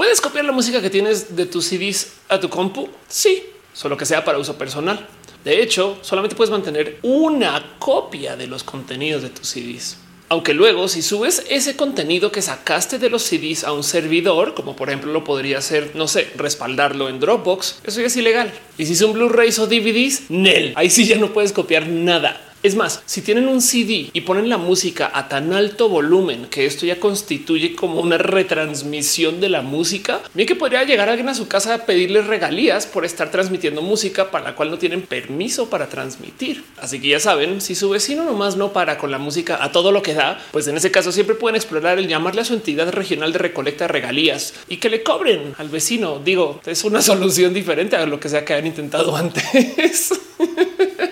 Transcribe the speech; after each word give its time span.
¿Puedes 0.00 0.22
copiar 0.22 0.46
la 0.46 0.52
música 0.52 0.80
que 0.80 0.88
tienes 0.88 1.36
de 1.36 1.44
tus 1.44 1.66
CDs 1.66 2.12
a 2.30 2.40
tu 2.40 2.48
compu? 2.48 2.88
Sí, 3.06 3.42
solo 3.74 3.98
que 3.98 4.06
sea 4.06 4.24
para 4.24 4.38
uso 4.38 4.56
personal. 4.56 5.06
De 5.44 5.60
hecho, 5.60 5.98
solamente 6.00 6.34
puedes 6.34 6.50
mantener 6.50 6.98
una 7.02 7.76
copia 7.78 8.34
de 8.34 8.46
los 8.46 8.64
contenidos 8.64 9.20
de 9.20 9.28
tus 9.28 9.46
CDs. 9.48 9.98
Aunque 10.30 10.54
luego 10.54 10.88
si 10.88 11.02
subes 11.02 11.44
ese 11.50 11.76
contenido 11.76 12.32
que 12.32 12.40
sacaste 12.40 12.98
de 12.98 13.10
los 13.10 13.24
CDs 13.24 13.62
a 13.62 13.74
un 13.74 13.84
servidor, 13.84 14.54
como 14.54 14.74
por 14.74 14.88
ejemplo 14.88 15.12
lo 15.12 15.22
podría 15.22 15.58
hacer, 15.58 15.90
no 15.92 16.08
sé, 16.08 16.30
respaldarlo 16.34 17.10
en 17.10 17.20
Dropbox, 17.20 17.80
eso 17.84 18.00
ya 18.00 18.06
es 18.06 18.16
ilegal. 18.16 18.54
Y 18.78 18.86
si 18.86 18.96
son 18.96 19.12
Blu-rays 19.12 19.58
o 19.58 19.66
DVDs, 19.66 20.30
Nel, 20.30 20.72
ahí 20.76 20.88
sí 20.88 21.04
ya 21.04 21.18
no 21.18 21.34
puedes 21.34 21.52
copiar 21.52 21.86
nada. 21.86 22.49
Es 22.62 22.74
más, 22.74 23.02
si 23.06 23.22
tienen 23.22 23.48
un 23.48 23.62
CD 23.62 24.10
y 24.12 24.20
ponen 24.20 24.50
la 24.50 24.58
música 24.58 25.10
a 25.14 25.28
tan 25.28 25.54
alto 25.54 25.88
volumen 25.88 26.44
que 26.50 26.66
esto 26.66 26.84
ya 26.84 27.00
constituye 27.00 27.74
como 27.74 28.02
una 28.02 28.18
retransmisión 28.18 29.40
de 29.40 29.48
la 29.48 29.62
música, 29.62 30.20
bien 30.34 30.46
que 30.46 30.54
podría 30.54 30.84
llegar 30.84 31.08
alguien 31.08 31.30
a 31.30 31.34
su 31.34 31.48
casa 31.48 31.72
a 31.72 31.86
pedirles 31.86 32.26
regalías 32.26 32.86
por 32.86 33.06
estar 33.06 33.30
transmitiendo 33.30 33.80
música 33.80 34.30
para 34.30 34.44
la 34.44 34.56
cual 34.56 34.70
no 34.70 34.76
tienen 34.76 35.00
permiso 35.00 35.70
para 35.70 35.88
transmitir. 35.88 36.62
Así 36.76 37.00
que 37.00 37.08
ya 37.08 37.18
saben, 37.18 37.62
si 37.62 37.74
su 37.74 37.88
vecino 37.88 38.24
nomás 38.24 38.56
no 38.56 38.74
para 38.74 38.98
con 38.98 39.10
la 39.10 39.16
música 39.16 39.64
a 39.64 39.72
todo 39.72 39.90
lo 39.90 40.02
que 40.02 40.12
da, 40.12 40.38
pues 40.52 40.68
en 40.68 40.76
ese 40.76 40.90
caso 40.90 41.12
siempre 41.12 41.36
pueden 41.36 41.56
explorar 41.56 41.98
el 41.98 42.08
llamarle 42.08 42.42
a 42.42 42.44
su 42.44 42.52
entidad 42.52 42.92
regional 42.92 43.32
de 43.32 43.38
recolecta 43.38 43.88
regalías 43.88 44.52
y 44.68 44.76
que 44.76 44.90
le 44.90 45.02
cobren 45.02 45.54
al 45.56 45.70
vecino. 45.70 46.20
Digo, 46.22 46.60
es 46.66 46.84
una 46.84 47.00
solución 47.10 47.54
diferente 47.54 47.96
a 47.96 48.04
lo 48.04 48.20
que 48.20 48.28
sea 48.28 48.44
que 48.44 48.52
han 48.52 48.66
intentado 48.66 49.16
antes. 49.16 50.12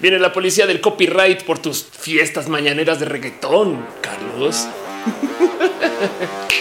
Viene 0.00 0.20
la 0.20 0.32
policía 0.32 0.66
del 0.68 0.80
copyright 0.80 1.42
por 1.42 1.58
tus 1.58 1.84
fiestas 1.84 2.48
mañaneras 2.48 3.00
de 3.00 3.06
reggaetón, 3.06 3.84
Carlos. 4.00 4.68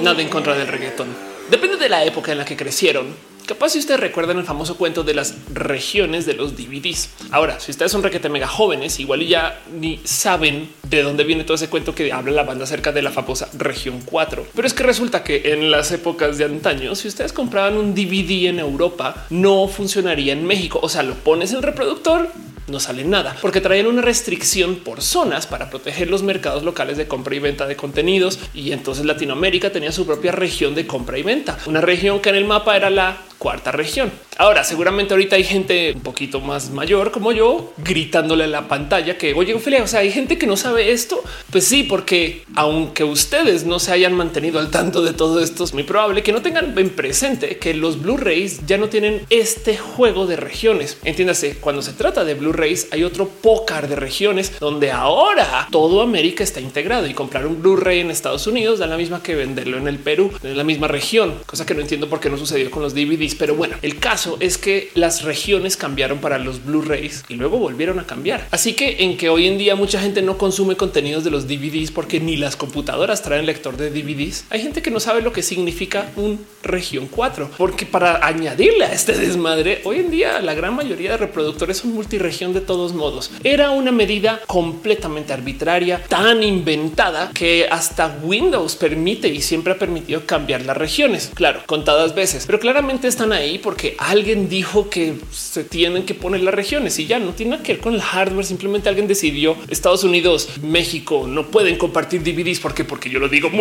Nada 0.00 0.20
en 0.20 0.28
contra 0.28 0.56
del 0.56 0.66
reggaetón. 0.66 1.14
Depende 1.50 1.76
de 1.76 1.88
la 1.88 2.04
época 2.04 2.32
en 2.32 2.38
la 2.38 2.44
que 2.44 2.56
crecieron. 2.56 3.14
Capaz 3.46 3.70
si 3.70 3.78
ustedes 3.78 4.00
recuerdan 4.00 4.38
el 4.38 4.44
famoso 4.44 4.76
cuento 4.76 5.04
de 5.04 5.14
las 5.14 5.36
regiones 5.54 6.26
de 6.26 6.34
los 6.34 6.56
DVDs. 6.56 7.10
Ahora, 7.30 7.60
si 7.60 7.70
ustedes 7.70 7.92
son 7.92 8.02
requete 8.02 8.28
mega 8.28 8.48
jóvenes, 8.48 8.98
igual 8.98 9.24
ya 9.24 9.62
ni 9.78 10.00
saben 10.02 10.68
de 10.82 11.04
dónde 11.04 11.22
viene 11.22 11.44
todo 11.44 11.54
ese 11.54 11.68
cuento 11.68 11.94
que 11.94 12.12
habla 12.12 12.32
la 12.32 12.42
banda 12.42 12.64
acerca 12.64 12.90
de 12.90 13.02
la 13.02 13.12
famosa 13.12 13.48
región 13.56 14.02
4. 14.04 14.48
Pero 14.52 14.66
es 14.66 14.74
que 14.74 14.82
resulta 14.82 15.22
que 15.22 15.52
en 15.52 15.70
las 15.70 15.92
épocas 15.92 16.38
de 16.38 16.44
antaño, 16.44 16.96
si 16.96 17.06
ustedes 17.06 17.32
compraban 17.32 17.76
un 17.76 17.94
DVD 17.94 18.48
en 18.48 18.58
Europa, 18.58 19.26
no 19.30 19.68
funcionaría 19.68 20.32
en 20.32 20.44
México. 20.44 20.80
O 20.82 20.88
sea, 20.88 21.04
lo 21.04 21.14
pones 21.14 21.52
en 21.52 21.62
reproductor, 21.62 22.28
no 22.68 22.80
sale 22.80 23.04
nada 23.04 23.36
porque 23.40 23.60
traían 23.60 23.86
una 23.86 24.02
restricción 24.02 24.76
por 24.76 25.00
zonas 25.00 25.46
para 25.46 25.70
proteger 25.70 26.10
los 26.10 26.22
mercados 26.22 26.64
locales 26.64 26.96
de 26.96 27.06
compra 27.06 27.34
y 27.36 27.38
venta 27.38 27.66
de 27.66 27.76
contenidos. 27.76 28.38
Y 28.54 28.72
entonces 28.72 29.04
Latinoamérica 29.04 29.70
tenía 29.70 29.92
su 29.92 30.06
propia 30.06 30.32
región 30.32 30.74
de 30.74 30.86
compra 30.86 31.18
y 31.18 31.22
venta, 31.22 31.58
una 31.66 31.80
región 31.80 32.20
que 32.20 32.30
en 32.30 32.36
el 32.36 32.44
mapa 32.44 32.76
era 32.76 32.90
la 32.90 33.18
cuarta 33.38 33.72
región. 33.72 34.10
Ahora, 34.38 34.64
seguramente 34.64 35.14
ahorita 35.14 35.36
hay 35.36 35.44
gente 35.44 35.92
un 35.94 36.02
poquito 36.02 36.40
más 36.40 36.70
mayor 36.70 37.10
como 37.10 37.32
yo 37.32 37.72
gritándole 37.78 38.44
a 38.44 38.48
la 38.48 38.68
pantalla 38.68 39.16
que 39.16 39.32
oye, 39.34 39.54
Ophelia, 39.54 39.82
o 39.82 39.86
sea, 39.86 40.00
hay 40.00 40.10
gente 40.10 40.36
que 40.36 40.46
no 40.46 40.56
sabe 40.56 40.92
esto. 40.92 41.22
Pues 41.50 41.66
sí, 41.66 41.82
porque 41.82 42.44
aunque 42.54 43.04
ustedes 43.04 43.64
no 43.64 43.78
se 43.78 43.92
hayan 43.92 44.12
mantenido 44.12 44.58
al 44.58 44.70
tanto 44.70 45.02
de 45.02 45.12
todo 45.12 45.40
esto, 45.40 45.64
es 45.64 45.72
muy 45.72 45.84
probable 45.84 46.22
que 46.22 46.32
no 46.32 46.42
tengan 46.42 46.76
en 46.78 46.90
presente 46.90 47.58
que 47.58 47.74
los 47.74 48.02
Blu-rays 48.02 48.66
ya 48.66 48.78
no 48.78 48.88
tienen 48.88 49.22
este 49.30 49.76
juego 49.76 50.26
de 50.26 50.36
regiones. 50.36 50.98
Entiéndase, 51.04 51.56
cuando 51.56 51.82
se 51.82 51.92
trata 51.92 52.24
de 52.24 52.34
Blu-rays, 52.34 52.88
hay 52.90 53.04
otro 53.04 53.28
pócar 53.28 53.88
de 53.88 53.96
regiones 53.96 54.58
donde 54.60 54.90
ahora 54.90 55.68
todo 55.70 56.02
América 56.02 56.44
está 56.44 56.60
integrado 56.60 57.06
y 57.06 57.14
comprar 57.14 57.46
un 57.46 57.62
Blu-ray 57.62 58.00
en 58.00 58.10
Estados 58.10 58.46
Unidos 58.46 58.78
da 58.78 58.86
la 58.86 58.96
misma 58.96 59.22
que 59.22 59.34
venderlo 59.34 59.78
en 59.78 59.88
el 59.88 59.98
Perú, 59.98 60.30
en 60.42 60.56
la 60.56 60.64
misma 60.64 60.88
región, 60.88 61.34
cosa 61.46 61.64
que 61.64 61.74
no 61.74 61.80
entiendo 61.80 62.08
por 62.08 62.20
qué 62.20 62.28
no 62.28 62.36
sucedió 62.36 62.70
con 62.70 62.82
los 62.82 62.94
Pero 63.34 63.54
bueno, 63.54 63.76
el 63.82 63.98
caso 63.98 64.36
es 64.40 64.58
que 64.58 64.90
las 64.94 65.22
regiones 65.22 65.76
cambiaron 65.76 66.18
para 66.18 66.38
los 66.38 66.64
Blu-rays 66.64 67.24
y 67.28 67.34
luego 67.34 67.58
volvieron 67.58 67.98
a 67.98 68.06
cambiar. 68.06 68.46
Así 68.50 68.74
que 68.74 69.04
en 69.04 69.16
que 69.16 69.28
hoy 69.28 69.46
en 69.46 69.58
día 69.58 69.74
mucha 69.76 70.00
gente 70.00 70.22
no 70.22 70.38
consume 70.38 70.76
contenidos 70.76 71.24
de 71.24 71.30
los 71.30 71.46
DVDs 71.46 71.90
porque 71.90 72.20
ni 72.20 72.36
las 72.36 72.56
computadoras 72.56 73.22
traen 73.22 73.46
lector 73.46 73.76
de 73.76 73.90
DVDs. 73.90 74.44
Hay 74.50 74.60
gente 74.60 74.82
que 74.82 74.90
no 74.90 75.00
sabe 75.00 75.22
lo 75.22 75.32
que 75.32 75.42
significa 75.42 76.10
un 76.16 76.44
región 76.62 77.08
4, 77.08 77.50
porque 77.56 77.86
para 77.86 78.26
añadirle 78.26 78.84
a 78.84 78.92
este 78.92 79.12
desmadre, 79.12 79.80
hoy 79.84 80.00
en 80.00 80.10
día 80.10 80.40
la 80.40 80.54
gran 80.54 80.74
mayoría 80.74 81.12
de 81.12 81.16
reproductores 81.18 81.78
son 81.78 81.94
multiregión 81.94 82.52
de 82.52 82.60
todos 82.60 82.92
modos. 82.92 83.30
Era 83.44 83.70
una 83.70 83.92
medida 83.92 84.40
completamente 84.46 85.32
arbitraria, 85.32 86.02
tan 86.08 86.42
inventada 86.42 87.30
que 87.32 87.66
hasta 87.70 88.18
Windows 88.22 88.76
permite 88.76 89.28
y 89.28 89.40
siempre 89.40 89.72
ha 89.72 89.78
permitido 89.78 90.26
cambiar 90.26 90.62
las 90.62 90.76
regiones. 90.76 91.30
Claro, 91.34 91.62
contadas 91.66 92.14
veces, 92.14 92.44
pero 92.46 92.60
claramente 92.60 93.08
están 93.16 93.32
ahí 93.32 93.58
porque 93.58 93.96
alguien 93.98 94.46
dijo 94.46 94.90
que 94.90 95.18
se 95.32 95.64
tienen 95.64 96.04
que 96.04 96.14
poner 96.14 96.42
las 96.42 96.52
regiones 96.52 96.98
y 96.98 97.06
ya 97.06 97.18
no 97.18 97.32
tiene 97.32 97.62
que 97.62 97.72
ver 97.72 97.82
con 97.82 97.94
el 97.94 98.02
hardware. 98.02 98.44
Simplemente 98.44 98.90
alguien 98.90 99.08
decidió 99.08 99.56
Estados 99.68 100.04
Unidos, 100.04 100.50
México 100.62 101.26
no 101.26 101.46
pueden 101.46 101.78
compartir 101.78 102.22
DVDs 102.22 102.60
porque 102.60 102.84
porque 102.84 103.08
yo 103.08 103.18
lo 103.18 103.28
digo 103.28 103.50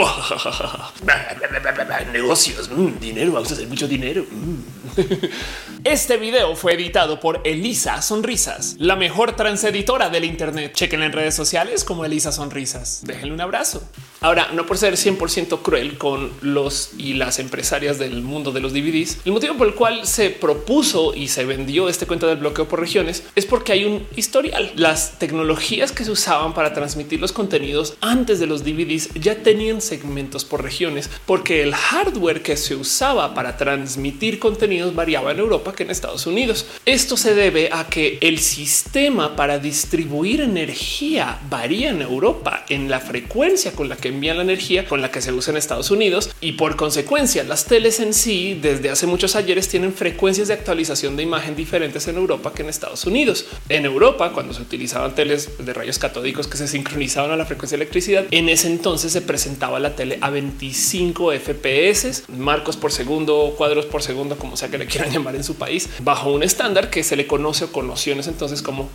negocios, 2.12 2.70
mm, 2.70 3.00
dinero, 3.00 3.32
vamos 3.32 3.50
a 3.52 3.54
hacer 3.54 3.68
mucho 3.68 3.88
dinero. 3.88 4.26
Mm. 4.30 4.96
Este 5.86 6.18
video 6.18 6.56
fue 6.56 6.74
editado 6.74 7.20
por 7.20 7.42
Elisa 7.44 8.02
Sonrisas, 8.02 8.76
la 8.80 8.96
mejor 8.96 9.36
transeditora 9.36 10.10
del 10.10 10.26
Internet. 10.26 10.74
Chequen 10.74 11.04
en 11.04 11.12
redes 11.12 11.36
sociales 11.36 11.84
como 11.84 12.06
Elisa 12.06 12.32
Sonrisas. 12.32 13.02
Déjenle 13.04 13.36
un 13.36 13.42
abrazo. 13.42 13.88
Ahora, 14.22 14.50
no 14.52 14.66
por 14.66 14.80
ser 14.80 14.96
100% 14.96 15.62
cruel 15.62 16.00
con 16.00 16.32
los 16.42 16.94
y 16.98 17.14
las 17.14 17.38
empresarias 17.38 18.00
del 18.00 18.24
mundo 18.24 18.52
de 18.52 18.62
los 18.62 18.74
DVDs, 18.74 19.20
el 19.26 19.34
motivo 19.34 19.45
por 19.54 19.68
el 19.68 19.76
cual 19.76 20.08
se 20.08 20.32
propuso 20.32 21.14
y 21.14 21.28
se 21.28 21.46
vendió 21.46 21.88
este 21.88 22.08
cuento 22.08 22.28
del 22.28 22.38
bloqueo 22.38 22.68
por 22.68 22.80
regiones 22.80 23.24
es 23.36 23.46
porque 23.46 23.72
hay 23.72 23.86
un 23.86 24.06
historial. 24.16 24.72
Las 24.76 25.20
tecnologías 25.20 25.92
que 25.92 26.04
se 26.04 26.12
usaban 26.12 26.54
para 26.54 26.74
transmitir 26.74 27.20
los 27.20 27.32
contenidos 27.32 27.96
antes 28.02 28.40
de 28.40 28.48
los 28.48 28.64
DVDs 28.64 29.14
ya 29.14 29.36
tenían 29.36 29.82
segmentos 29.82 30.44
por 30.46 30.64
regiones, 30.64 31.10
porque 31.26 31.62
el 31.64 31.76
hardware 31.76 32.42
que 32.42 32.58
se 32.58 32.76
usaba 32.76 33.34
para 33.34 33.58
transmitir 33.58 34.40
contenidos 34.40 34.96
variaba 34.96 35.32
en 35.32 35.40
Europa 35.40 35.74
que 35.74 35.84
en 35.84 35.92
Estados 35.92 36.26
Unidos. 36.26 36.66
Esto 36.86 37.16
se 37.16 37.36
debe 37.36 37.70
a 37.72 37.88
que 37.88 38.18
el 38.22 38.40
sistema 38.40 39.36
para 39.36 39.60
distribuir 39.60 40.42
energía 40.42 41.40
varía 41.50 41.90
en 41.90 42.02
Europa 42.02 42.66
en 42.70 42.90
la 42.90 43.00
frecuencia 43.00 43.74
con 43.74 43.90
la 43.90 43.98
que 43.98 44.10
envían 44.10 44.38
la 44.38 44.44
energía 44.44 44.86
con 44.86 45.02
la 45.02 45.12
que 45.12 45.22
se 45.22 45.32
usa 45.32 45.52
en 45.52 45.58
Estados 45.58 45.92
Unidos 45.92 46.32
y 46.42 46.54
por 46.54 46.76
consecuencia 46.76 47.44
las 47.44 47.66
teles 47.66 48.00
en 48.00 48.14
sí 48.14 48.58
desde 48.62 48.90
hace 48.90 49.08
muchos 49.08 49.35
ayeres 49.36 49.68
tienen 49.68 49.94
frecuencias 49.94 50.48
de 50.48 50.54
actualización 50.54 51.16
de 51.16 51.24
imagen 51.24 51.56
diferentes 51.56 52.08
en 52.08 52.18
Europa 52.18 52.54
que 52.54 52.62
en 52.62 52.70
Estados 52.70 53.06
Unidos. 53.06 53.46
En 53.70 53.86
Europa, 53.86 54.32
cuando 54.32 54.54
se 54.54 54.62
utilizaban 54.62 55.16
teles 55.16 55.58
de 55.58 55.74
rayos 55.74 56.00
catódicos 56.00 56.48
que 56.48 56.58
se 56.58 56.68
sincronizaban 56.68 57.32
a 57.32 57.36
la 57.36 57.46
frecuencia 57.46 57.78
de 57.78 57.84
electricidad, 57.84 58.26
en 58.32 58.50
ese 58.50 58.68
entonces 58.68 59.12
se 59.12 59.22
presentaba 59.22 59.80
la 59.80 59.96
tele 59.96 60.18
a 60.22 60.30
25 60.30 61.32
FPS, 61.34 62.24
marcos 62.30 62.78
por 62.78 62.92
segundo, 62.92 63.54
cuadros 63.58 63.86
por 63.86 64.02
segundo, 64.02 64.38
como 64.38 64.58
sea 64.58 64.70
que 64.70 64.78
le 64.78 64.88
quieran 64.88 65.12
llamar 65.14 65.36
en 65.36 65.44
su 65.44 65.56
país, 65.56 65.90
bajo 66.00 66.32
un 66.32 66.44
estándar 66.44 66.90
que 66.90 67.04
se 67.04 67.16
le 67.16 67.28
conoce 67.28 67.66
o 67.66 67.72
con 67.72 67.88
nociones 67.88 68.28
entonces 68.28 68.62
como 68.62 68.90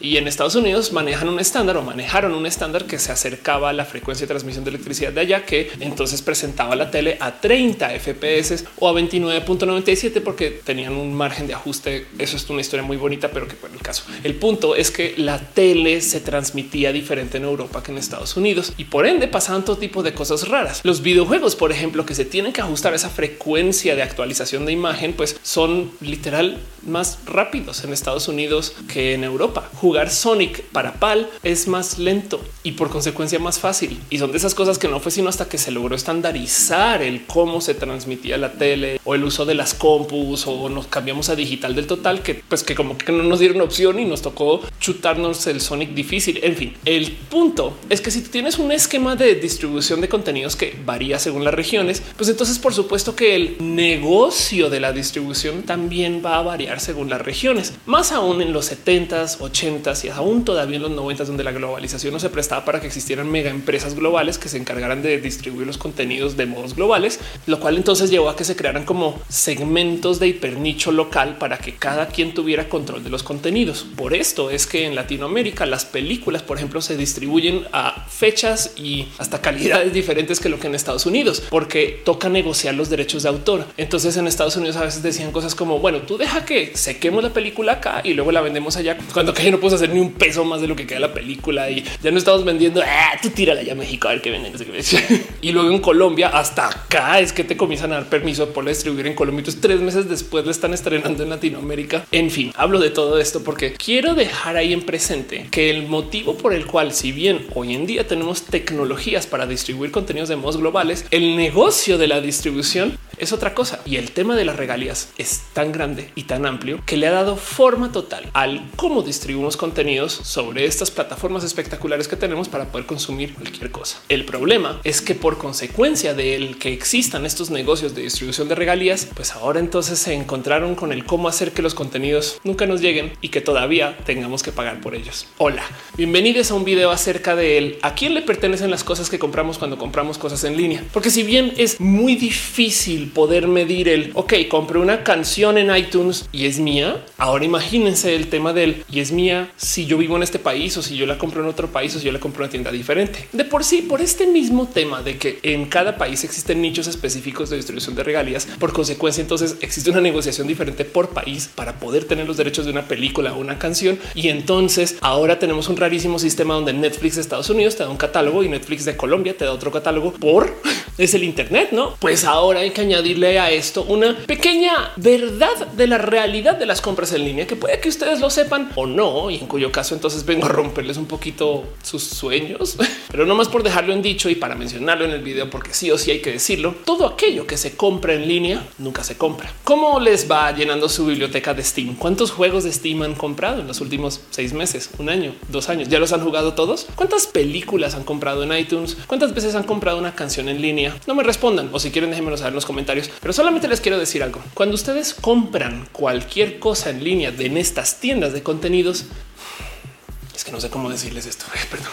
Y 0.00 0.16
en 0.16 0.26
Estados 0.26 0.54
Unidos 0.54 0.92
manejan 0.92 1.28
un 1.28 1.38
estándar 1.38 1.76
o 1.76 1.82
manejaron 1.82 2.32
un 2.34 2.46
estándar 2.46 2.86
que 2.86 2.98
se 2.98 3.12
acercaba 3.12 3.70
a 3.70 3.72
la 3.72 3.84
frecuencia 3.84 4.24
de 4.24 4.28
transmisión 4.28 4.64
de 4.64 4.70
electricidad 4.70 5.12
de 5.12 5.20
allá, 5.20 5.44
que 5.44 5.70
entonces 5.80 6.22
presentaba 6.22 6.74
la 6.74 6.90
tele 6.90 7.16
a 7.20 7.40
30 7.40 7.90
FPS 7.90 8.64
o 8.78 8.88
a 8.88 8.92
29.97 8.92 10.20
porque 10.22 10.50
tenían 10.64 10.94
un 10.94 11.14
margen 11.14 11.46
de 11.46 11.54
ajuste. 11.54 12.06
Eso 12.18 12.36
es 12.36 12.48
una 12.50 12.60
historia 12.60 12.84
muy 12.84 12.96
bonita, 12.96 13.30
pero 13.30 13.46
que 13.46 13.56
en 13.66 13.74
el 13.74 13.82
caso. 13.82 14.04
El 14.24 14.34
punto 14.34 14.74
es 14.74 14.90
que 14.90 15.14
la 15.16 15.38
tele 15.38 16.00
se 16.00 16.20
transmitía 16.20 16.92
diferente 16.92 17.36
en 17.36 17.44
Europa 17.44 17.82
que 17.82 17.92
en 17.92 17.98
Estados 17.98 18.36
Unidos 18.36 18.72
y 18.76 18.84
por 18.84 19.06
ende 19.06 19.28
pasaban 19.28 19.64
todo 19.64 19.76
tipo 19.76 20.02
de 20.02 20.14
cosas 20.14 20.48
raras. 20.48 20.80
Los 20.82 21.02
videojuegos, 21.02 21.56
por 21.56 21.72
ejemplo, 21.72 22.04
que 22.06 22.14
se 22.14 22.24
tienen 22.24 22.52
que 22.52 22.62
ajustar 22.62 22.94
a 22.94 22.96
esa 22.96 23.10
frecuencia 23.10 23.94
de 23.94 24.02
actualización 24.02 24.66
de 24.66 24.72
imagen, 24.72 25.12
pues 25.12 25.36
son 25.42 25.92
literal 26.00 26.58
más 26.86 27.18
rápidos 27.26 27.84
en 27.84 27.92
Estados 27.92 28.28
Unidos 28.28 28.74
que 28.88 29.14
en 29.14 29.24
Europa. 29.24 29.41
Jugar 29.48 30.10
Sonic 30.10 30.62
para 30.64 30.94
PAL 30.94 31.28
es 31.42 31.66
más 31.66 31.98
lento 31.98 32.40
y 32.62 32.72
por 32.72 32.90
consecuencia 32.90 33.38
más 33.38 33.58
fácil. 33.58 34.00
Y 34.10 34.18
son 34.18 34.30
de 34.30 34.38
esas 34.38 34.54
cosas 34.54 34.78
que 34.78 34.88
no 34.88 35.00
fue 35.00 35.12
sino 35.12 35.28
hasta 35.28 35.48
que 35.48 35.58
se 35.58 35.70
logró 35.70 35.96
estandarizar 35.96 37.02
el 37.02 37.26
cómo 37.26 37.60
se 37.60 37.74
transmitía 37.74 38.36
la 38.36 38.52
tele 38.52 39.00
o 39.04 39.14
el 39.14 39.24
uso 39.24 39.44
de 39.44 39.54
las 39.54 39.74
compus 39.74 40.46
o 40.46 40.68
nos 40.68 40.86
cambiamos 40.86 41.28
a 41.28 41.36
digital 41.36 41.74
del 41.74 41.86
total 41.86 42.22
que 42.22 42.34
pues 42.34 42.62
que 42.62 42.74
como 42.74 42.96
que 42.96 43.12
no 43.12 43.22
nos 43.22 43.40
dieron 43.40 43.60
opción 43.60 43.98
y 43.98 44.04
nos 44.04 44.22
tocó 44.22 44.60
chutarnos 44.80 45.46
el 45.46 45.60
Sonic 45.60 45.90
difícil. 45.94 46.40
En 46.42 46.56
fin, 46.56 46.74
el 46.84 47.12
punto 47.12 47.76
es 47.88 48.00
que 48.00 48.10
si 48.10 48.22
tienes 48.22 48.58
un 48.58 48.72
esquema 48.72 49.16
de 49.16 49.34
distribución 49.34 50.00
de 50.00 50.08
contenidos 50.08 50.56
que 50.56 50.76
varía 50.84 51.18
según 51.18 51.44
las 51.44 51.54
regiones, 51.54 52.02
pues 52.16 52.28
entonces 52.28 52.58
por 52.58 52.74
supuesto 52.74 53.16
que 53.16 53.34
el 53.34 53.56
negocio 53.60 54.70
de 54.70 54.80
la 54.80 54.92
distribución 54.92 55.62
también 55.62 56.22
va 56.24 56.38
a 56.38 56.42
variar 56.42 56.80
según 56.80 57.10
las 57.10 57.20
regiones. 57.20 57.74
Más 57.86 58.12
aún 58.12 58.42
en 58.42 58.52
los 58.52 58.70
70s, 58.70 59.31
70s, 59.38 59.82
80s 59.82 60.04
y 60.04 60.08
aún 60.08 60.44
todavía 60.44 60.76
en 60.76 60.82
los 60.82 60.92
90s, 60.92 61.26
donde 61.26 61.44
la 61.44 61.52
globalización 61.52 62.12
no 62.12 62.20
se 62.20 62.30
prestaba 62.30 62.64
para 62.64 62.80
que 62.80 62.86
existieran 62.86 63.30
mega 63.30 63.50
empresas 63.50 63.94
globales 63.94 64.38
que 64.38 64.48
se 64.48 64.58
encargaran 64.58 65.02
de 65.02 65.20
distribuir 65.20 65.66
los 65.66 65.78
contenidos 65.78 66.36
de 66.36 66.46
modos 66.46 66.74
globales, 66.74 67.20
lo 67.46 67.60
cual 67.60 67.76
entonces 67.76 68.10
llevó 68.10 68.28
a 68.28 68.36
que 68.36 68.44
se 68.44 68.56
crearan 68.56 68.84
como 68.84 69.20
segmentos 69.28 70.18
de 70.18 70.28
hipernicho 70.28 70.92
local 70.92 71.36
para 71.38 71.58
que 71.58 71.74
cada 71.74 72.08
quien 72.08 72.34
tuviera 72.34 72.68
control 72.68 73.04
de 73.04 73.10
los 73.10 73.22
contenidos. 73.22 73.86
Por 73.96 74.14
esto 74.14 74.50
es 74.50 74.66
que 74.66 74.86
en 74.86 74.94
Latinoamérica 74.94 75.66
las 75.66 75.84
películas, 75.84 76.42
por 76.42 76.56
ejemplo, 76.56 76.80
se 76.80 76.96
distribuyen 76.96 77.66
a 77.72 78.06
fechas 78.08 78.72
y 78.76 79.08
hasta 79.18 79.40
calidades 79.40 79.92
diferentes 79.92 80.40
que 80.40 80.48
lo 80.48 80.58
que 80.58 80.66
en 80.66 80.74
Estados 80.74 81.06
Unidos, 81.06 81.42
porque 81.50 82.00
toca 82.04 82.28
negociar 82.28 82.74
los 82.74 82.90
derechos 82.90 83.22
de 83.22 83.28
autor. 83.28 83.66
Entonces 83.76 84.16
en 84.16 84.26
Estados 84.26 84.56
Unidos 84.56 84.76
a 84.76 84.84
veces 84.84 85.02
decían 85.02 85.32
cosas 85.32 85.54
como, 85.54 85.78
bueno, 85.78 86.02
tú 86.02 86.16
deja 86.16 86.44
que 86.44 86.76
sequemos 86.76 87.22
la 87.22 87.30
película 87.30 87.72
acá 87.72 88.00
y 88.04 88.14
luego 88.14 88.32
la 88.32 88.40
vendemos 88.40 88.76
allá, 88.76 88.96
cuando 89.22 89.40
que 89.40 89.52
no 89.52 89.60
puedes 89.60 89.76
hacer 89.76 89.94
ni 89.94 90.00
un 90.00 90.14
peso 90.14 90.44
más 90.44 90.60
de 90.60 90.66
lo 90.66 90.74
que 90.74 90.84
queda 90.84 90.98
la 90.98 91.14
película 91.14 91.70
y 91.70 91.84
ya 92.02 92.10
no 92.10 92.18
estamos 92.18 92.44
vendiendo, 92.44 92.82
ah, 92.84 93.12
tú 93.22 93.30
tírala 93.30 93.62
ya 93.62 93.74
a 93.74 93.76
México 93.76 94.08
a 94.08 94.10
ver 94.10 94.20
qué 94.20 94.32
venden. 94.32 94.52
y 95.40 95.52
luego 95.52 95.70
en 95.70 95.78
Colombia 95.78 96.26
hasta 96.26 96.66
acá 96.66 97.20
es 97.20 97.32
que 97.32 97.44
te 97.44 97.56
comienzan 97.56 97.92
a 97.92 97.96
dar 97.96 98.08
permiso 98.08 98.52
por 98.52 98.64
distribuir 98.64 99.06
en 99.06 99.14
Colombia. 99.14 99.42
Entonces 99.42 99.60
tres 99.60 99.80
meses 99.80 100.08
después 100.08 100.44
lo 100.44 100.50
están 100.50 100.74
estrenando 100.74 101.22
en 101.22 101.30
Latinoamérica. 101.30 102.04
En 102.10 102.32
fin, 102.32 102.52
hablo 102.56 102.80
de 102.80 102.90
todo 102.90 103.20
esto 103.20 103.44
porque 103.44 103.74
quiero 103.74 104.16
dejar 104.16 104.56
ahí 104.56 104.72
en 104.72 104.82
presente 104.82 105.46
que 105.52 105.70
el 105.70 105.86
motivo 105.86 106.36
por 106.36 106.52
el 106.52 106.66
cual, 106.66 106.92
si 106.92 107.12
bien 107.12 107.46
hoy 107.54 107.74
en 107.74 107.86
día 107.86 108.08
tenemos 108.08 108.42
tecnologías 108.42 109.28
para 109.28 109.46
distribuir 109.46 109.92
contenidos 109.92 110.30
de 110.30 110.34
modos 110.34 110.56
globales, 110.56 111.06
el 111.12 111.36
negocio 111.36 111.96
de 111.96 112.08
la 112.08 112.20
distribución 112.20 112.98
es 113.18 113.32
otra 113.32 113.54
cosa. 113.54 113.80
Y 113.86 113.96
el 113.96 114.10
tema 114.10 114.34
de 114.34 114.44
las 114.44 114.56
regalías 114.56 115.10
es 115.16 115.42
tan 115.52 115.70
grande 115.70 116.10
y 116.16 116.24
tan 116.24 116.44
amplio 116.44 116.80
que 116.84 116.96
le 116.96 117.06
ha 117.06 117.12
dado 117.12 117.36
forma 117.36 117.92
total 117.92 118.28
al 118.32 118.68
cómo 118.74 119.02
distribuimos 119.12 119.58
contenidos 119.58 120.12
sobre 120.24 120.64
estas 120.64 120.90
plataformas 120.90 121.44
espectaculares 121.44 122.08
que 122.08 122.16
tenemos 122.16 122.48
para 122.48 122.72
poder 122.72 122.86
consumir 122.86 123.34
cualquier 123.34 123.70
cosa. 123.70 124.00
El 124.08 124.24
problema 124.24 124.80
es 124.84 125.02
que 125.02 125.14
por 125.14 125.36
consecuencia 125.36 126.14
de 126.14 126.34
el 126.34 126.58
que 126.58 126.72
existan 126.72 127.26
estos 127.26 127.50
negocios 127.50 127.94
de 127.94 128.02
distribución 128.02 128.48
de 128.48 128.54
regalías, 128.54 129.06
pues 129.14 129.32
ahora 129.32 129.60
entonces 129.60 129.98
se 129.98 130.14
encontraron 130.14 130.74
con 130.74 130.92
el 130.92 131.04
cómo 131.04 131.28
hacer 131.28 131.52
que 131.52 131.60
los 131.60 131.74
contenidos 131.74 132.40
nunca 132.42 132.64
nos 132.64 132.80
lleguen 132.80 133.12
y 133.20 133.28
que 133.28 133.42
todavía 133.42 133.98
tengamos 134.06 134.42
que 134.42 134.50
pagar 134.50 134.80
por 134.80 134.94
ellos. 134.94 135.26
Hola, 135.36 135.62
bienvenidos 135.94 136.50
a 136.50 136.54
un 136.54 136.64
video 136.64 136.90
acerca 136.90 137.36
de 137.36 137.58
él. 137.58 137.78
A 137.82 137.94
quién 137.94 138.14
le 138.14 138.22
pertenecen 138.22 138.70
las 138.70 138.82
cosas 138.82 139.10
que 139.10 139.18
compramos 139.18 139.58
cuando 139.58 139.76
compramos 139.76 140.16
cosas 140.16 140.42
en 140.44 140.56
línea, 140.56 140.82
porque 140.90 141.10
si 141.10 141.22
bien 141.22 141.52
es 141.58 141.80
muy 141.80 142.16
difícil 142.16 143.10
poder 143.10 143.46
medir 143.46 143.90
el 143.90 144.10
ok, 144.14 144.32
compré 144.48 144.78
una 144.78 145.04
canción 145.04 145.58
en 145.58 145.76
iTunes 145.76 146.30
y 146.32 146.46
es 146.46 146.58
mía. 146.58 147.04
Ahora 147.18 147.44
imagínense 147.44 148.14
el 148.14 148.28
tema 148.28 148.54
del 148.54 148.84
y 148.90 149.01
es 149.02 149.12
mía 149.12 149.52
si 149.56 149.86
yo 149.86 149.98
vivo 149.98 150.16
en 150.16 150.22
este 150.22 150.38
país 150.38 150.76
o 150.76 150.82
si 150.82 150.96
yo 150.96 151.06
la 151.06 151.18
compro 151.18 151.42
en 151.42 151.48
otro 151.48 151.68
país 151.68 151.94
o 151.94 151.98
si 151.98 152.06
yo 152.06 152.12
la 152.12 152.20
compro 152.20 152.42
en 152.42 152.44
una 152.44 152.50
tienda 152.50 152.70
diferente. 152.70 153.28
De 153.32 153.44
por 153.44 153.64
sí, 153.64 153.82
por 153.82 154.00
este 154.00 154.26
mismo 154.26 154.68
tema 154.68 155.02
de 155.02 155.18
que 155.18 155.38
en 155.42 155.66
cada 155.66 155.96
país 155.96 156.24
existen 156.24 156.62
nichos 156.62 156.86
específicos 156.86 157.50
de 157.50 157.56
distribución 157.56 157.94
de 157.94 158.04
regalías, 158.04 158.46
por 158.58 158.72
consecuencia, 158.72 159.20
entonces 159.20 159.56
existe 159.60 159.90
una 159.90 160.00
negociación 160.00 160.46
diferente 160.46 160.84
por 160.84 161.10
país 161.10 161.50
para 161.54 161.78
poder 161.78 162.04
tener 162.04 162.26
los 162.26 162.36
derechos 162.36 162.64
de 162.64 162.72
una 162.72 162.88
película 162.88 163.34
o 163.34 163.38
una 163.38 163.58
canción. 163.58 163.98
Y 164.14 164.28
entonces 164.28 164.96
ahora 165.00 165.38
tenemos 165.38 165.68
un 165.68 165.76
rarísimo 165.76 166.18
sistema 166.18 166.54
donde 166.54 166.72
Netflix 166.72 167.16
de 167.16 167.20
Estados 167.20 167.50
Unidos 167.50 167.76
te 167.76 167.82
da 167.82 167.90
un 167.90 167.96
catálogo 167.96 168.42
y 168.44 168.48
Netflix 168.48 168.84
de 168.84 168.96
Colombia 168.96 169.36
te 169.36 169.44
da 169.44 169.52
otro 169.52 169.70
catálogo 169.70 170.12
por 170.12 170.54
es 170.98 171.14
el 171.14 171.24
Internet, 171.24 171.68
no? 171.72 171.96
Pues 171.98 172.24
ahora 172.24 172.60
hay 172.60 172.70
que 172.70 172.82
añadirle 172.82 173.38
a 173.38 173.50
esto 173.50 173.84
una 173.84 174.16
pequeña 174.26 174.92
verdad 174.96 175.66
de 175.76 175.86
la 175.86 175.98
realidad 175.98 176.56
de 176.56 176.66
las 176.66 176.80
compras 176.80 177.12
en 177.12 177.24
línea 177.24 177.46
que 177.46 177.56
puede 177.56 177.80
que 177.80 177.88
ustedes 177.88 178.20
lo 178.20 178.30
sepan 178.30 178.70
o 178.76 178.86
no, 178.86 178.91
y 179.30 179.36
en 179.36 179.46
cuyo 179.46 179.72
caso 179.72 179.94
entonces 179.94 180.24
vengo 180.24 180.46
a 180.46 180.48
romperles 180.48 180.96
un 180.96 181.06
poquito 181.06 181.64
sus 181.82 182.02
sueños, 182.02 182.76
pero 183.10 183.26
no 183.26 183.34
más 183.34 183.48
por 183.48 183.62
dejarlo 183.62 183.92
en 183.92 184.02
dicho 184.02 184.28
y 184.28 184.34
para 184.34 184.54
mencionarlo 184.54 185.04
en 185.04 185.12
el 185.12 185.22
video, 185.22 185.48
porque 185.50 185.72
sí 185.74 185.90
o 185.90 185.98
sí 185.98 186.10
hay 186.10 186.20
que 186.20 186.32
decirlo. 186.32 186.74
Todo 186.84 187.06
aquello 187.06 187.46
que 187.46 187.56
se 187.56 187.76
compra 187.76 188.14
en 188.14 188.28
línea 188.28 188.66
nunca 188.78 189.04
se 189.04 189.16
compra. 189.16 189.52
¿Cómo 189.64 190.00
les 190.00 190.30
va 190.30 190.52
llenando 190.52 190.88
su 190.88 191.06
biblioteca 191.06 191.54
de 191.54 191.64
Steam? 191.64 191.96
¿Cuántos 191.96 192.30
juegos 192.30 192.64
de 192.64 192.72
Steam 192.72 193.02
han 193.02 193.14
comprado 193.14 193.60
en 193.60 193.66
los 193.66 193.80
últimos 193.80 194.20
seis 194.30 194.52
meses, 194.52 194.90
un 194.98 195.08
año, 195.08 195.34
dos 195.48 195.68
años? 195.68 195.88
¿Ya 195.88 195.98
los 195.98 196.12
han 196.12 196.22
jugado 196.22 196.54
todos? 196.54 196.86
¿Cuántas 196.94 197.26
películas 197.26 197.94
han 197.94 198.04
comprado 198.04 198.42
en 198.42 198.56
iTunes? 198.56 198.96
¿Cuántas 199.06 199.34
veces 199.34 199.54
han 199.54 199.64
comprado 199.64 199.98
una 199.98 200.14
canción 200.14 200.48
en 200.48 200.60
línea? 200.60 200.96
No 201.06 201.14
me 201.14 201.22
respondan 201.22 201.70
o 201.72 201.78
si 201.78 201.90
quieren 201.90 202.10
déjenmelo 202.10 202.36
saber 202.36 202.52
en 202.52 202.56
los 202.56 202.66
comentarios, 202.66 203.10
pero 203.20 203.32
solamente 203.32 203.68
les 203.68 203.80
quiero 203.80 203.98
decir 203.98 204.22
algo. 204.22 204.40
Cuando 204.54 204.74
ustedes 204.74 205.14
compran 205.14 205.88
cualquier 205.92 206.58
cosa 206.58 206.90
en 206.90 207.04
línea 207.04 207.30
de 207.30 207.46
en 207.46 207.56
estas 207.56 208.00
tiendas 208.00 208.32
de 208.32 208.42
es 208.90 210.44
que 210.44 210.50
no 210.50 210.60
sé 210.60 210.70
cómo 210.70 210.90
decirles 210.90 211.26
esto. 211.26 211.44
Perdón. 211.70 211.88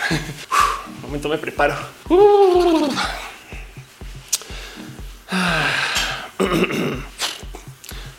Un 0.96 1.02
momento 1.04 1.30
me 1.30 1.38
preparo. 1.38 1.76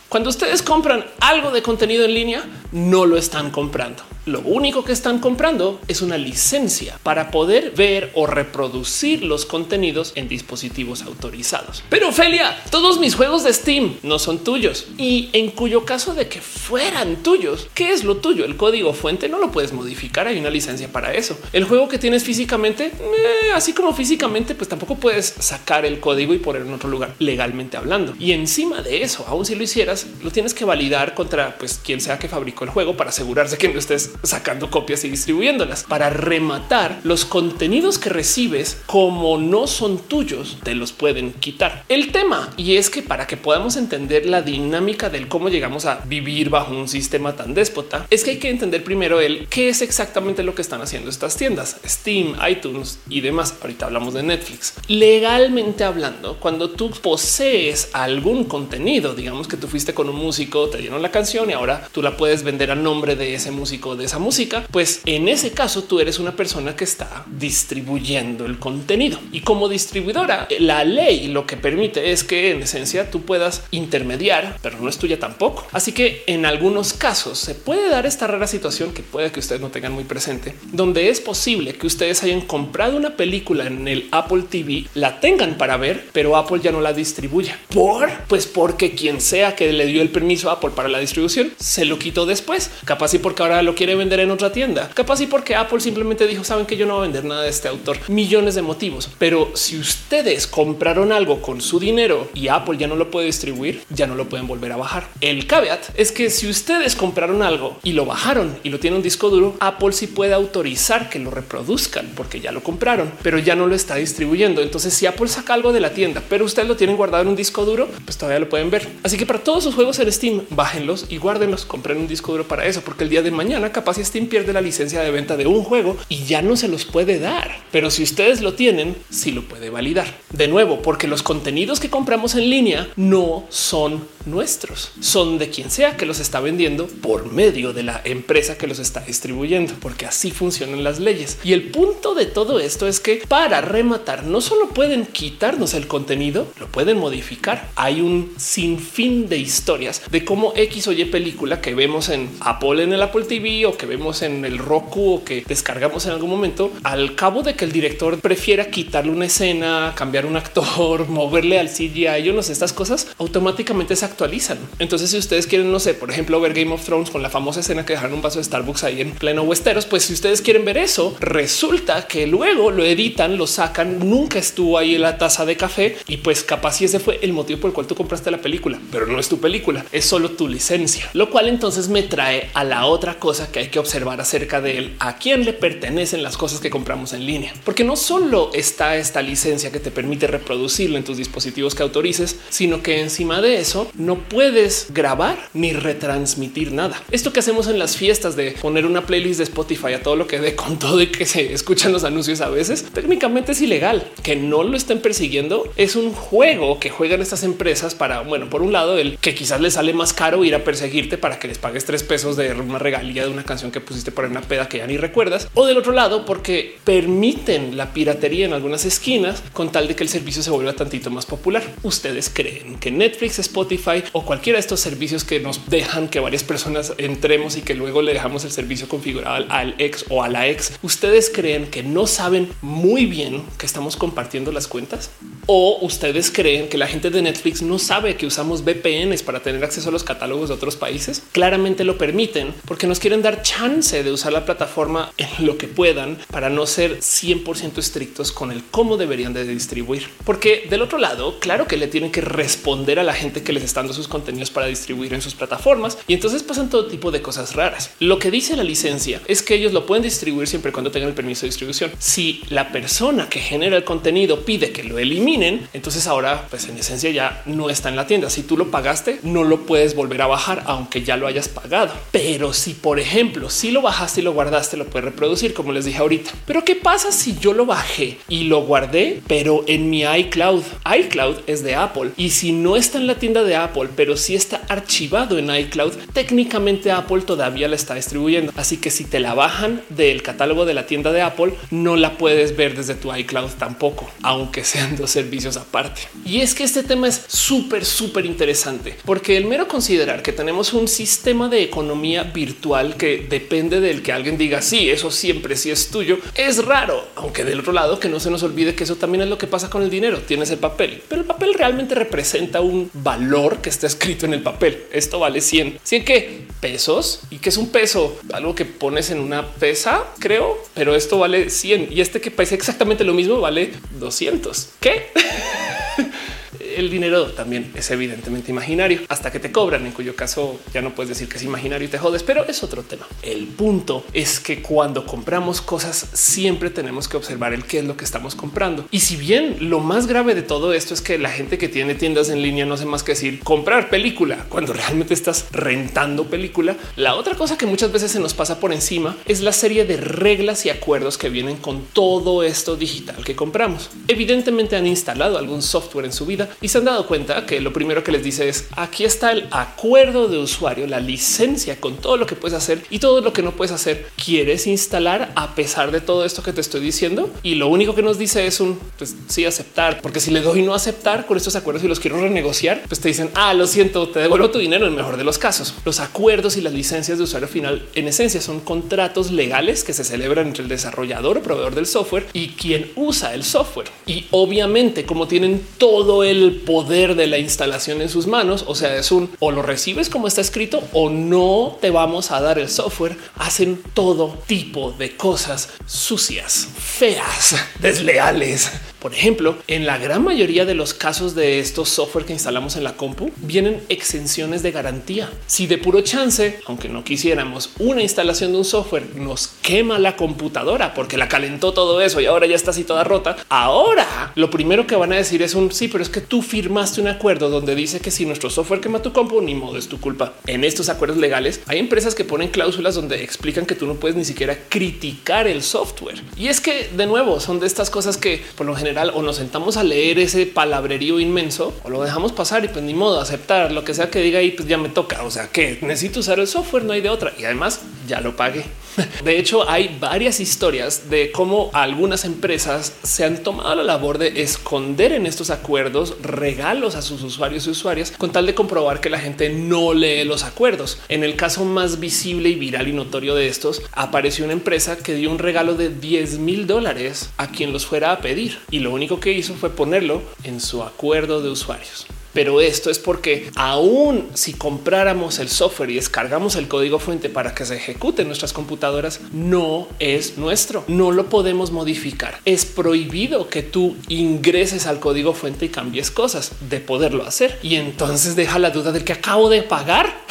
Cuando 0.08 0.30
ustedes 0.30 0.62
compran 0.62 1.04
algo 1.20 1.50
de 1.50 1.62
contenido 1.62 2.04
en 2.04 2.14
línea, 2.14 2.44
no 2.72 3.06
lo 3.06 3.16
están 3.16 3.50
comprando. 3.50 4.02
Lo 4.26 4.40
único 4.40 4.84
que 4.84 4.92
están 4.92 5.18
comprando 5.18 5.80
es 5.88 6.02
una 6.02 6.18
licencia 6.18 6.98
para 7.02 7.30
poder 7.30 7.72
ver 7.72 8.10
o 8.14 8.26
reproducir 8.26 9.22
los 9.22 9.46
contenidos 9.46 10.12
en 10.14 10.28
dispositivos 10.28 11.02
autorizados. 11.02 11.82
Pero 11.88 12.10
Ophelia, 12.10 12.62
todos 12.70 13.00
mis 13.00 13.14
juegos 13.14 13.44
de 13.44 13.52
Steam 13.52 13.96
no 14.02 14.18
son 14.18 14.40
tuyos 14.40 14.88
y 14.98 15.30
en 15.32 15.50
cuyo 15.50 15.84
caso 15.84 16.14
de 16.14 16.28
que 16.28 16.40
fueran 16.40 17.22
tuyos, 17.22 17.68
¿qué 17.74 17.92
es 17.92 18.04
lo 18.04 18.18
tuyo? 18.18 18.44
El 18.44 18.56
código 18.56 18.92
fuente 18.92 19.28
no 19.28 19.38
lo 19.38 19.50
puedes 19.50 19.72
modificar. 19.72 20.26
Hay 20.26 20.38
una 20.38 20.50
licencia 20.50 20.88
para 20.92 21.14
eso. 21.14 21.38
El 21.52 21.64
juego 21.64 21.88
que 21.88 21.98
tienes 21.98 22.22
físicamente, 22.22 22.86
eh, 22.86 23.52
así 23.54 23.72
como 23.72 23.94
físicamente, 23.94 24.54
pues 24.54 24.68
tampoco 24.68 24.96
puedes 24.96 25.34
sacar 25.38 25.86
el 25.86 25.98
código 25.98 26.34
y 26.34 26.38
poner 26.38 26.62
en 26.62 26.74
otro 26.74 26.90
lugar 26.90 27.14
legalmente 27.18 27.76
hablando. 27.76 28.14
Y 28.18 28.32
encima 28.32 28.82
de 28.82 29.02
eso, 29.02 29.24
aún 29.26 29.46
si 29.46 29.54
lo 29.54 29.62
hicieras, 29.62 30.06
lo 30.22 30.30
tienes 30.30 30.52
que 30.52 30.64
validar 30.64 31.14
contra 31.14 31.56
pues 31.56 31.80
quien 31.82 32.00
sea 32.00 32.18
que 32.18 32.28
fabricó 32.28 32.64
el 32.64 32.70
juego 32.70 32.96
para 32.96 33.10
asegurarse 33.10 33.56
que 33.56 33.68
no 33.68 33.78
estés 33.78 34.09
sacando 34.22 34.70
copias 34.70 35.04
y 35.04 35.10
distribuyéndolas 35.10 35.84
para 35.84 36.10
rematar 36.10 37.00
los 37.04 37.24
contenidos 37.24 37.98
que 37.98 38.10
recibes 38.10 38.80
como 38.86 39.38
no 39.38 39.66
son 39.66 39.98
tuyos, 39.98 40.58
te 40.62 40.74
los 40.74 40.92
pueden 40.92 41.32
quitar. 41.32 41.84
El 41.88 42.12
tema 42.12 42.50
y 42.56 42.76
es 42.76 42.90
que 42.90 43.02
para 43.02 43.26
que 43.26 43.36
podamos 43.36 43.76
entender 43.76 44.26
la 44.26 44.42
dinámica 44.42 45.10
del 45.10 45.28
cómo 45.28 45.48
llegamos 45.48 45.86
a 45.86 46.02
vivir 46.06 46.50
bajo 46.50 46.74
un 46.74 46.88
sistema 46.88 47.36
tan 47.36 47.54
déspota, 47.54 48.06
es 48.10 48.24
que 48.24 48.32
hay 48.32 48.38
que 48.38 48.50
entender 48.50 48.84
primero 48.84 49.20
el 49.20 49.46
qué 49.48 49.68
es 49.68 49.82
exactamente 49.82 50.42
lo 50.42 50.54
que 50.54 50.62
están 50.62 50.82
haciendo 50.82 51.10
estas 51.10 51.36
tiendas, 51.36 51.76
Steam, 51.86 52.34
iTunes 52.48 52.98
y 53.08 53.20
demás. 53.20 53.54
Ahorita 53.60 53.86
hablamos 53.86 54.14
de 54.14 54.22
Netflix. 54.22 54.74
Legalmente 54.88 55.84
hablando, 55.84 56.36
cuando 56.38 56.70
tú 56.70 56.90
posees 56.90 57.90
algún 57.92 58.44
contenido, 58.44 59.14
digamos 59.14 59.48
que 59.48 59.56
tú 59.56 59.68
fuiste 59.68 59.94
con 59.94 60.08
un 60.08 60.16
músico, 60.16 60.68
te 60.68 60.78
dieron 60.78 61.02
la 61.02 61.10
canción 61.10 61.50
y 61.50 61.52
ahora 61.52 61.88
tú 61.92 62.02
la 62.02 62.16
puedes 62.16 62.42
vender 62.42 62.70
a 62.70 62.74
nombre 62.74 63.16
de 63.16 63.34
ese 63.34 63.50
músico 63.50 63.96
de 64.00 64.06
esa 64.06 64.18
música, 64.18 64.66
pues 64.70 65.02
en 65.06 65.28
ese 65.28 65.52
caso 65.52 65.84
tú 65.84 66.00
eres 66.00 66.18
una 66.18 66.34
persona 66.34 66.74
que 66.74 66.84
está 66.84 67.24
distribuyendo 67.30 68.46
el 68.46 68.58
contenido 68.58 69.18
y 69.32 69.40
como 69.42 69.68
distribuidora 69.68 70.48
la 70.58 70.84
ley 70.84 71.28
lo 71.28 71.46
que 71.46 71.56
permite 71.56 72.10
es 72.10 72.24
que 72.24 72.50
en 72.50 72.62
esencia 72.62 73.10
tú 73.10 73.22
puedas 73.22 73.62
intermediar, 73.70 74.58
pero 74.62 74.78
no 74.80 74.88
es 74.88 74.98
tuya 74.98 75.18
tampoco. 75.18 75.66
Así 75.72 75.92
que 75.92 76.24
en 76.26 76.46
algunos 76.46 76.92
casos 76.92 77.38
se 77.38 77.54
puede 77.54 77.88
dar 77.88 78.06
esta 78.06 78.26
rara 78.26 78.46
situación 78.46 78.92
que 78.92 79.02
puede 79.02 79.30
que 79.30 79.40
ustedes 79.40 79.60
no 79.60 79.70
tengan 79.70 79.92
muy 79.92 80.04
presente, 80.04 80.54
donde 80.72 81.08
es 81.08 81.20
posible 81.20 81.74
que 81.74 81.86
ustedes 81.86 82.22
hayan 82.22 82.40
comprado 82.40 82.96
una 82.96 83.16
película 83.16 83.66
en 83.66 83.86
el 83.86 84.08
Apple 84.10 84.44
TV, 84.48 84.86
la 84.94 85.20
tengan 85.20 85.56
para 85.56 85.76
ver, 85.76 86.08
pero 86.12 86.36
Apple 86.36 86.60
ya 86.62 86.72
no 86.72 86.80
la 86.80 86.92
distribuya. 86.92 87.58
¿Por? 87.68 88.10
Pues 88.28 88.46
porque 88.46 88.94
quien 88.94 89.20
sea 89.20 89.54
que 89.54 89.72
le 89.72 89.86
dio 89.86 90.02
el 90.02 90.10
permiso 90.10 90.50
a 90.50 90.54
Apple 90.54 90.70
para 90.74 90.88
la 90.88 90.98
distribución 90.98 91.52
se 91.58 91.84
lo 91.84 91.98
quitó 91.98 92.26
después. 92.26 92.70
Capaz 92.84 93.14
y 93.14 93.18
porque 93.18 93.42
ahora 93.42 93.62
lo 93.62 93.74
quiere 93.74 93.89
vender 93.94 94.20
en 94.20 94.30
otra 94.30 94.52
tienda. 94.52 94.90
Capaz 94.94 95.20
y 95.20 95.26
porque 95.26 95.54
Apple 95.54 95.80
simplemente 95.80 96.26
dijo, 96.26 96.44
saben 96.44 96.66
que 96.66 96.76
yo 96.76 96.86
no 96.86 96.94
voy 96.94 97.00
a 97.00 97.08
vender 97.08 97.24
nada 97.24 97.42
de 97.42 97.50
este 97.50 97.68
autor. 97.68 97.98
Millones 98.08 98.54
de 98.54 98.62
motivos. 98.62 99.08
Pero 99.18 99.50
si 99.54 99.78
ustedes 99.78 100.46
compraron 100.46 101.12
algo 101.12 101.40
con 101.42 101.60
su 101.60 101.78
dinero 101.78 102.28
y 102.34 102.48
Apple 102.48 102.78
ya 102.78 102.86
no 102.86 102.96
lo 102.96 103.10
puede 103.10 103.26
distribuir, 103.26 103.82
ya 103.90 104.06
no 104.06 104.14
lo 104.14 104.28
pueden 104.28 104.46
volver 104.46 104.72
a 104.72 104.76
bajar. 104.76 105.08
El 105.20 105.46
caveat 105.46 105.90
es 105.94 106.12
que 106.12 106.30
si 106.30 106.48
ustedes 106.48 106.96
compraron 106.96 107.42
algo 107.42 107.78
y 107.82 107.92
lo 107.92 108.04
bajaron 108.04 108.56
y 108.62 108.70
lo 108.70 108.78
tiene 108.78 108.96
un 108.96 109.02
disco 109.02 109.30
duro, 109.30 109.56
Apple 109.60 109.92
sí 109.92 110.06
puede 110.06 110.34
autorizar 110.34 111.08
que 111.08 111.18
lo 111.18 111.30
reproduzcan 111.30 112.12
porque 112.14 112.40
ya 112.40 112.52
lo 112.52 112.62
compraron, 112.62 113.10
pero 113.22 113.38
ya 113.38 113.56
no 113.56 113.66
lo 113.66 113.74
está 113.74 113.96
distribuyendo. 113.96 114.62
Entonces, 114.62 114.94
si 114.94 115.06
Apple 115.06 115.28
saca 115.28 115.54
algo 115.54 115.72
de 115.72 115.80
la 115.80 115.90
tienda, 115.90 116.22
pero 116.28 116.44
ustedes 116.44 116.68
lo 116.68 116.76
tienen 116.76 116.96
guardado 116.96 117.22
en 117.22 117.28
un 117.28 117.36
disco 117.36 117.64
duro, 117.64 117.88
pues 118.04 118.16
todavía 118.16 118.40
lo 118.40 118.48
pueden 118.48 118.70
ver. 118.70 118.88
Así 119.02 119.16
que 119.16 119.26
para 119.26 119.40
todos 119.40 119.64
sus 119.64 119.74
juegos 119.74 119.98
en 119.98 120.12
Steam, 120.12 120.42
bájenlos 120.50 121.06
y 121.08 121.18
guárdenlos, 121.18 121.64
compren 121.64 121.98
un 121.98 122.08
disco 122.08 122.32
duro 122.32 122.44
para 122.46 122.66
eso, 122.66 122.80
porque 122.82 123.04
el 123.04 123.10
día 123.10 123.22
de 123.22 123.30
mañana 123.30 123.72
capaz 123.80 123.94
si 123.94 124.04
Steam 124.04 124.26
pierde 124.26 124.52
la 124.52 124.60
licencia 124.60 125.00
de 125.00 125.10
venta 125.10 125.38
de 125.38 125.46
un 125.46 125.64
juego 125.64 125.96
y 126.10 126.24
ya 126.24 126.42
no 126.42 126.54
se 126.54 126.68
los 126.68 126.84
puede 126.84 127.18
dar. 127.18 127.64
Pero 127.72 127.90
si 127.90 128.02
ustedes 128.02 128.42
lo 128.42 128.52
tienen, 128.52 128.94
sí 129.08 129.32
lo 129.32 129.48
puede 129.48 129.70
validar. 129.70 130.18
De 130.34 130.48
nuevo, 130.48 130.82
porque 130.82 131.08
los 131.08 131.22
contenidos 131.22 131.80
que 131.80 131.88
compramos 131.88 132.34
en 132.34 132.50
línea 132.50 132.88
no 132.96 133.46
son 133.48 134.06
nuestros, 134.26 134.92
son 135.00 135.38
de 135.38 135.48
quien 135.48 135.70
sea 135.70 135.96
que 135.96 136.04
los 136.04 136.20
está 136.20 136.40
vendiendo 136.40 136.88
por 136.88 137.32
medio 137.32 137.72
de 137.72 137.82
la 137.82 138.02
empresa 138.04 138.58
que 138.58 138.66
los 138.66 138.78
está 138.78 139.00
distribuyendo, 139.00 139.72
porque 139.80 140.04
así 140.04 140.30
funcionan 140.30 140.84
las 140.84 141.00
leyes. 141.00 141.38
Y 141.42 141.54
el 141.54 141.70
punto 141.70 142.14
de 142.14 142.26
todo 142.26 142.60
esto 142.60 142.86
es 142.86 143.00
que 143.00 143.22
para 143.26 143.62
rematar 143.62 144.24
no 144.24 144.42
solo 144.42 144.68
pueden 144.68 145.06
quitarnos 145.06 145.72
el 145.72 145.86
contenido, 145.86 146.48
lo 146.60 146.66
pueden 146.66 146.98
modificar. 146.98 147.70
Hay 147.76 148.02
un 148.02 148.34
sinfín 148.36 149.30
de 149.30 149.38
historias 149.38 150.02
de 150.10 150.22
cómo 150.22 150.52
X 150.54 150.88
o 150.88 150.92
Y 150.92 151.06
película 151.06 151.62
que 151.62 151.74
vemos 151.74 152.10
en 152.10 152.28
Apple 152.40 152.82
en 152.82 152.92
el 152.92 153.02
Apple 153.02 153.24
TV 153.24 153.66
que 153.76 153.86
vemos 153.86 154.22
en 154.22 154.44
el 154.44 154.58
Roku 154.58 155.14
o 155.14 155.24
que 155.24 155.44
descargamos 155.46 156.06
en 156.06 156.12
algún 156.12 156.30
momento, 156.30 156.72
al 156.82 157.14
cabo 157.14 157.42
de 157.42 157.54
que 157.54 157.64
el 157.64 157.72
director 157.72 158.18
prefiera 158.20 158.70
quitarle 158.70 159.12
una 159.12 159.26
escena, 159.26 159.92
cambiar 159.96 160.26
un 160.26 160.36
actor, 160.36 161.08
moverle 161.08 161.58
al 161.58 161.68
CGI, 161.68 162.22
yo 162.22 162.32
no 162.32 162.42
sé, 162.42 162.52
estas 162.52 162.72
cosas 162.72 163.08
automáticamente 163.18 163.96
se 163.96 164.04
actualizan. 164.04 164.58
Entonces, 164.78 165.10
si 165.10 165.18
ustedes 165.18 165.46
quieren, 165.46 165.70
no 165.70 165.80
sé, 165.80 165.94
por 165.94 166.10
ejemplo, 166.10 166.40
ver 166.40 166.54
Game 166.54 166.72
of 166.72 166.84
Thrones 166.84 167.10
con 167.10 167.22
la 167.22 167.30
famosa 167.30 167.60
escena 167.60 167.84
que 167.84 167.94
dejaron 167.94 168.14
un 168.14 168.22
vaso 168.22 168.38
de 168.38 168.44
Starbucks 168.44 168.84
ahí 168.84 169.00
en 169.00 169.12
pleno 169.12 169.42
Westeros, 169.42 169.86
pues 169.86 170.04
si 170.04 170.12
ustedes 170.12 170.42
quieren 170.42 170.64
ver 170.64 170.78
eso, 170.78 171.16
resulta 171.20 172.06
que 172.06 172.26
luego 172.26 172.70
lo 172.70 172.84
editan, 172.84 173.36
lo 173.36 173.46
sacan, 173.46 173.98
nunca 173.98 174.38
estuvo 174.38 174.78
ahí 174.78 174.94
en 174.94 175.02
la 175.02 175.18
taza 175.18 175.44
de 175.44 175.56
café 175.56 175.96
y 176.06 176.18
pues 176.18 176.42
capaz 176.42 176.72
si 176.72 176.84
ese 176.84 177.00
fue 177.00 177.18
el 177.22 177.32
motivo 177.32 177.60
por 177.60 177.70
el 177.70 177.74
cual 177.74 177.86
tú 177.86 177.94
compraste 177.94 178.30
la 178.30 178.38
película, 178.38 178.78
pero 178.90 179.06
no 179.06 179.18
es 179.18 179.28
tu 179.28 179.38
película, 179.38 179.84
es 179.92 180.04
solo 180.04 180.30
tu 180.30 180.48
licencia, 180.48 181.08
lo 181.12 181.30
cual 181.30 181.48
entonces 181.48 181.88
me 181.88 182.02
trae 182.02 182.50
a 182.54 182.64
la 182.64 182.86
otra 182.86 183.18
cosa 183.18 183.50
que 183.50 183.59
hay 183.60 183.68
que 183.68 183.78
observar 183.78 184.20
acerca 184.20 184.60
de 184.60 184.78
él, 184.78 184.96
a 184.98 185.16
quién 185.16 185.44
le 185.44 185.52
pertenecen 185.52 186.22
las 186.22 186.36
cosas 186.36 186.60
que 186.60 186.70
compramos 186.70 187.12
en 187.12 187.26
línea, 187.26 187.54
porque 187.64 187.84
no 187.84 187.96
solo 187.96 188.50
está 188.54 188.96
esta 188.96 189.22
licencia 189.22 189.70
que 189.70 189.80
te 189.80 189.90
permite 189.90 190.26
reproducirlo 190.26 190.96
en 190.96 191.04
tus 191.04 191.18
dispositivos 191.18 191.74
que 191.74 191.82
autorices, 191.82 192.38
sino 192.48 192.82
que 192.82 193.00
encima 193.00 193.40
de 193.40 193.58
eso 193.58 193.90
no 193.94 194.16
puedes 194.16 194.86
grabar 194.90 195.48
ni 195.54 195.72
retransmitir 195.72 196.72
nada. 196.72 197.02
Esto 197.10 197.32
que 197.32 197.40
hacemos 197.40 197.68
en 197.68 197.78
las 197.78 197.96
fiestas 197.96 198.36
de 198.36 198.52
poner 198.52 198.86
una 198.86 199.06
playlist 199.06 199.38
de 199.38 199.44
Spotify 199.44 199.92
a 199.94 200.02
todo 200.02 200.16
lo 200.16 200.26
que 200.26 200.40
dé 200.40 200.54
con 200.56 200.78
todo 200.78 201.00
y 201.00 201.08
que 201.08 201.26
se 201.26 201.52
escuchan 201.52 201.92
los 201.92 202.04
anuncios 202.04 202.40
a 202.40 202.48
veces, 202.48 202.86
técnicamente 202.92 203.52
es 203.52 203.60
ilegal. 203.60 204.06
Que 204.22 204.36
no 204.36 204.62
lo 204.62 204.76
estén 204.76 205.00
persiguiendo 205.00 205.70
es 205.76 205.96
un 205.96 206.12
juego 206.12 206.80
que 206.80 206.90
juegan 206.90 207.20
estas 207.20 207.42
empresas 207.42 207.94
para, 207.94 208.20
bueno, 208.20 208.48
por 208.48 208.62
un 208.62 208.72
lado, 208.72 208.98
el 208.98 209.18
que 209.18 209.34
quizás 209.34 209.60
les 209.60 209.74
sale 209.74 209.92
más 209.92 210.12
caro 210.12 210.44
ir 210.44 210.54
a 210.54 210.64
perseguirte 210.64 211.18
para 211.18 211.38
que 211.38 211.48
les 211.48 211.58
pagues 211.58 211.84
tres 211.84 212.02
pesos 212.02 212.36
de 212.36 212.52
una 212.52 212.78
regalía 212.78 213.24
de 213.24 213.30
una 213.30 213.44
canción 213.50 213.72
que 213.72 213.80
pusiste 213.80 214.12
por 214.12 214.26
una 214.26 214.42
peda 214.42 214.68
que 214.68 214.78
ya 214.78 214.86
ni 214.86 214.96
recuerdas, 214.96 215.48
o 215.54 215.66
del 215.66 215.76
otro 215.76 215.90
lado, 215.90 216.24
porque 216.24 216.78
permiten 216.84 217.76
la 217.76 217.92
piratería 217.92 218.46
en 218.46 218.52
algunas 218.52 218.84
esquinas 218.84 219.42
con 219.52 219.72
tal 219.72 219.88
de 219.88 219.96
que 219.96 220.04
el 220.04 220.08
servicio 220.08 220.40
se 220.40 220.50
vuelva 220.50 220.72
tantito 220.74 221.10
más 221.10 221.26
popular. 221.26 221.64
Ustedes 221.82 222.30
creen 222.32 222.78
que 222.78 222.92
Netflix, 222.92 223.40
Spotify 223.40 224.04
o 224.12 224.24
cualquiera 224.24 224.56
de 224.56 224.60
estos 224.60 224.78
servicios 224.78 225.24
que 225.24 225.40
nos 225.40 225.68
dejan 225.68 226.08
que 226.08 226.20
varias 226.20 226.44
personas 226.44 226.92
entremos 226.96 227.56
y 227.56 227.62
que 227.62 227.74
luego 227.74 228.02
le 228.02 228.12
dejamos 228.12 228.44
el 228.44 228.52
servicio 228.52 228.88
configurado 228.88 229.46
al 229.48 229.74
ex 229.78 230.04
o 230.10 230.22
a 230.22 230.28
la 230.28 230.46
ex, 230.46 230.78
ustedes 230.82 231.28
creen 231.34 231.66
que 231.66 231.82
no 231.82 232.06
saben 232.06 232.48
muy 232.62 233.06
bien 233.06 233.42
que 233.58 233.66
estamos 233.66 233.96
compartiendo 233.96 234.52
las 234.52 234.68
cuentas 234.68 235.10
o 235.46 235.78
ustedes 235.82 236.30
creen 236.30 236.68
que 236.68 236.78
la 236.78 236.86
gente 236.86 237.10
de 237.10 237.20
Netflix 237.20 237.62
no 237.62 237.80
sabe 237.80 238.14
que 238.14 238.26
usamos 238.26 238.62
VPNs 238.64 239.24
para 239.24 239.40
tener 239.40 239.64
acceso 239.64 239.88
a 239.88 239.92
los 239.92 240.04
catálogos 240.04 240.50
de 240.50 240.54
otros 240.54 240.76
países. 240.76 241.22
Claramente 241.32 241.82
lo 241.82 241.98
permiten 241.98 242.54
porque 242.66 242.86
nos 242.86 243.00
quieren 243.00 243.22
dar 243.22 243.39
chance 243.42 244.02
de 244.02 244.12
usar 244.12 244.32
la 244.32 244.44
plataforma 244.44 245.12
en 245.16 245.46
lo 245.46 245.58
que 245.58 245.68
puedan 245.68 246.18
para 246.30 246.50
no 246.50 246.66
ser 246.66 246.98
100% 246.98 247.78
estrictos 247.78 248.32
con 248.32 248.50
el 248.50 248.64
cómo 248.70 248.96
deberían 248.96 249.32
de 249.32 249.44
distribuir. 249.44 250.08
Porque 250.24 250.66
del 250.68 250.82
otro 250.82 250.98
lado, 250.98 251.38
claro 251.40 251.66
que 251.66 251.76
le 251.76 251.88
tienen 251.88 252.12
que 252.12 252.20
responder 252.20 252.98
a 252.98 253.02
la 253.02 253.14
gente 253.14 253.42
que 253.42 253.52
les 253.52 253.64
está 253.64 253.80
dando 253.80 253.92
sus 253.92 254.08
contenidos 254.08 254.50
para 254.50 254.66
distribuir 254.66 255.14
en 255.14 255.22
sus 255.22 255.34
plataformas 255.34 255.98
y 256.06 256.14
entonces 256.14 256.42
pasan 256.42 256.70
todo 256.70 256.86
tipo 256.86 257.10
de 257.10 257.22
cosas 257.22 257.54
raras. 257.54 257.90
Lo 257.98 258.18
que 258.18 258.30
dice 258.30 258.56
la 258.56 258.64
licencia 258.64 259.20
es 259.26 259.42
que 259.42 259.54
ellos 259.54 259.72
lo 259.72 259.86
pueden 259.86 260.02
distribuir 260.02 260.48
siempre 260.48 260.70
y 260.70 260.72
cuando 260.72 260.90
tengan 260.90 261.10
el 261.10 261.14
permiso 261.14 261.42
de 261.42 261.48
distribución. 261.48 261.92
Si 261.98 262.42
la 262.48 262.72
persona 262.72 263.28
que 263.28 263.40
genera 263.40 263.76
el 263.76 263.84
contenido 263.84 264.44
pide 264.44 264.72
que 264.72 264.84
lo 264.84 264.98
eliminen, 264.98 265.68
entonces 265.72 266.06
ahora 266.06 266.46
pues 266.50 266.68
en 266.68 266.76
esencia 266.76 267.10
ya 267.10 267.42
no 267.46 267.70
está 267.70 267.88
en 267.88 267.96
la 267.96 268.06
tienda. 268.06 268.30
Si 268.30 268.42
tú 268.42 268.56
lo 268.56 268.70
pagaste, 268.70 269.20
no 269.22 269.44
lo 269.44 269.62
puedes 269.66 269.94
volver 269.94 270.22
a 270.22 270.26
bajar 270.26 270.64
aunque 270.66 271.02
ya 271.02 271.16
lo 271.16 271.26
hayas 271.26 271.48
pagado. 271.48 271.92
Pero 272.12 272.52
si 272.52 272.74
por 272.74 272.98
ejemplo, 272.98 273.29
si 273.48 273.70
lo 273.70 273.82
bajaste 273.82 274.20
y 274.20 274.24
lo 274.24 274.32
guardaste, 274.32 274.76
lo 274.76 274.86
puedes 274.86 275.04
reproducir 275.04 275.54
como 275.54 275.72
les 275.72 275.84
dije 275.84 275.98
ahorita. 275.98 276.30
Pero 276.46 276.64
qué 276.64 276.74
pasa 276.74 277.12
si 277.12 277.36
yo 277.38 277.52
lo 277.52 277.66
bajé 277.66 278.18
y 278.28 278.44
lo 278.44 278.62
guardé, 278.62 279.20
pero 279.26 279.64
en 279.66 279.90
mi 279.90 280.02
iCloud? 280.02 280.62
iCloud 281.00 281.36
es 281.46 281.62
de 281.62 281.74
Apple 281.74 282.10
y 282.16 282.30
si 282.30 282.52
no 282.52 282.76
está 282.76 282.98
en 282.98 283.06
la 283.06 283.16
tienda 283.16 283.42
de 283.42 283.56
Apple, 283.56 283.88
pero 283.96 284.16
si 284.16 284.34
está 284.34 284.62
archivado 284.68 285.38
en 285.38 285.54
iCloud, 285.54 285.92
técnicamente 286.12 286.90
Apple 286.90 287.22
todavía 287.22 287.68
la 287.68 287.76
está 287.76 287.94
distribuyendo. 287.94 288.52
Así 288.56 288.76
que 288.78 288.90
si 288.90 289.04
te 289.04 289.20
la 289.20 289.34
bajan 289.34 289.82
del 289.88 290.22
catálogo 290.22 290.64
de 290.64 290.74
la 290.74 290.86
tienda 290.86 291.12
de 291.12 291.22
Apple, 291.22 291.54
no 291.70 291.96
la 291.96 292.16
puedes 292.18 292.56
ver 292.56 292.76
desde 292.76 292.94
tu 292.94 293.14
iCloud 293.14 293.50
tampoco, 293.58 294.10
aunque 294.22 294.64
sean 294.64 294.96
dos 294.96 295.10
servicios 295.10 295.56
aparte. 295.56 296.02
Y 296.24 296.40
es 296.40 296.54
que 296.54 296.64
este 296.64 296.82
tema 296.82 297.08
es 297.08 297.24
súper, 297.28 297.84
súper 297.84 298.26
interesante 298.26 298.96
porque 299.04 299.36
el 299.36 299.46
mero 299.46 299.68
considerar 299.68 300.22
que 300.22 300.32
tenemos 300.32 300.72
un 300.72 300.88
sistema 300.88 301.48
de 301.48 301.62
economía 301.62 302.24
virtual 302.24 302.96
que 302.96 303.09
depende 303.18 303.80
del 303.80 304.02
que 304.02 304.12
alguien 304.12 304.38
diga 304.38 304.62
sí, 304.62 304.90
eso 304.90 305.10
siempre 305.10 305.56
sí 305.56 305.70
es 305.70 305.88
tuyo, 305.90 306.18
es 306.34 306.64
raro, 306.64 307.08
aunque 307.16 307.44
del 307.44 307.60
otro 307.60 307.72
lado 307.72 308.00
que 308.00 308.08
no 308.08 308.20
se 308.20 308.30
nos 308.30 308.42
olvide 308.42 308.74
que 308.74 308.84
eso 308.84 308.96
también 308.96 309.22
es 309.22 309.28
lo 309.28 309.38
que 309.38 309.46
pasa 309.46 309.70
con 309.70 309.82
el 309.82 309.90
dinero. 309.90 310.20
Tienes 310.20 310.50
el 310.50 310.58
papel, 310.58 311.02
pero 311.08 311.20
el 311.22 311.26
papel 311.26 311.54
realmente 311.54 311.94
representa 311.94 312.60
un 312.60 312.90
valor 312.92 313.58
que 313.58 313.70
está 313.70 313.86
escrito 313.86 314.26
en 314.26 314.34
el 314.34 314.42
papel. 314.42 314.84
Esto 314.92 315.18
vale 315.18 315.40
100, 315.40 315.80
100 315.82 316.04
qué 316.04 316.42
pesos 316.60 317.22
y 317.30 317.38
que 317.38 317.48
es 317.48 317.56
un 317.56 317.70
peso, 317.70 318.18
algo 318.32 318.54
que 318.54 318.64
pones 318.64 319.10
en 319.10 319.20
una 319.20 319.46
pesa, 319.46 320.04
creo, 320.18 320.58
pero 320.74 320.94
esto 320.94 321.18
vale 321.18 321.50
100 321.50 321.88
y 321.90 322.00
este 322.00 322.20
que 322.20 322.30
parece 322.30 322.54
exactamente 322.54 323.04
lo 323.04 323.14
mismo 323.14 323.40
vale 323.40 323.72
200. 323.98 324.70
¿Qué? 324.80 325.06
el 326.76 326.90
dinero 326.90 327.26
también 327.26 327.70
es 327.74 327.90
evidentemente 327.90 328.50
imaginario 328.50 329.00
hasta 329.08 329.30
que 329.30 329.40
te 329.40 329.52
cobran, 329.52 329.86
en 329.86 329.92
cuyo 329.92 330.14
caso 330.16 330.60
ya 330.72 330.82
no 330.82 330.94
puedes 330.94 331.10
decir 331.10 331.28
que 331.28 331.36
es 331.36 331.42
imaginario 331.42 331.86
y 331.86 331.90
te 331.90 331.98
jodes, 331.98 332.22
pero 332.22 332.44
es 332.46 332.62
otro 332.62 332.82
tema. 332.82 333.06
El 333.22 333.46
punto 333.46 334.04
es 334.12 334.40
que 334.40 334.62
cuando 334.62 335.06
compramos 335.06 335.60
cosas 335.60 336.08
siempre 336.12 336.70
tenemos 336.70 337.08
que 337.08 337.16
observar 337.16 337.52
el 337.52 337.64
qué 337.64 337.78
es 337.78 337.84
lo 337.84 337.96
que 337.96 338.04
estamos 338.04 338.34
comprando. 338.34 338.86
Y 338.90 339.00
si 339.00 339.16
bien 339.16 339.70
lo 339.70 339.80
más 339.80 340.06
grave 340.06 340.34
de 340.34 340.42
todo 340.42 340.72
esto 340.72 340.94
es 340.94 341.00
que 341.00 341.18
la 341.18 341.30
gente 341.30 341.58
que 341.58 341.68
tiene 341.68 341.94
tiendas 341.94 342.28
en 342.28 342.42
línea 342.42 342.66
no 342.66 342.74
hace 342.74 342.86
más 342.86 343.02
que 343.02 343.12
decir 343.12 343.40
comprar 343.40 343.90
película 343.90 344.46
cuando 344.48 344.72
realmente 344.72 345.14
estás 345.14 345.46
rentando 345.52 346.26
película, 346.26 346.76
la 346.96 347.14
otra 347.14 347.34
cosa 347.34 347.58
que 347.58 347.66
muchas 347.66 347.92
veces 347.92 348.12
se 348.12 348.20
nos 348.20 348.34
pasa 348.34 348.60
por 348.60 348.72
encima 348.72 349.16
es 349.26 349.40
la 349.40 349.52
serie 349.52 349.84
de 349.84 349.96
reglas 349.96 350.66
y 350.66 350.70
acuerdos 350.70 351.18
que 351.18 351.28
vienen 351.28 351.56
con 351.56 351.84
todo 351.92 352.42
esto 352.42 352.76
digital 352.76 353.24
que 353.24 353.36
compramos. 353.36 353.90
Evidentemente 354.08 354.76
han 354.76 354.86
instalado 354.86 355.38
algún 355.38 355.62
software 355.62 356.04
en 356.04 356.12
su 356.12 356.26
vida 356.26 356.48
y 356.60 356.68
se 356.68 356.78
han 356.78 356.84
dado 356.84 357.06
cuenta 357.06 357.46
que 357.46 357.60
lo 357.60 357.72
primero 357.72 358.04
que 358.04 358.12
les 358.12 358.22
dice 358.22 358.48
es 358.48 358.66
aquí 358.76 359.04
está 359.04 359.32
el 359.32 359.48
acuerdo 359.50 360.28
de 360.28 360.38
usuario, 360.38 360.86
la 360.86 361.00
licencia 361.00 361.80
con 361.80 361.96
todo 361.96 362.16
lo 362.16 362.26
que 362.26 362.36
puedes 362.36 362.56
hacer 362.56 362.82
y 362.90 362.98
todo 362.98 363.20
lo 363.20 363.32
que 363.32 363.42
no 363.42 363.52
puedes 363.52 363.72
hacer. 363.72 364.06
¿Quieres 364.22 364.66
instalar 364.66 365.32
a 365.34 365.54
pesar 365.54 365.90
de 365.90 366.00
todo 366.00 366.24
esto 366.24 366.42
que 366.42 366.52
te 366.52 366.60
estoy 366.60 366.80
diciendo? 366.80 367.30
Y 367.42 367.54
lo 367.54 367.68
único 367.68 367.94
que 367.94 368.02
nos 368.02 368.18
dice 368.18 368.46
es 368.46 368.60
un 368.60 368.78
pues 368.98 369.14
sí 369.28 369.44
aceptar, 369.44 370.00
porque 370.00 370.20
si 370.20 370.30
le 370.30 370.40
doy 370.40 370.62
no 370.62 370.74
aceptar 370.74 371.26
con 371.26 371.36
estos 371.36 371.56
acuerdos 371.56 371.84
y 371.84 371.88
los 371.88 372.00
quiero 372.00 372.20
renegociar, 372.20 372.82
pues 372.88 373.00
te 373.00 373.08
dicen 373.08 373.30
ah, 373.34 373.54
lo 373.54 373.66
siento, 373.66 374.08
te 374.08 374.20
devuelvo 374.20 374.50
tu 374.50 374.58
dinero 374.58 374.86
en 374.86 374.92
el 374.92 374.96
mejor 374.96 375.16
de 375.16 375.24
los 375.24 375.38
casos. 375.38 375.74
Los 375.84 376.00
acuerdos 376.00 376.56
y 376.56 376.60
las 376.60 376.72
licencias 376.72 377.18
de 377.18 377.24
usuario 377.24 377.48
final 377.48 377.86
en 377.94 378.08
esencia 378.08 378.40
son 378.40 378.60
contratos 378.60 379.30
legales 379.30 379.84
que 379.84 379.92
se 379.92 380.04
celebran 380.04 380.48
entre 380.48 380.62
el 380.62 380.68
desarrollador 380.68 381.38
o 381.38 381.42
proveedor 381.42 381.74
del 381.74 381.86
software 381.86 382.26
y 382.32 382.48
quien 382.50 382.90
usa 382.96 383.34
el 383.34 383.44
software. 383.44 383.88
Y 384.06 384.26
obviamente 384.30 385.04
como 385.04 385.26
tienen 385.26 385.64
todo 385.78 386.24
el 386.24 386.49
poder 386.50 387.14
de 387.14 387.26
la 387.26 387.38
instalación 387.38 388.02
en 388.02 388.08
sus 388.08 388.26
manos. 388.26 388.64
O 388.66 388.74
sea, 388.74 388.96
es 388.96 389.12
un 389.12 389.30
o 389.38 389.50
lo 389.50 389.62
recibes 389.62 390.10
como 390.10 390.28
está 390.28 390.40
escrito 390.40 390.82
o 390.92 391.10
no 391.10 391.78
te 391.80 391.90
vamos 391.90 392.30
a 392.30 392.40
dar 392.40 392.58
el 392.58 392.68
software. 392.68 393.16
Hacen 393.36 393.82
todo 393.94 394.38
tipo 394.46 394.92
de 394.92 395.16
cosas 395.16 395.70
sucias, 395.86 396.68
feas, 396.76 397.56
desleales 397.80 398.70
Por 399.00 399.14
ejemplo, 399.14 399.56
en 399.66 399.86
la 399.86 399.96
gran 399.96 400.22
mayoría 400.22 400.66
de 400.66 400.74
los 400.74 400.92
casos 400.92 401.34
de 401.34 401.58
estos 401.58 401.88
software 401.88 402.26
que 402.26 402.34
instalamos 402.34 402.76
en 402.76 402.84
la 402.84 402.96
compu, 402.98 403.30
vienen 403.38 403.80
exenciones 403.88 404.62
de 404.62 404.72
garantía. 404.72 405.30
Si 405.46 405.66
de 405.66 405.78
puro 405.78 406.02
chance, 406.02 406.60
aunque 406.66 406.90
no 406.90 407.02
quisiéramos, 407.02 407.70
una 407.78 408.02
instalación 408.02 408.52
de 408.52 408.58
un 408.58 408.64
software 408.66 409.16
nos 409.16 409.52
quema 409.62 409.98
la 409.98 410.16
computadora 410.16 410.92
porque 410.92 411.16
la 411.16 411.28
calentó 411.28 411.72
todo 411.72 412.02
eso 412.02 412.20
y 412.20 412.26
ahora 412.26 412.46
ya 412.46 412.56
está 412.56 412.72
así 412.72 412.84
toda 412.84 413.02
rota, 413.02 413.38
ahora 413.48 414.32
lo 414.34 414.50
primero 414.50 414.86
que 414.86 414.96
van 414.96 415.14
a 415.14 415.16
decir 415.16 415.40
es 415.40 415.54
un 415.54 415.72
sí, 415.72 415.88
pero 415.88 416.04
es 416.04 416.10
que 416.10 416.20
tú 416.20 416.42
firmaste 416.42 417.00
un 417.00 417.08
acuerdo 417.08 417.48
donde 417.48 417.74
dice 417.74 418.00
que 418.00 418.10
si 418.10 418.26
nuestro 418.26 418.50
software 418.50 418.82
quema 418.82 419.00
tu 419.00 419.14
compu, 419.14 419.40
ni 419.40 419.54
modo 419.54 419.78
es 419.78 419.88
tu 419.88 419.98
culpa. 419.98 420.34
En 420.46 420.62
estos 420.62 420.90
acuerdos 420.90 421.16
legales 421.16 421.60
hay 421.68 421.78
empresas 421.78 422.14
que 422.14 422.24
ponen 422.24 422.50
cláusulas 422.50 422.96
donde 422.96 423.22
explican 423.24 423.64
que 423.64 423.74
tú 423.74 423.86
no 423.86 423.94
puedes 423.94 424.16
ni 424.18 424.26
siquiera 424.26 424.58
criticar 424.68 425.46
el 425.46 425.62
software. 425.62 426.20
Y 426.36 426.48
es 426.48 426.60
que 426.60 426.90
de 426.94 427.06
nuevo 427.06 427.40
son 427.40 427.60
de 427.60 427.66
estas 427.66 427.88
cosas 427.88 428.18
que 428.18 428.42
por 428.56 428.66
lo 428.66 428.74
general 428.74 428.89
o 428.98 429.22
nos 429.22 429.36
sentamos 429.36 429.76
a 429.76 429.84
leer 429.84 430.18
ese 430.18 430.46
palabrerío 430.46 431.20
inmenso 431.20 431.74
o 431.84 431.90
lo 431.90 432.02
dejamos 432.02 432.32
pasar 432.32 432.64
y 432.64 432.68
pues 432.68 432.84
ni 432.84 432.94
modo 432.94 433.20
aceptar 433.20 433.72
lo 433.72 433.84
que 433.84 433.94
sea 433.94 434.10
que 434.10 434.20
diga 434.20 434.42
y 434.42 434.52
pues 434.52 434.68
ya 434.68 434.78
me 434.78 434.88
toca. 434.88 435.22
O 435.24 435.30
sea 435.30 435.48
que 435.48 435.78
necesito 435.82 436.20
usar 436.20 436.38
el 436.38 436.46
software, 436.46 436.84
no 436.84 436.92
hay 436.92 437.00
de 437.00 437.10
otra. 437.10 437.32
Y 437.38 437.44
además 437.44 437.80
ya 438.06 438.20
lo 438.20 438.36
pagué. 438.36 438.64
De 439.24 439.38
hecho, 439.38 439.68
hay 439.68 439.96
varias 440.00 440.40
historias 440.40 441.10
de 441.10 441.30
cómo 441.30 441.70
algunas 441.72 442.24
empresas 442.24 442.94
se 443.02 443.24
han 443.24 443.42
tomado 443.42 443.74
la 443.76 443.84
labor 443.84 444.18
de 444.18 444.42
esconder 444.42 445.12
en 445.12 445.26
estos 445.26 445.50
acuerdos 445.50 446.16
regalos 446.22 446.94
a 446.94 447.02
sus 447.02 447.22
usuarios 447.22 447.66
y 447.66 447.70
usuarias 447.70 448.12
con 448.16 448.32
tal 448.32 448.46
de 448.46 448.54
comprobar 448.54 449.00
que 449.00 449.10
la 449.10 449.20
gente 449.20 449.50
no 449.50 449.94
lee 449.94 450.24
los 450.24 450.44
acuerdos. 450.44 450.98
En 451.08 451.24
el 451.24 451.36
caso 451.36 451.64
más 451.64 452.00
visible 452.00 452.48
y 452.48 452.54
viral 452.54 452.88
y 452.88 452.92
notorio 452.92 453.34
de 453.34 453.48
estos, 453.48 453.82
apareció 453.92 454.44
una 454.44 454.54
empresa 454.54 454.96
que 454.96 455.14
dio 455.14 455.30
un 455.30 455.38
regalo 455.38 455.74
de 455.74 455.90
10 455.90 456.38
mil 456.38 456.66
dólares 456.66 457.30
a 457.36 457.50
quien 457.50 457.72
los 457.72 457.86
fuera 457.86 458.12
a 458.12 458.20
pedir 458.20 458.58
y 458.70 458.80
lo 458.80 458.92
único 458.92 459.20
que 459.20 459.32
hizo 459.32 459.54
fue 459.54 459.70
ponerlo 459.70 460.22
en 460.44 460.60
su 460.60 460.82
acuerdo 460.82 461.42
de 461.42 461.50
usuarios. 461.50 462.06
Pero 462.32 462.60
esto 462.60 462.90
es 462.90 462.98
porque 462.98 463.50
aún 463.56 464.28
si 464.34 464.52
compráramos 464.54 465.38
el 465.38 465.48
software 465.48 465.90
y 465.90 465.94
descargamos 465.94 466.56
el 466.56 466.68
código 466.68 466.98
fuente 466.98 467.28
para 467.28 467.54
que 467.54 467.64
se 467.64 467.76
ejecute 467.76 468.22
en 468.22 468.28
nuestras 468.28 468.52
computadoras, 468.52 469.20
no 469.32 469.88
es 469.98 470.38
nuestro. 470.38 470.84
No 470.88 471.10
lo 471.10 471.26
podemos 471.26 471.70
modificar. 471.70 472.38
Es 472.44 472.64
prohibido 472.64 473.48
que 473.48 473.62
tú 473.62 473.96
ingreses 474.08 474.86
al 474.86 475.00
código 475.00 475.32
fuente 475.32 475.66
y 475.66 475.68
cambies 475.70 476.10
cosas 476.10 476.52
de 476.68 476.80
poderlo 476.80 477.26
hacer. 477.26 477.58
Y 477.62 477.76
entonces 477.76 478.36
deja 478.36 478.58
la 478.58 478.70
duda 478.70 478.92
del 478.92 479.04
que 479.04 479.12
acabo 479.12 479.48
de 479.48 479.62
pagar. 479.62 480.24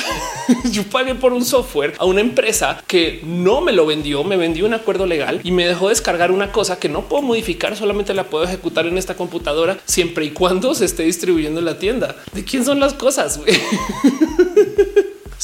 Yo 0.71 0.83
pagué 0.83 1.15
por 1.15 1.33
un 1.33 1.45
software 1.45 1.93
a 1.97 2.05
una 2.05 2.21
empresa 2.21 2.81
que 2.87 3.21
no 3.23 3.61
me 3.61 3.71
lo 3.71 3.85
vendió, 3.85 4.23
me 4.23 4.37
vendió 4.37 4.65
un 4.65 4.73
acuerdo 4.73 5.05
legal 5.05 5.41
y 5.43 5.51
me 5.51 5.67
dejó 5.67 5.89
descargar 5.89 6.31
una 6.31 6.51
cosa 6.51 6.79
que 6.79 6.89
no 6.89 7.03
puedo 7.03 7.21
modificar, 7.21 7.75
solamente 7.75 8.13
la 8.13 8.25
puedo 8.25 8.45
ejecutar 8.45 8.87
en 8.87 8.97
esta 8.97 9.15
computadora 9.15 9.77
siempre 9.85 10.25
y 10.25 10.31
cuando 10.31 10.73
se 10.73 10.85
esté 10.85 11.03
distribuyendo 11.03 11.59
en 11.59 11.65
la 11.65 11.77
tienda. 11.77 11.88
¿De 12.33 12.43
quién 12.43 12.63
son 12.63 12.79
las 12.79 12.93
cosas? 12.93 13.39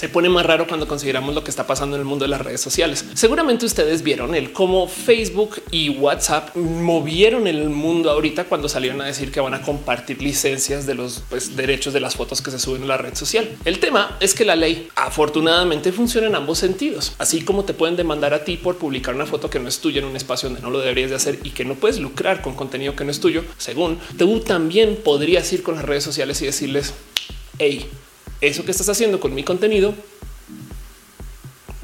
se 0.05 0.09
pone 0.09 0.29
más 0.29 0.45
raro 0.45 0.67
cuando 0.67 0.87
consideramos 0.87 1.33
lo 1.33 1.43
que 1.43 1.49
está 1.49 1.65
pasando 1.65 1.95
en 1.95 2.01
el 2.01 2.05
mundo 2.05 2.25
de 2.25 2.29
las 2.29 2.39
redes 2.39 2.61
sociales. 2.61 3.03
Seguramente 3.15 3.65
ustedes 3.65 4.03
vieron 4.03 4.35
el 4.35 4.53
cómo 4.53 4.87
Facebook 4.87 5.63
y 5.71 5.89
WhatsApp 5.89 6.55
movieron 6.55 7.47
el 7.47 7.71
mundo 7.71 8.11
ahorita 8.11 8.43
cuando 8.43 8.69
salieron 8.69 9.01
a 9.01 9.05
decir 9.05 9.31
que 9.31 9.39
van 9.39 9.55
a 9.55 9.63
compartir 9.63 10.21
licencias 10.21 10.85
de 10.85 10.93
los 10.93 11.23
pues, 11.27 11.55
derechos 11.55 11.91
de 11.91 12.01
las 12.01 12.15
fotos 12.15 12.43
que 12.43 12.51
se 12.51 12.59
suben 12.59 12.83
a 12.83 12.85
la 12.85 12.97
red 12.97 13.15
social. 13.15 13.49
El 13.65 13.79
tema 13.79 14.15
es 14.19 14.35
que 14.35 14.45
la 14.45 14.55
ley 14.55 14.89
afortunadamente 14.95 15.91
funciona 15.91 16.27
en 16.27 16.35
ambos 16.35 16.59
sentidos, 16.59 17.13
así 17.17 17.41
como 17.41 17.65
te 17.65 17.73
pueden 17.73 17.95
demandar 17.95 18.35
a 18.35 18.43
ti 18.43 18.57
por 18.57 18.77
publicar 18.77 19.15
una 19.15 19.25
foto 19.25 19.49
que 19.49 19.59
no 19.59 19.67
es 19.67 19.79
tuya 19.79 20.01
en 20.01 20.05
un 20.05 20.15
espacio 20.15 20.49
donde 20.49 20.61
no 20.61 20.69
lo 20.69 20.81
deberías 20.81 21.09
de 21.09 21.15
hacer 21.15 21.39
y 21.41 21.49
que 21.49 21.65
no 21.65 21.73
puedes 21.73 21.97
lucrar 21.97 22.43
con 22.43 22.53
contenido 22.53 22.95
que 22.95 23.05
no 23.05 23.09
es 23.09 23.19
tuyo. 23.19 23.43
Según 23.57 23.97
tú 24.19 24.41
también 24.41 24.99
podrías 25.03 25.51
ir 25.51 25.63
con 25.63 25.77
las 25.77 25.85
redes 25.85 26.03
sociales 26.03 26.39
y 26.43 26.45
decirles, 26.45 26.93
hey, 27.57 27.89
eso 28.41 28.65
que 28.65 28.71
estás 28.71 28.89
haciendo 28.89 29.19
con 29.19 29.33
mi 29.33 29.43
contenido 29.43 29.93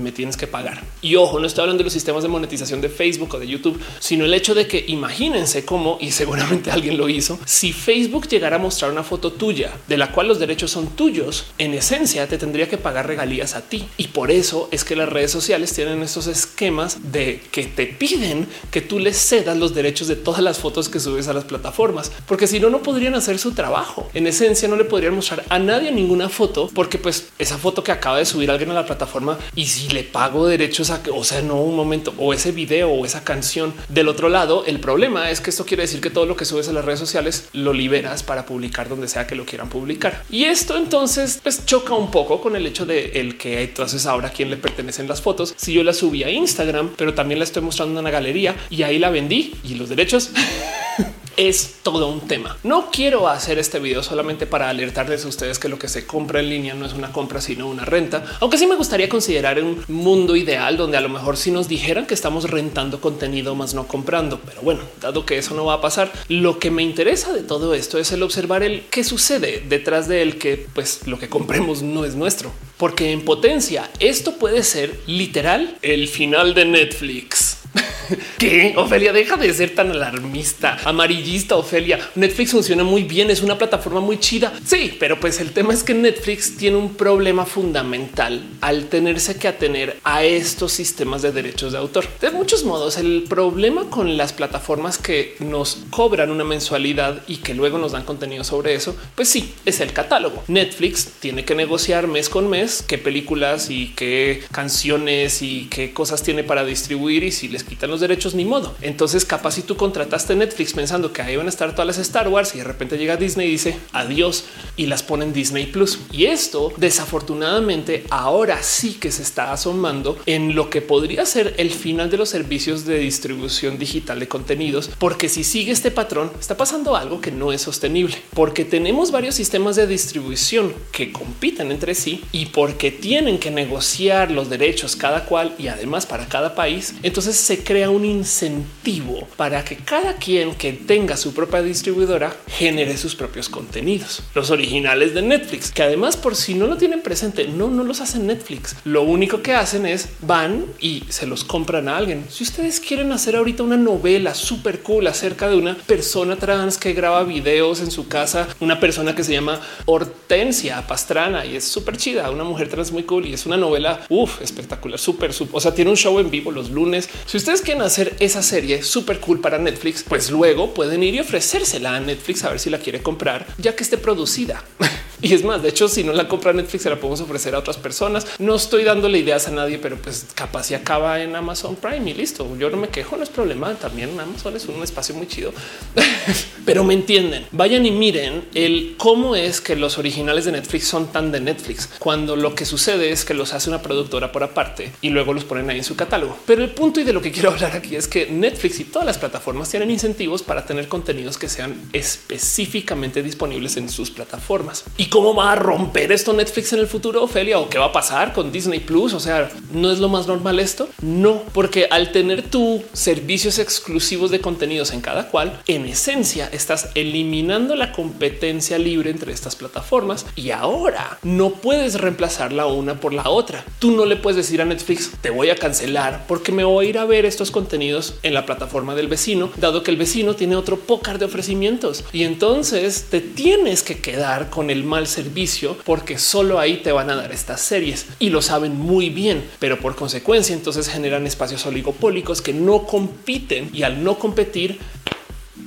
me 0.01 0.11
tienes 0.11 0.37
que 0.37 0.47
pagar. 0.47 0.83
Y 1.01 1.15
ojo, 1.15 1.39
no 1.39 1.47
estoy 1.47 1.61
hablando 1.61 1.79
de 1.79 1.85
los 1.85 1.93
sistemas 1.93 2.23
de 2.23 2.29
monetización 2.29 2.81
de 2.81 2.89
Facebook 2.89 3.35
o 3.35 3.39
de 3.39 3.47
YouTube, 3.47 3.79
sino 3.99 4.25
el 4.25 4.33
hecho 4.33 4.53
de 4.53 4.67
que 4.67 4.83
imagínense 4.87 5.65
cómo, 5.65 5.97
y 6.01 6.11
seguramente 6.11 6.71
alguien 6.71 6.97
lo 6.97 7.09
hizo, 7.09 7.39
si 7.45 7.73
Facebook 7.73 8.27
llegara 8.27 8.57
a 8.57 8.59
mostrar 8.59 8.91
una 8.91 9.03
foto 9.03 9.31
tuya 9.31 9.71
de 9.87 9.97
la 9.97 10.11
cual 10.11 10.27
los 10.27 10.39
derechos 10.39 10.71
son 10.71 10.87
tuyos, 10.87 11.45
en 11.57 11.73
esencia 11.73 12.27
te 12.27 12.37
tendría 12.37 12.69
que 12.69 12.77
pagar 12.77 13.07
regalías 13.07 13.55
a 13.55 13.61
ti. 13.61 13.87
Y 13.97 14.09
por 14.09 14.31
eso 14.31 14.67
es 14.71 14.83
que 14.83 14.95
las 14.95 15.09
redes 15.09 15.31
sociales 15.31 15.73
tienen 15.73 16.01
estos 16.01 16.27
esquemas 16.27 17.11
de 17.11 17.41
que 17.51 17.65
te 17.65 17.85
piden 17.87 18.47
que 18.71 18.81
tú 18.81 18.99
les 18.99 19.17
cedas 19.17 19.57
los 19.57 19.73
derechos 19.73 20.07
de 20.07 20.15
todas 20.15 20.41
las 20.41 20.59
fotos 20.59 20.89
que 20.89 20.99
subes 20.99 21.27
a 21.27 21.33
las 21.33 21.45
plataformas, 21.45 22.11
porque 22.25 22.47
si 22.47 22.59
no, 22.59 22.69
no 22.69 22.81
podrían 22.81 23.15
hacer 23.15 23.37
su 23.39 23.51
trabajo. 23.51 24.09
En 24.13 24.27
esencia, 24.27 24.67
no 24.67 24.75
le 24.75 24.85
podrían 24.85 25.15
mostrar 25.15 25.43
a 25.49 25.59
nadie 25.59 25.91
ninguna 25.91 26.29
foto, 26.29 26.69
porque 26.73 26.97
pues 26.97 27.29
esa 27.39 27.57
foto 27.57 27.83
que 27.83 27.91
acaba 27.91 28.17
de 28.17 28.25
subir 28.25 28.49
alguien 28.51 28.71
a 28.71 28.73
la 28.73 28.85
plataforma 28.85 29.37
y 29.55 29.65
si 29.65 29.89
le 29.93 30.03
pago 30.03 30.47
derechos 30.47 30.89
a 30.89 31.03
que, 31.03 31.11
o 31.11 31.23
sea, 31.23 31.41
no 31.41 31.61
un 31.61 31.75
momento 31.75 32.13
o 32.17 32.33
ese 32.33 32.51
video 32.51 32.89
o 32.91 33.05
esa 33.05 33.23
canción 33.23 33.73
del 33.89 34.07
otro 34.07 34.29
lado. 34.29 34.63
El 34.65 34.79
problema 34.79 35.29
es 35.29 35.41
que 35.41 35.49
esto 35.49 35.65
quiere 35.65 35.83
decir 35.83 36.01
que 36.01 36.09
todo 36.09 36.25
lo 36.25 36.35
que 36.35 36.45
subes 36.45 36.67
a 36.69 36.73
las 36.73 36.85
redes 36.85 36.99
sociales 36.99 37.49
lo 37.53 37.73
liberas 37.73 38.23
para 38.23 38.45
publicar 38.45 38.89
donde 38.89 39.07
sea 39.07 39.27
que 39.27 39.35
lo 39.35 39.45
quieran 39.45 39.69
publicar. 39.69 40.23
Y 40.29 40.45
esto 40.45 40.77
entonces 40.77 41.39
pues 41.41 41.65
choca 41.65 41.93
un 41.93 42.11
poco 42.11 42.41
con 42.41 42.55
el 42.55 42.65
hecho 42.65 42.85
de 42.85 43.11
el 43.15 43.37
que 43.37 43.63
entonces 43.63 44.05
ahora 44.05 44.29
a 44.29 44.31
quién 44.31 44.49
le 44.49 44.57
pertenecen 44.57 45.07
las 45.07 45.21
fotos. 45.21 45.53
Si 45.57 45.73
yo 45.73 45.83
la 45.83 45.93
subí 45.93 46.23
a 46.23 46.29
Instagram, 46.29 46.91
pero 46.97 47.13
también 47.13 47.39
la 47.39 47.45
estoy 47.45 47.61
mostrando 47.61 47.99
en 47.99 48.05
una 48.05 48.11
galería 48.11 48.55
y 48.69 48.83
ahí 48.83 48.99
la 48.99 49.09
vendí 49.09 49.55
y 49.63 49.75
los 49.75 49.89
derechos 49.89 50.31
es 51.37 51.75
todo 51.83 52.07
un 52.07 52.21
tema. 52.21 52.57
No 52.63 52.89
quiero 52.91 53.27
hacer 53.27 53.59
este 53.59 53.79
video 53.79 54.03
solamente 54.03 54.45
para 54.45 54.69
alertarles 54.69 55.25
a 55.25 55.27
ustedes 55.27 55.59
que 55.59 55.69
lo 55.69 55.79
que 55.79 55.87
se 55.87 56.05
compra 56.05 56.39
en 56.39 56.49
línea 56.49 56.73
no 56.73 56.85
es 56.85 56.93
una 56.93 57.11
compra, 57.11 57.41
sino 57.41 57.67
una 57.67 57.85
renta. 57.85 58.23
Aunque 58.39 58.57
sí 58.57 58.67
me 58.67 58.75
gustaría 58.75 59.09
considerar 59.09 59.61
un 59.61 59.83
mundo 59.87 60.35
ideal 60.35 60.77
donde 60.77 60.97
a 60.97 61.01
lo 61.01 61.09
mejor 61.09 61.37
si 61.37 61.51
nos 61.51 61.67
dijeran 61.67 62.05
que 62.05 62.13
estamos 62.13 62.49
rentando 62.49 63.01
contenido 63.01 63.55
más 63.55 63.73
no 63.73 63.87
comprando. 63.87 64.39
Pero 64.45 64.61
bueno, 64.61 64.81
dado 64.99 65.25
que 65.25 65.37
eso 65.37 65.55
no 65.55 65.65
va 65.65 65.75
a 65.75 65.81
pasar, 65.81 66.11
lo 66.27 66.59
que 66.59 66.71
me 66.71 66.83
interesa 66.83 67.33
de 67.33 67.43
todo 67.43 67.73
esto 67.73 67.97
es 67.97 68.11
el 68.11 68.23
observar 68.23 68.63
el 68.63 68.85
qué 68.89 69.03
sucede 69.03 69.63
detrás 69.67 70.07
de 70.07 70.21
él, 70.21 70.37
que 70.37 70.65
pues 70.73 71.07
lo 71.07 71.19
que 71.19 71.29
compremos 71.29 71.81
no 71.81 72.05
es 72.05 72.15
nuestro, 72.15 72.51
porque 72.77 73.11
en 73.11 73.23
potencia 73.23 73.89
esto 73.99 74.37
puede 74.37 74.63
ser 74.63 74.99
literal 75.07 75.77
el 75.81 76.07
final 76.07 76.53
de 76.53 76.65
Netflix. 76.65 77.50
que 78.37 78.73
Ofelia 78.77 79.13
deja 79.13 79.37
de 79.37 79.53
ser 79.53 79.75
tan 79.75 79.91
alarmista, 79.91 80.77
amarillista. 80.83 81.55
Ofelia 81.55 81.99
Netflix 82.15 82.51
funciona 82.51 82.83
muy 82.83 83.03
bien, 83.03 83.29
es 83.29 83.41
una 83.41 83.57
plataforma 83.57 83.99
muy 83.99 84.19
chida. 84.19 84.53
Sí, 84.65 84.95
pero 84.99 85.19
pues 85.19 85.39
el 85.39 85.51
tema 85.51 85.73
es 85.73 85.83
que 85.83 85.93
Netflix 85.93 86.57
tiene 86.57 86.77
un 86.77 86.95
problema 86.95 87.45
fundamental 87.45 88.43
al 88.61 88.85
tenerse 88.85 89.35
que 89.37 89.47
atener 89.47 89.97
a 90.03 90.23
estos 90.23 90.71
sistemas 90.71 91.21
de 91.21 91.31
derechos 91.31 91.71
de 91.71 91.77
autor. 91.77 92.05
De 92.19 92.31
muchos 92.31 92.63
modos, 92.63 92.97
el 92.97 93.25
problema 93.27 93.89
con 93.89 94.17
las 94.17 94.33
plataformas 94.33 94.97
que 94.97 95.35
nos 95.39 95.79
cobran 95.89 96.31
una 96.31 96.43
mensualidad 96.43 97.21
y 97.27 97.37
que 97.37 97.53
luego 97.53 97.77
nos 97.77 97.91
dan 97.91 98.03
contenido 98.03 98.43
sobre 98.43 98.73
eso, 98.73 98.95
pues 99.15 99.29
sí, 99.29 99.53
es 99.65 99.79
el 99.79 99.93
catálogo. 99.93 100.43
Netflix 100.47 101.07
tiene 101.19 101.45
que 101.45 101.55
negociar 101.55 102.07
mes 102.07 102.29
con 102.29 102.49
mes 102.49 102.83
qué 102.87 102.97
películas 102.97 103.69
y 103.69 103.93
qué 103.95 104.43
canciones 104.51 105.41
y 105.41 105.67
qué 105.69 105.93
cosas 105.93 106.23
tiene 106.23 106.43
para 106.43 106.65
distribuir 106.65 107.23
y 107.23 107.31
si 107.31 107.47
les 107.47 107.60
quitan 107.63 107.89
los 107.89 107.99
derechos 107.99 108.35
ni 108.35 108.45
modo. 108.45 108.75
Entonces 108.81 109.25
capaz 109.25 109.51
si 109.51 109.61
tú 109.61 109.75
contrataste 109.75 110.35
Netflix 110.35 110.73
pensando 110.73 111.13
que 111.13 111.21
ahí 111.21 111.35
van 111.35 111.47
a 111.47 111.49
estar 111.49 111.71
todas 111.71 111.87
las 111.87 111.97
Star 111.97 112.27
Wars 112.27 112.55
y 112.55 112.59
de 112.59 112.63
repente 112.63 112.97
llega 112.97 113.17
Disney 113.17 113.47
y 113.47 113.51
dice 113.51 113.77
adiós 113.91 114.45
y 114.77 114.87
las 114.87 115.03
ponen 115.03 115.33
Disney 115.33 115.67
Plus. 115.67 115.99
Y 116.11 116.25
esto 116.25 116.73
desafortunadamente 116.77 118.05
ahora 118.09 118.61
sí 118.63 118.93
que 118.93 119.11
se 119.11 119.21
está 119.21 119.51
asomando 119.51 120.17
en 120.25 120.55
lo 120.55 120.69
que 120.69 120.81
podría 120.81 121.25
ser 121.25 121.55
el 121.57 121.71
final 121.71 122.09
de 122.09 122.17
los 122.17 122.29
servicios 122.29 122.85
de 122.85 122.99
distribución 122.99 123.77
digital 123.77 124.19
de 124.19 124.27
contenidos, 124.27 124.89
porque 124.97 125.29
si 125.29 125.43
sigue 125.43 125.71
este 125.71 125.91
patrón 125.91 126.31
está 126.39 126.57
pasando 126.57 126.95
algo 126.95 127.21
que 127.21 127.31
no 127.31 127.51
es 127.51 127.61
sostenible, 127.61 128.17
porque 128.33 128.65
tenemos 128.65 129.11
varios 129.11 129.35
sistemas 129.35 129.75
de 129.75 129.87
distribución 129.87 130.73
que 130.91 131.11
compiten 131.11 131.71
entre 131.71 131.95
sí 131.95 132.23
y 132.31 132.47
porque 132.47 132.91
tienen 132.91 133.39
que 133.39 133.51
negociar 133.51 134.31
los 134.31 134.49
derechos 134.49 134.95
cada 134.95 135.25
cual 135.25 135.55
y 135.57 135.67
además 135.67 136.05
para 136.05 136.27
cada 136.27 136.55
país, 136.55 136.95
entonces 137.03 137.35
se 137.51 137.65
crea 137.65 137.89
un 137.89 138.05
incentivo 138.05 139.27
para 139.35 139.65
que 139.65 139.75
cada 139.75 140.15
quien 140.15 140.55
que 140.55 140.71
tenga 140.71 141.17
su 141.17 141.33
propia 141.33 141.61
distribuidora 141.61 142.33
genere 142.47 142.95
sus 142.95 143.13
propios 143.13 143.49
contenidos. 143.49 144.23
Los 144.33 144.51
originales 144.51 145.13
de 145.13 145.21
Netflix, 145.21 145.69
que 145.69 145.83
además 145.83 146.15
por 146.15 146.37
si 146.37 146.53
no 146.53 146.65
lo 146.65 146.77
tienen 146.77 147.01
presente, 147.01 147.49
no, 147.49 147.67
no 147.67 147.83
los 147.83 147.99
hacen 147.99 148.25
Netflix. 148.25 148.77
Lo 148.85 149.01
único 149.01 149.41
que 149.41 149.53
hacen 149.53 149.85
es 149.85 150.07
van 150.21 150.63
y 150.79 151.03
se 151.09 151.27
los 151.27 151.43
compran 151.43 151.89
a 151.89 151.97
alguien. 151.97 152.23
Si 152.29 152.45
ustedes 152.45 152.79
quieren 152.79 153.11
hacer 153.11 153.35
ahorita 153.35 153.63
una 153.63 153.75
novela 153.75 154.33
súper 154.33 154.79
cool 154.79 155.07
acerca 155.07 155.49
de 155.49 155.57
una 155.57 155.75
persona 155.75 156.37
trans 156.37 156.77
que 156.77 156.93
graba 156.93 157.25
videos 157.25 157.81
en 157.81 157.91
su 157.91 158.07
casa, 158.07 158.47
una 158.61 158.79
persona 158.79 159.13
que 159.13 159.25
se 159.25 159.33
llama 159.33 159.59
Hortensia 159.87 160.87
Pastrana 160.87 161.45
y 161.45 161.57
es 161.57 161.65
súper 161.65 161.97
chida, 161.97 162.31
una 162.31 162.45
mujer 162.45 162.69
trans 162.69 162.93
muy 162.93 163.03
cool 163.03 163.25
y 163.25 163.33
es 163.33 163.45
una 163.45 163.57
novela 163.57 164.05
uf, 164.07 164.41
espectacular, 164.41 164.97
súper, 164.97 165.31
o 165.51 165.59
sea, 165.59 165.73
tiene 165.73 165.91
un 165.91 165.97
show 165.97 166.17
en 166.17 166.31
vivo 166.31 166.49
los 166.49 166.69
lunes. 166.69 167.09
Ustedes 167.41 167.61
quieren 167.61 167.81
hacer 167.81 168.15
esa 168.19 168.43
serie 168.43 168.83
súper 168.83 169.19
cool 169.19 169.41
para 169.41 169.57
Netflix, 169.57 170.03
pues 170.03 170.29
luego 170.29 170.75
pueden 170.75 171.01
ir 171.01 171.15
y 171.15 171.19
ofrecérsela 171.19 171.95
a 171.95 171.99
Netflix 171.99 172.43
a 172.43 172.49
ver 172.49 172.59
si 172.59 172.69
la 172.69 172.77
quiere 172.77 173.01
comprar, 173.01 173.47
ya 173.57 173.75
que 173.75 173.83
esté 173.83 173.97
producida. 173.97 174.63
Y 175.31 175.33
es 175.33 175.43
más, 175.43 175.61
de 175.61 175.69
hecho, 175.69 175.87
si 175.87 176.03
no 176.03 176.13
la 176.13 176.27
compra 176.27 176.51
Netflix, 176.51 176.83
se 176.83 176.89
la 176.89 176.95
podemos 176.95 177.21
ofrecer 177.21 177.53
a 177.55 177.59
otras 177.59 177.77
personas. 177.77 178.25
No 178.39 178.55
estoy 178.55 178.83
dándole 178.83 179.19
ideas 179.19 179.47
a 179.47 179.51
nadie, 179.51 179.77
pero 179.77 179.97
pues 179.97 180.25
capaz 180.33 180.63
si 180.63 180.73
acaba 180.73 181.21
en 181.21 181.35
Amazon 181.35 181.75
Prime 181.75 182.09
y 182.09 182.13
listo. 182.13 182.47
Yo 182.57 182.69
no 182.69 182.77
me 182.77 182.89
quejo, 182.89 183.17
no 183.17 183.23
es 183.23 183.29
problema. 183.29 183.73
También 183.75 184.19
Amazon 184.19 184.55
es 184.55 184.65
un 184.65 184.81
espacio 184.81 185.13
muy 185.15 185.27
chido, 185.27 185.53
pero 186.65 186.83
me 186.83 186.95
entienden. 186.95 187.45
Vayan 187.51 187.85
y 187.85 187.91
miren 187.91 188.45
el 188.55 188.95
cómo 188.97 189.35
es 189.35 189.61
que 189.61 189.75
los 189.75 189.97
originales 189.97 190.45
de 190.45 190.53
Netflix 190.53 190.87
son 190.87 191.11
tan 191.11 191.31
de 191.31 191.39
Netflix 191.39 191.87
cuando 191.99 192.35
lo 192.35 192.55
que 192.55 192.65
sucede 192.65 193.11
es 193.11 193.23
que 193.23 193.33
los 193.33 193.53
hace 193.53 193.69
una 193.69 193.81
productora 193.81 194.31
por 194.31 194.43
aparte 194.43 194.91
y 195.01 195.09
luego 195.09 195.33
los 195.33 195.43
ponen 195.43 195.69
ahí 195.69 195.77
en 195.77 195.83
su 195.83 195.95
catálogo. 195.95 196.37
Pero 196.45 196.63
el 196.63 196.71
punto 196.71 196.99
y 196.99 197.03
de 197.03 197.13
lo 197.13 197.21
que 197.21 197.31
quiero 197.31 197.51
hablar 197.51 197.75
aquí 197.75 197.95
es 197.95 198.07
que 198.07 198.25
Netflix 198.27 198.79
y 198.79 198.85
todas 198.85 199.05
las 199.05 199.17
plataformas 199.17 199.69
tienen 199.69 199.91
incentivos 199.91 200.41
para 200.41 200.65
tener 200.65 200.87
contenidos 200.87 201.37
que 201.37 201.47
sean 201.47 201.79
específicamente 201.93 203.21
disponibles 203.21 203.77
en 203.77 203.87
sus 203.87 204.09
plataformas 204.09 204.83
y 204.97 205.10
cómo 205.11 205.35
va 205.35 205.51
a 205.51 205.55
romper 205.55 206.13
esto 206.13 206.31
Netflix 206.31 206.71
en 206.71 206.79
el 206.79 206.87
futuro, 206.87 207.21
Ophelia, 207.21 207.59
o 207.59 207.67
qué 207.67 207.77
va 207.77 207.87
a 207.87 207.91
pasar 207.91 208.31
con 208.31 208.49
Disney 208.49 208.79
Plus. 208.79 209.13
O 209.13 209.19
sea, 209.19 209.51
no 209.73 209.91
es 209.91 209.99
lo 209.99 210.07
más 210.07 210.25
normal 210.25 210.57
esto. 210.57 210.87
No, 211.01 211.43
porque 211.53 211.87
al 211.91 212.13
tener 212.13 212.43
tu 212.43 212.81
servicios 212.93 213.59
exclusivos 213.59 214.31
de 214.31 214.39
contenidos 214.39 214.93
en 214.93 215.01
cada 215.01 215.27
cual, 215.27 215.61
en 215.67 215.85
esencia 215.85 216.49
estás 216.53 216.91
eliminando 216.95 217.75
la 217.75 217.91
competencia 217.91 218.77
libre 218.77 219.09
entre 219.09 219.33
estas 219.33 219.57
plataformas 219.57 220.25
y 220.37 220.51
ahora 220.51 221.19
no 221.23 221.49
puedes 221.49 221.99
reemplazar 221.99 222.53
la 222.53 222.67
una 222.67 223.01
por 223.01 223.13
la 223.13 223.29
otra. 223.29 223.65
Tú 223.79 223.91
no 223.91 224.05
le 224.05 224.15
puedes 224.15 224.37
decir 224.37 224.61
a 224.61 224.65
Netflix 224.65 225.11
te 225.19 225.29
voy 225.29 225.49
a 225.49 225.57
cancelar 225.57 226.23
porque 226.25 226.53
me 226.53 226.63
voy 226.63 226.85
a 226.85 226.89
ir 226.89 226.97
a 226.97 227.05
ver 227.05 227.25
estos 227.25 227.51
contenidos 227.51 228.15
en 228.23 228.33
la 228.33 228.45
plataforma 228.45 228.95
del 228.95 229.09
vecino, 229.09 229.51
dado 229.57 229.83
que 229.83 229.91
el 229.91 229.97
vecino 229.97 230.37
tiene 230.37 230.55
otro 230.55 230.79
pócar 230.79 231.19
de 231.19 231.25
ofrecimientos 231.25 232.05
y 232.13 232.23
entonces 232.23 233.07
te 233.09 233.19
tienes 233.19 233.83
que 233.83 233.99
quedar 233.99 234.49
con 234.49 234.69
el 234.69 234.85
mal 234.85 235.00
servicio 235.07 235.77
porque 235.85 236.17
solo 236.17 236.59
ahí 236.59 236.77
te 236.77 236.91
van 236.91 237.09
a 237.09 237.15
dar 237.15 237.31
estas 237.31 237.61
series. 237.61 238.07
Y 238.19 238.29
lo 238.29 238.41
saben 238.41 238.77
muy 238.77 239.09
bien, 239.09 239.43
pero 239.59 239.79
por 239.79 239.95
consecuencia 239.95 240.55
entonces 240.55 240.89
generan 240.89 241.27
espacios 241.27 241.65
oligopólicos 241.65 242.41
que 242.41 242.53
no 242.53 242.85
compiten 242.85 243.69
y 243.73 243.83
al 243.83 244.03
no 244.03 244.17
competir 244.19 244.79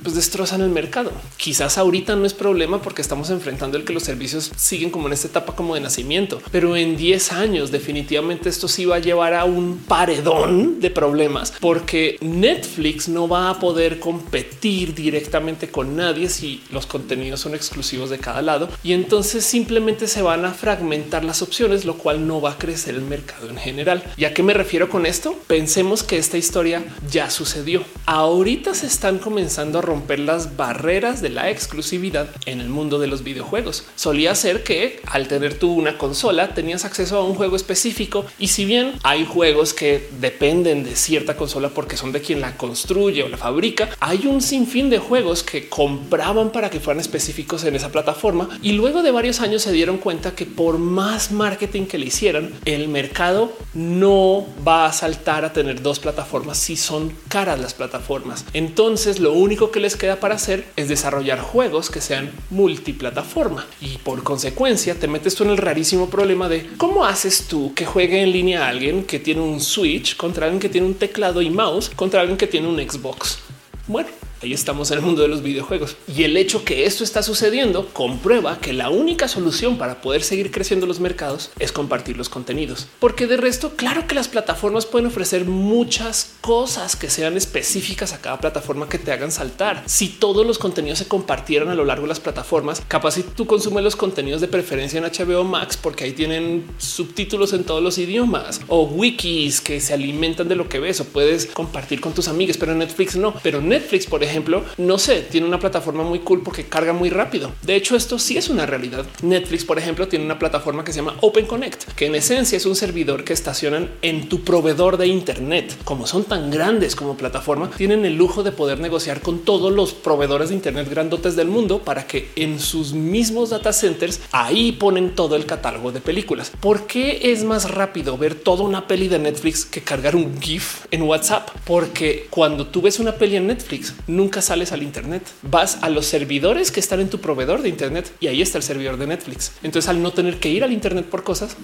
pues 0.05 0.15
destrozan 0.15 0.61
el 0.61 0.69
mercado. 0.69 1.11
Quizás 1.35 1.79
ahorita 1.79 2.15
no 2.15 2.27
es 2.27 2.35
problema 2.35 2.79
porque 2.79 3.01
estamos 3.01 3.31
enfrentando 3.31 3.75
el 3.75 3.85
que 3.85 3.91
los 3.91 4.03
servicios 4.03 4.51
siguen 4.55 4.91
como 4.91 5.07
en 5.07 5.13
esta 5.13 5.27
etapa 5.27 5.55
como 5.55 5.73
de 5.73 5.81
nacimiento, 5.81 6.43
pero 6.51 6.77
en 6.77 6.95
10 6.95 7.31
años 7.31 7.71
definitivamente 7.71 8.49
esto 8.49 8.67
sí 8.67 8.85
va 8.85 8.97
a 8.97 8.99
llevar 8.99 9.33
a 9.33 9.45
un 9.45 9.79
paredón 9.79 10.79
de 10.79 10.91
problemas 10.91 11.53
porque 11.59 12.17
Netflix 12.21 13.09
no 13.09 13.27
va 13.27 13.49
a 13.49 13.59
poder 13.59 13.99
competir 13.99 14.93
directamente 14.93 15.69
con 15.69 15.95
nadie 15.95 16.29
si 16.29 16.61
los 16.71 16.85
contenidos 16.85 17.39
son 17.39 17.55
exclusivos 17.55 18.11
de 18.11 18.19
cada 18.19 18.43
lado 18.43 18.69
y 18.83 18.93
entonces 18.93 19.43
simplemente 19.43 20.07
se 20.07 20.21
van 20.21 20.45
a 20.45 20.53
fragmentar 20.53 21.25
las 21.25 21.41
opciones, 21.41 21.83
lo 21.83 21.97
cual 21.97 22.27
no 22.27 22.41
va 22.41 22.51
a 22.51 22.57
crecer 22.59 22.93
el 22.93 23.01
mercado 23.01 23.49
en 23.49 23.57
general. 23.57 24.03
¿Y 24.17 24.25
a 24.25 24.35
qué 24.35 24.43
me 24.43 24.53
refiero 24.53 24.87
con 24.87 25.07
esto? 25.07 25.35
Pensemos 25.47 26.03
que 26.03 26.19
esta 26.19 26.37
historia 26.37 26.83
ya 27.09 27.31
sucedió. 27.31 27.83
Ahorita 28.05 28.75
se 28.75 28.85
están 28.85 29.17
comenzando 29.17 29.79
a 29.79 29.81
romper 29.81 29.94
romper 29.95 30.19
las 30.19 30.57
barreras 30.57 31.21
de 31.21 31.29
la 31.29 31.49
exclusividad 31.49 32.27
en 32.45 32.59
el 32.59 32.67
mundo 32.67 32.99
de 32.99 33.07
los 33.07 33.23
videojuegos. 33.23 33.85
Solía 33.95 34.35
ser 34.35 34.61
que 34.63 34.99
al 35.05 35.29
tener 35.29 35.57
tú 35.57 35.71
una 35.73 35.97
consola 35.97 36.53
tenías 36.53 36.83
acceso 36.83 37.17
a 37.17 37.23
un 37.23 37.33
juego 37.33 37.55
específico 37.55 38.25
y 38.37 38.49
si 38.49 38.65
bien 38.65 38.91
hay 39.03 39.25
juegos 39.25 39.73
que 39.73 40.09
dependen 40.19 40.83
de 40.83 40.97
cierta 40.97 41.37
consola 41.37 41.69
porque 41.69 41.95
son 41.95 42.11
de 42.11 42.19
quien 42.19 42.41
la 42.41 42.57
construye 42.57 43.23
o 43.23 43.29
la 43.29 43.37
fabrica, 43.37 43.89
hay 44.01 44.27
un 44.27 44.41
sinfín 44.41 44.89
de 44.89 44.99
juegos 44.99 45.43
que 45.43 45.69
compraban 45.69 46.51
para 46.51 46.69
que 46.69 46.81
fueran 46.81 46.99
específicos 46.99 47.63
en 47.63 47.77
esa 47.77 47.89
plataforma 47.89 48.49
y 48.61 48.73
luego 48.73 49.01
de 49.01 49.11
varios 49.11 49.39
años 49.39 49.61
se 49.61 49.71
dieron 49.71 49.97
cuenta 49.97 50.35
que 50.35 50.45
por 50.45 50.77
más 50.77 51.31
marketing 51.31 51.85
que 51.85 51.97
le 51.97 52.07
hicieran, 52.07 52.51
el 52.65 52.89
mercado 52.89 53.53
no 53.73 54.45
va 54.67 54.87
a 54.87 54.91
saltar 54.91 55.45
a 55.45 55.53
tener 55.53 55.81
dos 55.81 55.99
plataformas 55.99 56.57
si 56.57 56.75
son 56.75 57.13
caras 57.29 57.61
las 57.61 57.73
plataformas. 57.73 58.43
Entonces 58.51 59.21
lo 59.21 59.31
único 59.31 59.71
que 59.71 59.84
les 59.85 59.95
queda 59.95 60.19
para 60.19 60.33
hacer 60.33 60.65
es 60.75 60.89
desarrollar 60.89 61.39
juegos 61.39 61.91
que 61.91 62.01
sean 62.01 62.31
multiplataforma 62.49 63.67
y 63.79 63.99
por 63.99 64.23
consecuencia 64.23 64.95
te 64.95 65.07
metes 65.07 65.35
tú 65.35 65.43
en 65.43 65.51
el 65.51 65.57
rarísimo 65.57 66.09
problema 66.09 66.49
de 66.49 66.67
cómo 66.77 67.05
haces 67.05 67.45
tú 67.47 67.71
que 67.75 67.85
juegue 67.85 68.23
en 68.23 68.31
línea 68.31 68.65
a 68.65 68.69
alguien 68.69 69.03
que 69.03 69.19
tiene 69.19 69.41
un 69.41 69.61
Switch 69.61 70.17
contra 70.17 70.47
alguien 70.47 70.59
que 70.59 70.69
tiene 70.69 70.87
un 70.87 70.95
teclado 70.95 71.39
y 71.43 71.51
mouse 71.51 71.91
contra 71.95 72.21
alguien 72.21 72.37
que 72.37 72.47
tiene 72.47 72.67
un 72.67 72.77
Xbox. 72.77 73.37
Bueno, 73.85 74.09
Ahí 74.41 74.53
estamos 74.53 74.91
en 74.91 74.97
el 74.97 75.03
mundo 75.03 75.21
de 75.21 75.29
los 75.29 75.41
videojuegos 75.41 75.95
y 76.13 76.23
el 76.23 76.35
hecho 76.35 76.65
que 76.65 76.85
esto 76.85 77.03
está 77.03 77.23
sucediendo 77.23 77.87
comprueba 77.93 78.59
que 78.59 78.73
la 78.73 78.89
única 78.89 79.29
solución 79.29 79.77
para 79.77 80.01
poder 80.01 80.23
seguir 80.23 80.51
creciendo 80.51 80.85
los 80.85 80.99
mercados 80.99 81.51
es 81.57 81.71
compartir 81.71 82.17
los 82.17 82.27
contenidos, 82.27 82.87
porque 82.99 83.27
de 83.27 83.37
resto, 83.37 83.75
claro 83.77 84.07
que 84.07 84.15
las 84.15 84.27
plataformas 84.27 84.85
pueden 84.85 85.07
ofrecer 85.07 85.45
muchas 85.45 86.33
cosas 86.41 86.97
que 86.97 87.09
sean 87.09 87.37
específicas 87.37 88.11
a 88.11 88.19
cada 88.19 88.39
plataforma 88.39 88.89
que 88.89 88.99
te 88.99 89.13
hagan 89.13 89.31
saltar. 89.31 89.83
Si 89.85 90.09
todos 90.09 90.45
los 90.45 90.57
contenidos 90.57 90.99
se 90.99 91.07
compartieran 91.07 91.69
a 91.69 91.75
lo 91.75 91.85
largo 91.85 92.03
de 92.03 92.09
las 92.09 92.19
plataformas, 92.19 92.83
capaz 92.87 93.11
si 93.11 93.23
tú 93.23 93.45
consumes 93.45 93.83
los 93.83 93.95
contenidos 93.95 94.41
de 94.41 94.49
preferencia 94.49 94.97
en 94.97 95.05
HBO 95.05 95.45
Max, 95.45 95.77
porque 95.77 96.03
ahí 96.03 96.11
tienen 96.11 96.65
subtítulos 96.77 97.53
en 97.53 97.63
todos 97.63 97.81
los 97.81 97.97
idiomas 97.97 98.59
o 98.67 98.83
wikis 98.83 99.61
que 99.61 99.79
se 99.79 99.93
alimentan 99.93 100.49
de 100.49 100.55
lo 100.55 100.67
que 100.67 100.79
ves 100.79 100.99
o 100.99 101.05
puedes 101.05 101.45
compartir 101.45 102.01
con 102.01 102.13
tus 102.13 102.27
amigos, 102.27 102.57
pero 102.57 102.75
Netflix 102.75 103.15
no. 103.15 103.33
Pero 103.41 103.61
Netflix, 103.61 104.05
por 104.05 104.24
ejemplo, 104.25 104.63
no 104.77 104.97
sé, 104.97 105.21
tiene 105.21 105.47
una 105.47 105.59
plataforma 105.59 106.03
muy 106.03 106.19
cool 106.19 106.43
porque 106.43 106.65
carga 106.65 106.93
muy 106.93 107.09
rápido. 107.09 107.51
De 107.61 107.75
hecho, 107.75 107.95
esto 107.95 108.19
sí 108.19 108.37
es 108.37 108.49
una 108.49 108.65
realidad. 108.65 109.05
Netflix, 109.21 109.65
por 109.65 109.79
ejemplo, 109.79 110.07
tiene 110.07 110.25
una 110.25 110.39
plataforma 110.39 110.83
que 110.83 110.91
se 110.91 110.97
llama 110.97 111.15
Open 111.21 111.45
Connect, 111.45 111.93
que 111.93 112.07
en 112.07 112.15
esencia 112.15 112.57
es 112.57 112.65
un 112.65 112.75
servidor 112.75 113.23
que 113.23 113.33
estacionan 113.33 113.91
en 114.01 114.27
tu 114.29 114.43
proveedor 114.43 114.97
de 114.97 115.07
Internet. 115.07 115.75
Como 115.83 116.07
son 116.07 116.23
tan 116.25 116.51
grandes 116.51 116.95
como 116.95 117.17
plataforma, 117.17 117.69
tienen 117.71 118.05
el 118.05 118.15
lujo 118.15 118.43
de 118.43 118.51
poder 118.51 118.79
negociar 118.79 119.21
con 119.21 119.39
todos 119.39 119.71
los 119.71 119.93
proveedores 119.93 120.49
de 120.49 120.55
Internet 120.55 120.89
grandotes 120.89 121.35
del 121.35 121.47
mundo 121.47 121.79
para 121.79 122.07
que 122.07 122.29
en 122.35 122.59
sus 122.59 122.93
mismos 122.93 123.49
data 123.49 123.73
centers 123.73 124.21
ahí 124.31 124.71
ponen 124.73 125.15
todo 125.15 125.35
el 125.35 125.45
catálogo 125.45 125.91
de 125.91 126.01
películas. 126.01 126.51
¿Por 126.59 126.87
qué 126.87 127.31
es 127.31 127.43
más 127.43 127.69
rápido 127.69 128.17
ver 128.17 128.35
toda 128.35 128.63
una 128.63 128.87
peli 128.87 129.07
de 129.07 129.19
Netflix 129.19 129.65
que 129.65 129.81
cargar 129.81 130.15
un 130.15 130.41
GIF 130.41 130.85
en 130.91 131.03
WhatsApp? 131.03 131.49
Porque 131.65 132.27
cuando 132.29 132.67
tú 132.67 132.81
ves 132.81 132.99
una 132.99 133.13
peli 133.13 133.35
en 133.35 133.47
Netflix, 133.47 133.93
nunca 134.15 134.41
sales 134.41 134.71
al 134.71 134.83
Internet. 134.83 135.23
Vas 135.43 135.79
a 135.81 135.89
los 135.89 136.05
servidores 136.05 136.71
que 136.71 136.79
están 136.79 136.99
en 136.99 137.09
tu 137.09 137.19
proveedor 137.19 137.61
de 137.61 137.69
Internet 137.69 138.11
y 138.19 138.27
ahí 138.27 138.41
está 138.41 138.57
el 138.57 138.63
servidor 138.63 138.97
de 138.97 139.07
Netflix. 139.07 139.51
Entonces, 139.63 139.89
al 139.89 140.01
no 140.01 140.11
tener 140.11 140.39
que 140.39 140.49
ir 140.49 140.63
al 140.63 140.71
Internet 140.71 141.05
por 141.05 141.23
cosas, 141.23 141.55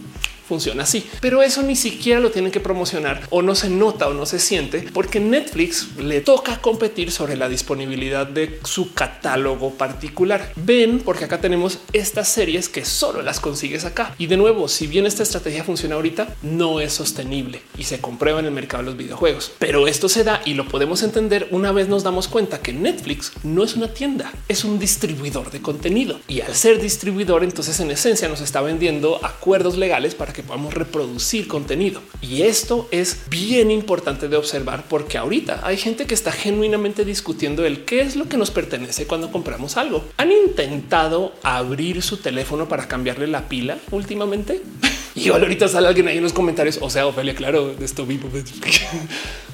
funciona 0.52 0.84
así. 0.84 1.08
Pero 1.22 1.42
eso 1.42 1.64
ni 1.64 1.78
siquiera 1.78 2.20
lo 2.20 2.30
tienen 2.30 2.52
que 2.52 2.60
promocionar 2.60 3.22
o 3.30 3.42
no 3.42 3.56
se 3.56 3.70
nota 3.70 4.10
o 4.10 4.14
no 4.14 4.26
se 4.26 4.38
siente 4.38 4.86
porque 4.94 5.22
Netflix 5.22 5.96
le 5.98 6.20
toca 6.20 6.58
competir 6.60 7.10
sobre 7.10 7.38
la 7.38 7.48
disponibilidad 7.48 8.28
de 8.28 8.60
su 8.66 8.94
catálogo 8.94 9.72
particular. 9.76 10.52
Ven, 10.58 11.00
porque 11.00 11.24
acá 11.24 11.40
tenemos 11.40 11.80
estas 11.94 12.28
series 12.28 12.68
que 12.68 12.84
solo 12.84 13.22
las 13.22 13.40
consigues 13.40 13.86
acá. 13.86 14.14
Y 14.18 14.28
de 14.28 14.36
nuevo, 14.36 14.68
si 14.68 14.88
bien 14.88 15.06
esta 15.06 15.24
estrategia 15.24 15.64
funciona 15.64 15.96
ahorita, 15.96 16.36
no 16.42 16.82
es 16.82 16.92
sostenible 16.92 17.62
y 17.78 17.86
se 17.86 18.02
comprueba 18.02 18.42
en 18.42 18.48
el 18.48 18.52
mercado 18.52 18.84
de 18.84 18.90
los 18.90 18.98
videojuegos. 18.98 19.54
Pero 19.58 19.88
esto 19.88 20.10
se 20.10 20.26
da 20.26 20.42
y 20.44 20.56
lo 20.56 20.68
podemos 20.68 21.02
entender 21.02 21.48
una 21.52 21.72
vez 21.72 21.88
nos 21.88 22.04
damos 22.04 22.28
cuenta 22.28 22.41
que 22.50 22.74
Netflix 22.74 23.34
no 23.44 23.64
es 23.64 23.76
una 23.76 23.88
tienda, 23.88 24.32
es 24.48 24.64
un 24.64 24.80
distribuidor 24.80 25.52
de 25.52 25.62
contenido. 25.62 26.20
Y 26.28 26.42
al 26.42 26.56
ser 26.56 26.82
distribuidor, 26.82 27.44
entonces 27.44 27.80
en 27.80 27.92
esencia 27.92 28.28
nos 28.28 28.42
está 28.42 28.62
vendiendo 28.62 29.24
acuerdos 29.24 29.78
legales 29.78 30.16
para 30.16 30.34
que 30.34 30.44
podamos 30.44 30.74
reproducir 30.74 31.48
contenido. 31.48 32.02
Y 32.22 32.42
esto 32.42 32.88
es 32.92 33.30
bien 33.30 33.70
importante 33.70 34.28
de 34.28 34.38
observar 34.38 34.86
porque 34.90 35.18
ahorita 35.18 35.62
hay 35.64 35.78
gente 35.78 36.06
que 36.06 36.16
está 36.16 36.32
genuinamente 36.32 37.06
discutiendo 37.06 37.66
el 37.66 37.86
qué 37.86 38.02
es 38.02 38.16
lo 38.16 38.28
que 38.28 38.38
nos 38.38 38.52
pertenece 38.52 39.06
cuando 39.06 39.32
compramos 39.32 39.78
algo. 39.78 40.04
¿Han 40.18 40.32
intentado 40.32 41.34
abrir 41.44 42.02
su 42.02 42.18
teléfono 42.18 42.68
para 42.68 42.88
cambiarle 42.88 43.28
la 43.28 43.48
pila 43.48 43.78
últimamente? 43.92 44.62
Y 45.16 45.30
ahorita 45.30 45.68
sale 45.68 45.88
alguien 45.88 46.08
ahí 46.08 46.18
en 46.18 46.24
los 46.24 46.34
comentarios. 46.34 46.80
O 46.82 46.90
sea, 46.90 47.08
Ophelia, 47.08 47.36
claro, 47.36 47.74
de 47.74 47.86
esto 47.86 48.06
vivo. 48.06 48.30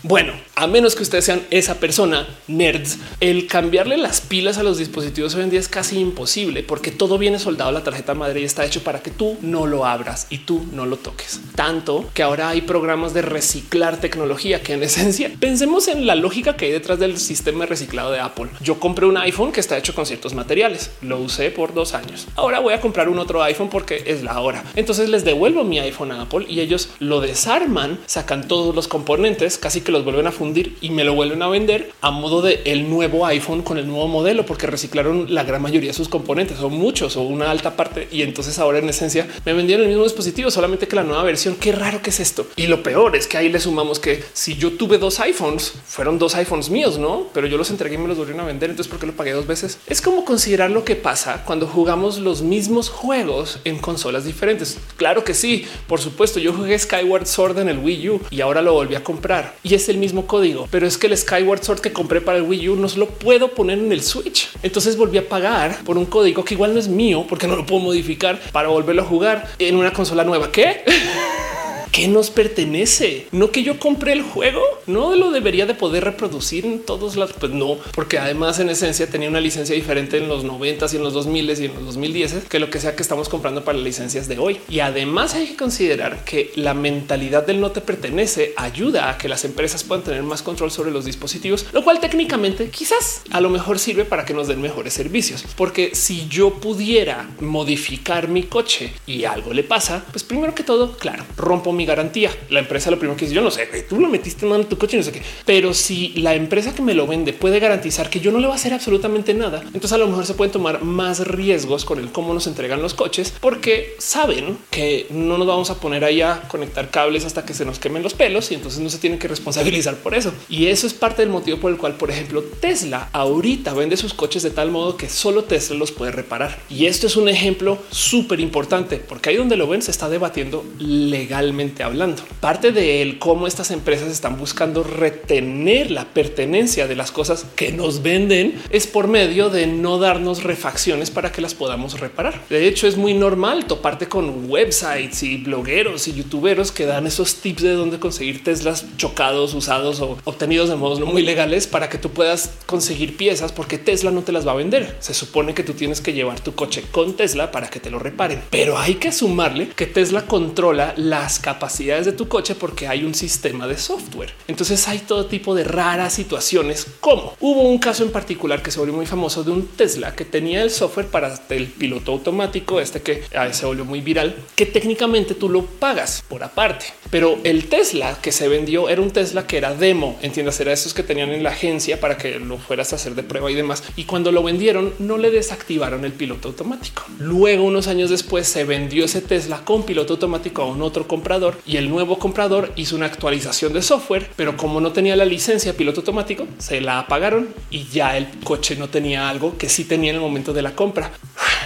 Bueno, 0.03 0.33
a 0.55 0.67
menos 0.67 0.95
que 0.95 1.01
ustedes 1.01 1.25
sean 1.25 1.41
esa 1.49 1.79
persona 1.79 2.27
nerds, 2.47 2.99
el 3.19 3.47
cambiarle 3.47 3.97
las 3.97 4.21
pilas 4.21 4.59
a 4.59 4.63
los 4.63 4.77
dispositivos 4.77 5.33
hoy 5.33 5.41
en 5.41 5.49
día 5.49 5.59
es 5.59 5.67
casi 5.67 5.99
imposible 5.99 6.61
porque 6.61 6.91
todo 6.91 7.17
viene 7.17 7.39
soldado 7.39 7.71
a 7.71 7.73
la 7.73 7.83
tarjeta 7.83 8.13
madre 8.13 8.41
y 8.41 8.43
está 8.43 8.63
hecho 8.63 8.83
para 8.83 9.01
que 9.01 9.09
tú 9.09 9.37
no 9.41 9.65
lo 9.65 9.85
abras 9.85 10.27
y 10.29 10.37
tú 10.39 10.65
no 10.71 10.85
lo 10.85 10.97
toques. 10.97 11.41
Tanto 11.55 12.09
que 12.13 12.21
ahora 12.21 12.49
hay 12.49 12.61
programas 12.61 13.15
de 13.15 13.23
reciclar 13.23 13.99
tecnología 13.99 14.61
que 14.61 14.73
en 14.73 14.83
esencia 14.87 15.31
pensemos 15.39 15.87
en 15.87 16.05
la 16.05 16.15
lógica 16.15 16.55
que 16.55 16.65
hay 16.65 16.71
detrás 16.71 16.99
del 16.99 17.17
sistema 17.17 17.65
reciclado 17.65 18.11
de 18.11 18.19
Apple. 18.19 18.49
Yo 18.61 18.79
compré 18.79 19.07
un 19.07 19.17
iPhone 19.17 19.51
que 19.51 19.59
está 19.59 19.77
hecho 19.77 19.95
con 19.95 20.05
ciertos 20.05 20.35
materiales. 20.35 20.91
Lo 21.01 21.19
usé 21.19 21.49
por 21.49 21.73
dos 21.73 21.95
años. 21.95 22.27
Ahora 22.35 22.59
voy 22.59 22.75
a 22.75 22.79
comprar 22.79 23.09
un 23.09 23.17
otro 23.17 23.41
iPhone 23.41 23.69
porque 23.69 24.03
es 24.05 24.21
la 24.21 24.39
hora. 24.39 24.63
Entonces 24.75 25.09
les 25.09 25.25
devuelvo 25.25 25.46
mi 25.47 25.79
iPhone 25.79 26.11
a 26.11 26.21
Apple 26.21 26.45
y 26.47 26.59
ellos 26.59 26.89
lo 26.99 27.21
desarman, 27.21 27.99
sacan 28.05 28.47
todos 28.47 28.75
los 28.75 28.87
componentes, 28.87 29.57
casi 29.57 29.81
que 29.81 29.91
los 29.91 30.03
vuelven 30.03 30.27
a 30.27 30.31
fundir 30.31 30.77
y 30.81 30.89
me 30.89 31.03
lo 31.03 31.13
vuelven 31.13 31.41
a 31.41 31.47
vender 31.47 31.91
a 32.01 32.11
modo 32.11 32.41
de 32.41 32.61
el 32.65 32.89
nuevo 32.89 33.25
iPhone 33.25 33.61
con 33.61 33.77
el 33.77 33.87
nuevo 33.87 34.07
modelo, 34.07 34.45
porque 34.45 34.67
reciclaron 34.67 35.33
la 35.33 35.43
gran 35.43 35.61
mayoría 35.61 35.89
de 35.89 35.93
sus 35.93 36.09
componentes 36.09 36.59
o 36.59 36.69
muchos 36.69 37.17
o 37.17 37.21
una 37.21 37.51
alta 37.51 37.75
parte. 37.75 38.07
Y 38.11 38.21
entonces 38.21 38.59
ahora 38.59 38.79
en 38.79 38.89
esencia 38.89 39.27
me 39.45 39.53
vendieron 39.53 39.83
el 39.85 39.89
mismo 39.89 40.03
dispositivo, 40.03 40.51
solamente 40.51 40.87
que 40.87 40.95
la 40.95 41.03
nueva 41.03 41.23
versión. 41.23 41.55
Qué 41.55 41.71
raro 41.71 42.01
que 42.01 42.09
es 42.09 42.19
esto. 42.19 42.47
Y 42.55 42.67
lo 42.67 42.83
peor 42.83 43.15
es 43.15 43.27
que 43.27 43.37
ahí 43.37 43.49
le 43.49 43.59
sumamos 43.59 43.99
que 43.99 44.23
si 44.33 44.55
yo 44.55 44.73
tuve 44.73 44.97
dos 44.97 45.19
iPhones, 45.19 45.73
fueron 45.85 46.19
dos 46.19 46.35
iPhones 46.35 46.69
míos, 46.69 46.97
no? 46.97 47.27
Pero 47.33 47.47
yo 47.47 47.57
los 47.57 47.69
entregué 47.69 47.95
y 47.95 47.97
me 47.97 48.07
los 48.07 48.17
volvieron 48.17 48.41
a 48.41 48.45
vender. 48.47 48.69
Entonces, 48.69 48.89
¿por 48.89 48.99
qué 48.99 49.07
lo 49.07 49.13
pagué 49.13 49.31
dos 49.31 49.47
veces? 49.47 49.79
Es 49.87 50.01
como 50.01 50.25
considerar 50.25 50.71
lo 50.71 50.83
que 50.83 50.95
pasa 50.95 51.43
cuando 51.45 51.67
jugamos 51.67 52.19
los 52.19 52.41
mismos 52.41 52.89
juegos 52.89 53.59
en 53.63 53.77
consolas 53.77 54.25
diferentes. 54.25 54.77
Claro 54.97 55.23
que 55.23 55.33
sí, 55.37 55.65
por 55.87 55.99
supuesto. 55.99 56.39
Yo 56.39 56.53
jugué 56.53 56.77
Skyward 56.77 57.25
Sword 57.25 57.59
en 57.59 57.69
el 57.69 57.79
Wii 57.79 58.09
U 58.09 58.21
y 58.29 58.41
ahora 58.41 58.61
lo 58.61 58.73
volví 58.73 58.95
a 58.95 59.03
comprar 59.03 59.55
y 59.63 59.73
es 59.75 59.89
el 59.89 59.97
mismo 59.97 60.27
código, 60.27 60.67
pero 60.71 60.87
es 60.87 60.97
que 60.97 61.07
el 61.07 61.17
Skyward 61.17 61.63
Sword 61.63 61.79
que 61.79 61.93
compré 61.93 62.21
para 62.21 62.37
el 62.37 62.43
Wii 62.43 62.69
U 62.69 62.75
no 62.75 62.89
se 62.89 62.99
lo 62.99 63.07
puedo 63.07 63.49
poner 63.49 63.79
en 63.79 63.91
el 63.91 64.01
Switch. 64.01 64.49
Entonces 64.63 64.97
volví 64.97 65.17
a 65.17 65.27
pagar 65.27 65.83
por 65.83 65.97
un 65.97 66.05
código 66.05 66.43
que 66.43 66.53
igual 66.53 66.73
no 66.73 66.79
es 66.79 66.87
mío 66.87 67.25
porque 67.27 67.47
no 67.47 67.55
lo 67.55 67.65
puedo 67.65 67.81
modificar 67.81 68.39
para 68.51 68.67
volverlo 68.67 69.01
a 69.01 69.05
jugar 69.05 69.49
en 69.59 69.75
una 69.75 69.93
consola 69.93 70.23
nueva. 70.23 70.51
¿Qué? 70.51 70.83
que 71.91 72.07
nos 72.07 72.29
pertenece, 72.29 73.27
no 73.31 73.51
que 73.51 73.63
yo 73.63 73.79
compré 73.79 74.13
el 74.13 74.21
juego, 74.21 74.61
no 74.85 75.15
lo 75.15 75.31
debería 75.31 75.65
de 75.65 75.73
poder 75.73 76.03
reproducir 76.03 76.65
en 76.65 76.79
todos 76.79 77.15
lados. 77.15 77.35
Pues 77.39 77.51
no, 77.51 77.77
porque 77.93 78.19
además 78.19 78.59
en 78.59 78.69
esencia 78.69 79.09
tenía 79.09 79.29
una 79.29 79.41
licencia 79.41 79.75
diferente 79.75 80.17
en 80.17 80.27
los 80.27 80.43
90 80.43 80.85
y 80.91 80.95
en 80.95 81.03
los 81.03 81.13
2000 81.13 81.47
y 81.47 81.65
en 81.65 81.73
los 81.73 81.85
2010 81.85 82.45
que 82.49 82.59
lo 82.59 82.69
que 82.69 82.79
sea 82.79 82.95
que 82.95 83.01
estamos 83.01 83.29
comprando 83.29 83.63
para 83.63 83.77
las 83.77 83.85
licencias 83.85 84.27
de 84.27 84.37
hoy. 84.37 84.59
Y 84.69 84.79
además 84.79 85.35
hay 85.35 85.47
que 85.47 85.55
considerar 85.55 86.23
que 86.23 86.51
la 86.55 86.73
mentalidad 86.73 87.45
del 87.45 87.61
no 87.61 87.71
te 87.71 87.81
pertenece 87.81 88.53
ayuda 88.57 89.09
a 89.09 89.17
que 89.17 89.29
las 89.29 89.45
empresas 89.45 89.83
puedan 89.83 90.03
tener 90.03 90.23
más 90.23 90.41
control 90.41 90.71
sobre 90.71 90.91
los 90.91 91.05
dispositivos, 91.05 91.67
lo 91.71 91.83
cual 91.83 91.99
técnicamente 91.99 92.69
quizás 92.69 93.21
a 93.31 93.41
lo 93.41 93.49
mejor 93.49 93.79
sirve 93.79 94.05
para 94.05 94.25
que 94.25 94.33
nos 94.33 94.47
den 94.47 94.61
mejores 94.61 94.93
servicios. 94.93 95.45
Porque 95.55 95.95
si 95.95 96.27
yo 96.27 96.55
pudiera 96.55 97.29
modificar 97.39 98.27
mi 98.27 98.43
coche 98.43 98.93
y 99.05 99.25
algo 99.25 99.53
le 99.53 99.63
pasa, 99.63 100.03
pues 100.11 100.23
primero 100.23 100.53
que 100.55 100.63
todo, 100.63 100.97
claro, 100.97 101.25
rompo 101.35 101.73
mi 101.77 101.85
garantía. 101.85 102.31
La 102.49 102.59
empresa 102.59 102.91
lo 102.91 102.99
primero 102.99 103.17
que 103.17 103.25
dice, 103.25 103.35
yo 103.35 103.41
no 103.41 103.51
sé, 103.51 103.67
tú 103.87 103.99
lo 103.99 104.09
metiste 104.09 104.45
en 104.45 104.65
tu 104.65 104.77
coche, 104.77 104.97
no 104.97 105.03
sé 105.03 105.11
qué. 105.11 105.21
Pero 105.45 105.73
si 105.73 106.09
la 106.15 106.35
empresa 106.35 106.73
que 106.73 106.81
me 106.81 106.93
lo 106.93 107.07
vende 107.07 107.33
puede 107.33 107.59
garantizar 107.59 108.09
que 108.09 108.19
yo 108.19 108.31
no 108.31 108.39
le 108.39 108.47
va 108.47 108.53
a 108.53 108.55
hacer 108.55 108.73
absolutamente 108.73 109.33
nada, 109.33 109.61
entonces 109.65 109.93
a 109.93 109.97
lo 109.97 110.07
mejor 110.07 110.25
se 110.25 110.33
pueden 110.33 110.51
tomar 110.51 110.83
más 110.83 111.25
riesgos 111.27 111.85
con 111.85 111.99
el 111.99 112.11
cómo 112.11 112.33
nos 112.33 112.47
entregan 112.47 112.81
los 112.81 112.93
coches, 112.93 113.33
porque 113.39 113.95
saben 113.99 114.57
que 114.69 115.07
no 115.09 115.37
nos 115.37 115.47
vamos 115.47 115.69
a 115.69 115.79
poner 115.79 116.03
ahí 116.03 116.21
a 116.21 116.41
conectar 116.47 116.89
cables 116.89 117.25
hasta 117.25 117.45
que 117.45 117.53
se 117.53 117.65
nos 117.65 117.79
quemen 117.79 118.03
los 118.03 118.13
pelos 118.13 118.51
y 118.51 118.55
entonces 118.55 118.79
no 118.79 118.89
se 118.89 118.97
tienen 118.97 119.19
que 119.19 119.27
responsabilizar 119.27 119.95
por 119.95 120.15
eso. 120.15 120.33
Y 120.49 120.67
eso 120.67 120.87
es 120.87 120.93
parte 120.93 121.21
del 121.21 121.31
motivo 121.31 121.57
por 121.57 121.71
el 121.71 121.77
cual, 121.77 121.95
por 121.95 122.11
ejemplo, 122.11 122.41
Tesla 122.41 123.09
ahorita 123.13 123.73
vende 123.73 123.97
sus 123.97 124.13
coches 124.13 124.43
de 124.43 124.51
tal 124.51 124.71
modo 124.71 124.97
que 124.97 125.09
solo 125.09 125.43
Tesla 125.43 125.75
los 125.77 125.91
puede 125.91 126.11
reparar. 126.11 126.59
Y 126.69 126.85
esto 126.85 127.07
es 127.07 127.15
un 127.15 127.29
ejemplo 127.29 127.77
súper 127.91 128.39
importante 128.39 128.97
porque 128.97 129.29
ahí 129.29 129.35
donde 129.35 129.55
lo 129.55 129.67
ven 129.67 129.81
se 129.81 129.91
está 129.91 130.09
debatiendo 130.09 130.65
legalmente 130.79 131.66
hablando. 131.83 132.23
Parte 132.39 132.71
de 132.71 133.17
cómo 133.19 133.47
estas 133.47 133.71
empresas 133.71 134.09
están 134.11 134.37
buscando 134.37 134.83
retener 134.83 135.91
la 135.91 136.05
pertenencia 136.05 136.87
de 136.87 136.95
las 136.95 137.11
cosas 137.11 137.45
que 137.55 137.71
nos 137.71 138.01
venden 138.01 138.59
es 138.69 138.87
por 138.87 139.07
medio 139.07 139.49
de 139.49 139.67
no 139.67 139.99
darnos 139.99 140.43
refacciones 140.43 141.11
para 141.11 141.31
que 141.31 141.41
las 141.41 141.53
podamos 141.53 141.99
reparar. 141.99 142.41
De 142.49 142.67
hecho, 142.67 142.87
es 142.87 142.97
muy 142.97 143.13
normal 143.13 143.65
toparte 143.65 144.07
con 144.07 144.49
websites 144.49 145.23
y 145.23 145.37
blogueros 145.37 146.07
y 146.07 146.13
youtuberos 146.13 146.71
que 146.71 146.85
dan 146.85 147.07
esos 147.07 147.35
tips 147.35 147.63
de 147.63 147.73
dónde 147.73 147.99
conseguir 147.99 148.43
Teslas 148.43 148.85
chocados, 148.97 149.53
usados 149.53 149.99
o 149.99 150.17
obtenidos 150.23 150.69
de 150.69 150.75
modos 150.75 150.99
no 150.99 151.05
muy 151.05 151.23
legales 151.23 151.67
para 151.67 151.89
que 151.89 151.97
tú 151.97 152.09
puedas 152.11 152.51
conseguir 152.65 153.17
piezas 153.17 153.51
porque 153.51 153.77
Tesla 153.77 154.11
no 154.11 154.21
te 154.21 154.31
las 154.31 154.47
va 154.47 154.51
a 154.51 154.55
vender. 154.55 154.95
Se 154.99 155.13
supone 155.13 155.53
que 155.53 155.63
tú 155.63 155.73
tienes 155.73 156.01
que 156.01 156.13
llevar 156.13 156.39
tu 156.39 156.55
coche 156.55 156.83
con 156.91 157.15
Tesla 157.15 157.51
para 157.51 157.69
que 157.69 157.79
te 157.79 157.89
lo 157.89 157.99
reparen, 157.99 158.41
pero 158.49 158.77
hay 158.77 158.95
que 158.95 159.11
sumarle 159.11 159.69
que 159.69 159.85
Tesla 159.85 160.23
controla 160.23 160.93
las 160.97 161.39
capacidades 161.39 161.56
capacidades 161.57 162.05
de 162.05 162.11
tu 162.11 162.27
coche 162.27 162.53
porque 162.53 162.87
hay 162.87 163.03
un 163.03 163.15
sistema 163.15 163.67
de 163.67 163.77
software. 163.79 164.31
Entonces 164.47 164.87
hay 164.87 164.99
todo 164.99 165.25
tipo 165.25 165.55
de 165.55 165.63
raras 165.63 166.13
situaciones 166.13 166.85
como 166.99 167.33
hubo 167.39 167.61
un 167.61 167.79
caso 167.79 168.03
en 168.03 168.11
particular 168.11 168.61
que 168.61 168.69
se 168.69 168.79
volvió 168.79 168.93
muy 168.93 169.07
famoso 169.07 169.43
de 169.43 169.49
un 169.49 169.65
Tesla 169.67 170.15
que 170.15 170.23
tenía 170.23 170.61
el 170.61 170.69
software 170.69 171.07
para 171.07 171.33
el 171.49 171.65
piloto 171.65 172.11
automático, 172.11 172.79
este 172.79 173.01
que 173.01 173.23
ah, 173.35 173.51
se 173.53 173.65
volvió 173.65 173.85
muy 173.85 174.01
viral, 174.01 174.35
que 174.55 174.67
técnicamente 174.67 175.33
tú 175.33 175.49
lo 175.49 175.65
pagas 175.65 176.23
por 176.27 176.43
aparte. 176.43 176.85
Pero 177.09 177.39
el 177.43 177.69
Tesla 177.69 178.19
que 178.21 178.31
se 178.31 178.47
vendió 178.47 178.89
era 178.89 179.01
un 179.01 179.09
Tesla 179.09 179.47
que 179.47 179.57
era 179.57 179.73
demo, 179.73 180.19
entiendas, 180.21 180.59
era 180.59 180.73
esos 180.73 180.93
que 180.93 181.03
tenían 181.03 181.29
en 181.29 181.41
la 181.41 181.49
agencia 181.49 181.99
para 181.99 182.17
que 182.17 182.39
lo 182.39 182.57
fueras 182.57 182.93
a 182.93 182.97
hacer 182.97 183.15
de 183.15 183.23
prueba 183.23 183.49
y 183.49 183.55
demás. 183.55 183.83
Y 183.95 184.03
cuando 184.03 184.31
lo 184.31 184.43
vendieron, 184.43 184.93
no 184.99 185.17
le 185.17 185.31
desactivaron 185.31 186.05
el 186.05 186.11
piloto 186.11 186.49
automático. 186.49 187.03
Luego, 187.17 187.63
unos 187.63 187.87
años 187.87 188.09
después, 188.09 188.47
se 188.47 188.65
vendió 188.65 189.05
ese 189.05 189.21
Tesla 189.21 189.61
con 189.63 189.83
piloto 189.83 190.13
automático 190.13 190.61
a 190.61 190.65
un 190.65 190.81
otro 190.81 191.07
comprador 191.07 191.46
y 191.65 191.77
el 191.77 191.89
nuevo 191.89 192.19
comprador 192.19 192.71
hizo 192.75 192.95
una 192.95 193.05
actualización 193.05 193.73
de 193.73 193.81
software, 193.81 194.29
pero 194.35 194.57
como 194.57 194.81
no 194.81 194.91
tenía 194.91 195.15
la 195.15 195.25
licencia 195.25 195.75
piloto 195.75 196.01
automático, 196.01 196.47
se 196.57 196.81
la 196.81 196.99
apagaron 196.99 197.49
y 197.69 197.85
ya 197.85 198.17
el 198.17 198.27
coche 198.43 198.75
no 198.75 198.89
tenía 198.89 199.29
algo 199.29 199.57
que 199.57 199.69
sí 199.69 199.85
tenía 199.85 200.11
en 200.11 200.17
el 200.17 200.21
momento 200.21 200.53
de 200.53 200.61
la 200.61 200.73
compra. 200.73 201.11